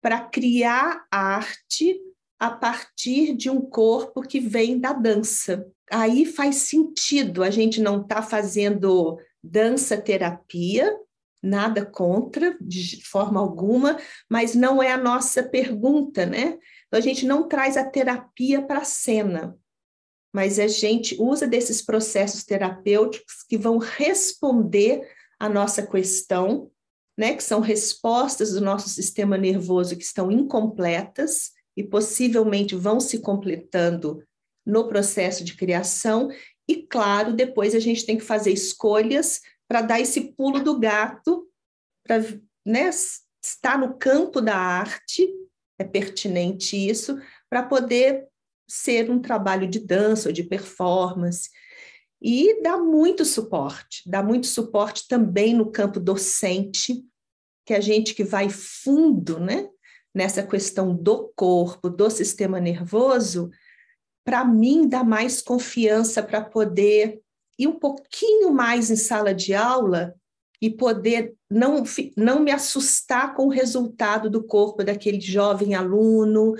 para 0.03 0.21
criar 0.21 1.05
arte 1.11 2.01
a 2.39 2.51
partir 2.51 3.37
de 3.37 3.51
um 3.51 3.61
corpo 3.61 4.23
que 4.23 4.41
vem 4.41 4.79
da 4.79 4.95
dança. 4.95 5.67
Aí 5.91 6.25
faz 6.25 6.57
sentido 6.57 7.43
a 7.43 7.51
gente 7.51 7.81
não 7.81 8.01
estar 8.01 8.17
tá 8.17 8.23
fazendo 8.23 9.19
dança 9.45 10.01
terapia, 10.01 10.97
nada 11.43 11.85
contra, 11.85 12.57
de 12.61 13.05
forma 13.05 13.41
alguma, 13.41 13.99
mas 14.29 14.55
não 14.55 14.83
é 14.83 14.93
a 14.93 14.99
nossa 14.99 15.43
pergunta, 15.43 16.25
né? 16.25 16.59
Então, 16.87 16.99
a 16.99 17.01
gente 17.01 17.27
não 17.27 17.47
traz 17.47 17.77
a 17.77 17.85
terapia 17.85 18.63
para 18.63 18.79
a 18.79 18.85
cena, 18.85 19.57
mas 20.32 20.59
a 20.59 20.69
gente 20.69 21.16
usa 21.20 21.47
desses 21.47 21.82
processos 21.82 22.44
terapêuticos 22.44 23.43
que 23.48 23.59
vão 23.59 23.78
responder 23.78 25.09
à 25.39 25.48
nossa 25.48 25.86
questão, 25.86 26.70
né? 27.19 27.35
Que 27.35 27.43
são 27.43 27.61
respostas 27.61 28.52
do 28.52 28.61
nosso 28.61 28.89
sistema 28.89 29.36
nervoso 29.36 29.97
que 29.97 30.05
estão 30.05 30.31
incompletas 30.31 31.51
e 31.77 31.82
possivelmente 31.82 32.77
vão 32.77 33.01
se 33.01 33.19
completando 33.19 34.23
no 34.65 34.86
processo 34.89 35.43
de 35.44 35.57
criação. 35.57 36.31
E, 36.69 36.77
claro, 36.77 37.32
depois 37.32 37.74
a 37.74 37.81
gente 37.81 38.07
tem 38.07 38.16
que 38.16 38.24
fazer 38.24 38.52
escolhas 38.52 39.40
para 39.69 39.82
dar 39.82 40.01
esse 40.01 40.32
pulo 40.32 40.62
do 40.62 40.78
gato, 40.78 41.48
para 42.07 42.20
né, 42.65 42.90
estar 43.43 43.78
no 43.78 43.97
campo 43.97 44.40
da 44.40 44.57
arte, 44.57 45.28
é 45.78 45.85
pertinente 45.85 46.77
isso, 46.77 47.20
para 47.48 47.62
poder 47.62 48.30
ser 48.71 49.11
um 49.11 49.19
trabalho 49.19 49.69
de 49.69 49.81
dança 49.81 50.29
ou 50.29 50.33
de 50.33 50.45
performance. 50.45 51.51
E 52.23 52.63
dá 52.63 52.79
muito 52.79 53.25
suporte, 53.25 54.09
dá 54.09 54.23
muito 54.23 54.47
suporte 54.47 55.09
também 55.09 55.55
no 55.55 55.73
campo 55.73 55.99
docente, 55.99 57.03
que 57.67 57.75
a 57.75 57.81
gente 57.81 58.15
que 58.15 58.23
vai 58.23 58.49
fundo, 58.49 59.41
né, 59.41 59.69
nessa 60.15 60.43
questão 60.43 60.95
do 60.95 61.33
corpo, 61.35 61.91
do 61.91 62.09
sistema 62.11 62.61
nervoso, 62.61 63.51
para 64.25 64.45
mim 64.45 64.89
dá 64.89 65.03
mais 65.03 65.43
confiança 65.43 66.23
para 66.23 66.41
poder 66.41 67.21
ir 67.59 67.67
um 67.67 67.79
pouquinho 67.79 68.53
mais 68.53 68.91
em 68.91 68.97
sala 68.97 69.35
de 69.35 69.55
aula 69.55 70.15
e 70.63 70.71
poder 70.71 71.35
não, 71.51 71.83
não 72.17 72.41
me 72.41 72.51
assustar 72.51 73.35
com 73.35 73.47
o 73.47 73.51
resultado 73.51 74.29
do 74.31 74.45
corpo 74.45 74.85
daquele 74.85 75.21
jovem 75.21 75.75
aluno, 75.75 76.55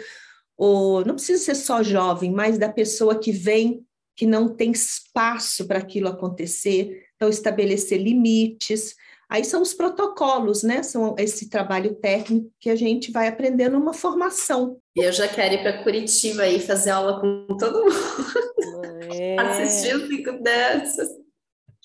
ou 0.61 1.03
não 1.07 1.15
precisa 1.15 1.43
ser 1.43 1.55
só 1.55 1.83
jovem, 1.83 2.31
mas 2.31 2.59
da 2.59 2.69
pessoa 2.69 3.19
que 3.19 3.33
vem, 3.33 3.83
que 4.15 4.27
não 4.27 4.47
tem 4.47 4.73
espaço 4.73 5.67
para 5.67 5.79
aquilo 5.79 6.07
acontecer, 6.07 7.07
então 7.17 7.31
estabelecer 7.31 7.99
limites. 7.99 8.95
Aí 9.27 9.43
são 9.43 9.63
os 9.63 9.73
protocolos, 9.73 10.63
né? 10.63 10.83
São 10.83 11.17
esse 11.19 11.49
trabalho 11.49 11.95
técnico 11.95 12.53
que 12.61 12.69
a 12.69 12.77
gente 12.77 13.11
vai 13.11 13.27
aprendendo 13.27 13.79
numa 13.79 13.95
formação. 13.95 14.77
E 14.95 15.01
eu 15.01 15.13
já 15.13 15.27
quero 15.27 15.55
ir 15.55 15.63
para 15.63 15.83
Curitiba 15.83 16.47
e 16.47 16.61
fazer 16.61 16.91
aula 16.91 17.23
com 17.23 17.57
todo 17.57 17.83
mundo. 17.83 19.15
É. 19.15 19.41
Assistir 19.41 19.97
os 19.97 20.09
cinco 20.09 20.43
danças. 20.43 21.09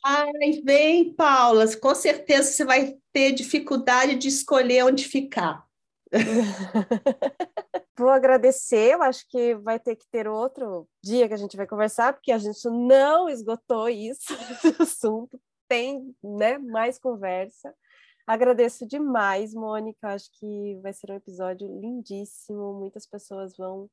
Ai, 0.03 0.61
vem, 0.65 1.14
Paula, 1.14 1.65
com 1.77 1.95
certeza 1.95 2.52
você 2.52 2.65
vai 2.65 2.97
ter 3.14 3.31
dificuldade 3.31 4.15
de 4.15 4.27
escolher 4.27 4.84
onde 4.84 5.06
ficar. 5.06 5.64
Vou 7.97 8.09
agradecer, 8.09 8.93
eu 8.93 9.01
acho 9.01 9.25
que 9.29 9.55
vai 9.55 9.79
ter 9.79 9.95
que 9.95 10.05
ter 10.11 10.27
outro 10.27 10.87
dia 11.01 11.27
que 11.27 11.33
a 11.33 11.37
gente 11.37 11.55
vai 11.55 11.65
conversar, 11.65 12.13
porque 12.13 12.31
a 12.31 12.37
gente 12.37 12.67
não 12.69 13.29
esgotou 13.29 13.87
isso, 13.87 14.33
assunto 14.79 15.39
tem 15.67 16.15
né, 16.23 16.57
mais 16.57 16.99
conversa. 16.99 17.73
Agradeço 18.27 18.87
demais, 18.87 19.53
Mônica. 19.53 20.09
Acho 20.09 20.29
que 20.39 20.79
vai 20.81 20.93
ser 20.93 21.11
um 21.11 21.15
episódio 21.15 21.67
lindíssimo. 21.79 22.73
Muitas 22.73 23.05
pessoas 23.05 23.55
vão 23.55 23.89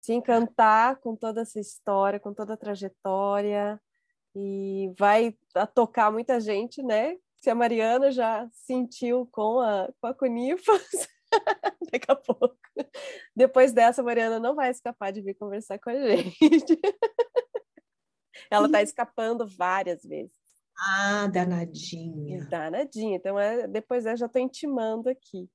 se 0.00 0.12
encantar 0.12 0.96
com 1.00 1.14
toda 1.16 1.42
essa 1.42 1.60
história, 1.60 2.20
com 2.20 2.34
toda 2.34 2.54
a 2.54 2.56
trajetória, 2.56 3.80
e 4.34 4.92
vai 4.98 5.36
tocar 5.74 6.10
muita 6.10 6.40
gente, 6.40 6.82
né? 6.82 7.16
Se 7.40 7.50
a 7.50 7.54
Mariana 7.54 8.10
já 8.10 8.48
sentiu 8.52 9.28
com 9.30 9.60
a, 9.60 9.88
com 10.00 10.06
a 10.06 10.14
Conifas, 10.14 10.82
daqui 11.92 12.06
a 12.10 12.16
pouco. 12.16 12.56
Depois 13.34 13.72
dessa, 13.72 14.02
a 14.02 14.04
Mariana 14.04 14.38
não 14.38 14.54
vai 14.54 14.70
escapar 14.70 15.12
de 15.12 15.20
vir 15.20 15.34
conversar 15.34 15.78
com 15.78 15.90
a 15.90 15.94
gente. 15.94 16.78
Ela 18.50 18.66
está 18.66 18.82
escapando 18.82 19.46
várias 19.46 20.02
vezes. 20.02 20.32
Ah, 20.78 21.26
danadinha. 21.28 22.46
Danadinha. 22.48 23.16
Então, 23.16 23.38
é, 23.38 23.66
depois 23.66 24.04
eu 24.06 24.16
já 24.16 24.26
estou 24.26 24.40
intimando 24.40 25.08
aqui. 25.08 25.48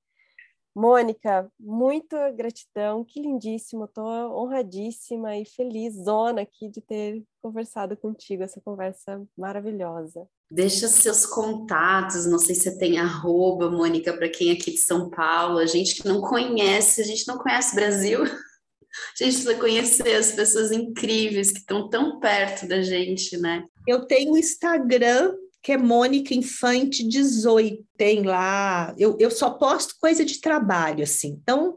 Mônica, 0.78 1.52
muita 1.60 2.30
gratidão, 2.30 3.04
que 3.04 3.20
lindíssimo, 3.20 3.86
estou 3.86 4.06
honradíssima 4.06 5.36
e 5.36 5.44
feliz, 5.44 5.96
zona 5.96 6.44
aqui 6.44 6.70
de 6.70 6.82
ter 6.82 7.24
conversado 7.42 7.98
contigo, 7.98 8.44
essa 8.44 8.62
conversa 8.62 9.26
maravilhosa. 9.36 10.28
Deixa 10.52 10.88
seus 10.88 11.26
contatos, 11.26 12.28
não 12.28 12.38
sei 12.38 12.54
se 12.54 12.62
você 12.62 12.78
tem 12.78 13.00
arroba, 13.00 13.72
Mônica, 13.72 14.14
para 14.14 14.30
quem 14.30 14.52
é 14.52 14.54
aqui 14.54 14.70
de 14.70 14.78
São 14.78 15.10
Paulo, 15.10 15.58
a 15.58 15.66
gente 15.66 15.96
que 15.96 16.08
não 16.08 16.22
conhece, 16.22 17.02
a 17.02 17.06
gente 17.06 17.28
não 17.28 17.40
conhece 17.40 17.72
o 17.72 17.76
Brasil, 17.76 18.22
a 18.22 19.24
gente 19.24 19.34
precisa 19.34 19.56
conhecer 19.56 20.16
as 20.16 20.34
pessoas 20.34 20.72
incríveis 20.72 21.50
que 21.50 21.58
estão 21.58 21.90
tão 21.90 22.20
perto 22.20 22.68
da 22.68 22.84
gente, 22.84 23.36
né? 23.38 23.66
Eu 23.88 24.06
tenho 24.06 24.34
o 24.34 24.38
Instagram, 24.38 25.34
que 25.68 25.74
é 25.74 25.78
Mônica 25.78 26.34
Infante 26.34 27.06
18. 27.06 27.86
Tem 27.98 28.24
lá. 28.24 28.96
Eu, 28.98 29.18
eu 29.20 29.30
só 29.30 29.50
posto 29.50 29.96
coisa 30.00 30.24
de 30.24 30.40
trabalho, 30.40 31.04
assim. 31.04 31.38
Então, 31.42 31.76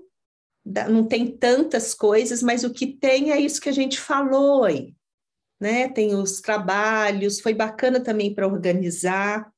não 0.65 1.05
tem 1.05 1.27
tantas 1.27 1.93
coisas, 1.93 2.41
mas 2.41 2.63
o 2.63 2.71
que 2.71 2.87
tem 2.87 3.33
é 3.33 3.41
isso 3.41 3.61
que 3.61 3.69
a 3.69 3.73
gente 3.73 3.99
falou 3.99 4.63
aí. 4.63 4.95
Né? 5.61 5.89
Tem 5.89 6.15
os 6.15 6.41
trabalhos, 6.41 7.41
foi 7.41 7.53
bacana 7.53 7.99
também 7.99 8.33
para 8.33 8.47
organizar. 8.47 9.53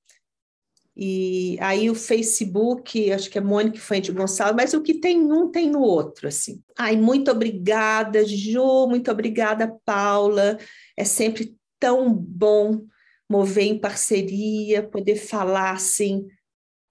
E 0.96 1.58
aí 1.60 1.90
o 1.90 1.94
Facebook, 1.94 3.12
acho 3.12 3.28
que 3.28 3.36
é 3.36 3.40
Mônica 3.42 3.80
Fuente 3.80 4.10
Gonçalves, 4.12 4.56
mas 4.56 4.72
o 4.72 4.80
que 4.80 4.94
tem 4.94 5.20
um 5.30 5.50
tem 5.50 5.68
no 5.70 5.82
outro, 5.82 6.28
assim. 6.28 6.62
Ai, 6.78 6.96
muito 6.96 7.30
obrigada, 7.30 8.24
Ju, 8.24 8.86
muito 8.88 9.10
obrigada, 9.10 9.78
Paula. 9.84 10.56
É 10.96 11.04
sempre 11.04 11.54
tão 11.78 12.10
bom 12.14 12.86
mover 13.32 13.64
em 13.64 13.78
parceria, 13.78 14.82
poder 14.82 15.16
falar 15.16 15.72
assim, 15.72 16.28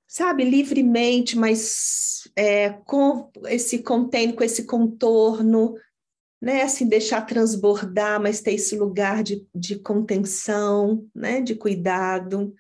sabe, 0.08 0.44
livremente, 0.44 1.38
mas 1.38 2.28
é, 2.36 2.72
com 2.72 3.32
esse 3.48 3.84
container, 3.84 4.36
com 4.36 4.44
esse 4.44 4.66
contorno, 4.66 5.76
né, 6.42 6.64
assim, 6.64 6.88
deixar 6.88 7.22
transbordar, 7.28 8.20
mas 8.20 8.42
ter 8.42 8.56
esse 8.56 8.76
lugar 8.76 9.22
de, 9.22 9.46
de 9.54 9.78
contenção, 9.78 11.08
né, 11.14 11.42
de 11.42 11.54
cuidado. 11.54 12.52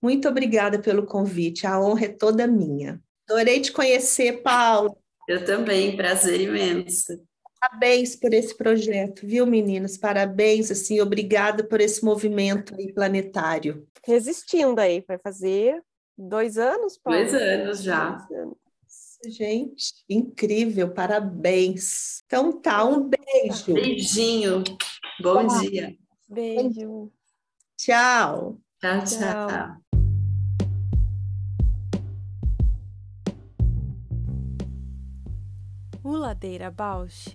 Muito 0.00 0.28
obrigada 0.28 0.78
pelo 0.78 1.04
convite, 1.04 1.66
a 1.66 1.80
honra 1.80 2.04
é 2.04 2.08
toda 2.08 2.46
minha. 2.46 3.02
Adorei 3.28 3.60
te 3.60 3.72
conhecer, 3.72 4.42
Paulo. 4.42 4.96
Eu 5.26 5.44
também, 5.44 5.96
prazer 5.96 6.40
imenso. 6.40 7.20
Parabéns 7.64 8.14
por 8.14 8.34
esse 8.34 8.54
projeto, 8.54 9.26
viu, 9.26 9.46
meninas? 9.46 9.96
Parabéns, 9.96 10.70
assim, 10.70 11.00
obrigada 11.00 11.64
por 11.64 11.80
esse 11.80 12.04
movimento 12.04 12.74
aí 12.74 12.92
planetário. 12.92 13.88
Resistindo 14.04 14.78
aí, 14.78 15.02
vai 15.08 15.16
fazer 15.16 15.82
dois 16.16 16.58
anos, 16.58 16.98
Paulo? 16.98 17.18
Dois 17.18 17.32
anos 17.32 17.82
já. 17.82 18.10
Dois 18.10 18.38
anos. 18.38 18.56
Gente, 19.26 19.94
incrível, 20.06 20.92
parabéns. 20.92 22.22
Então 22.26 22.52
tá, 22.52 22.84
um 22.84 23.08
beijo. 23.08 23.72
Beijinho. 23.72 24.62
Bom 25.22 25.46
dia. 25.46 25.96
Beijo. 26.28 27.10
Tchau. 27.78 28.58
Tchau, 28.78 29.04
tchau. 29.04 29.48
tchau. 29.48 29.76
O 36.02 36.14
Ladeira 36.14 36.70
Bausch 36.70 37.34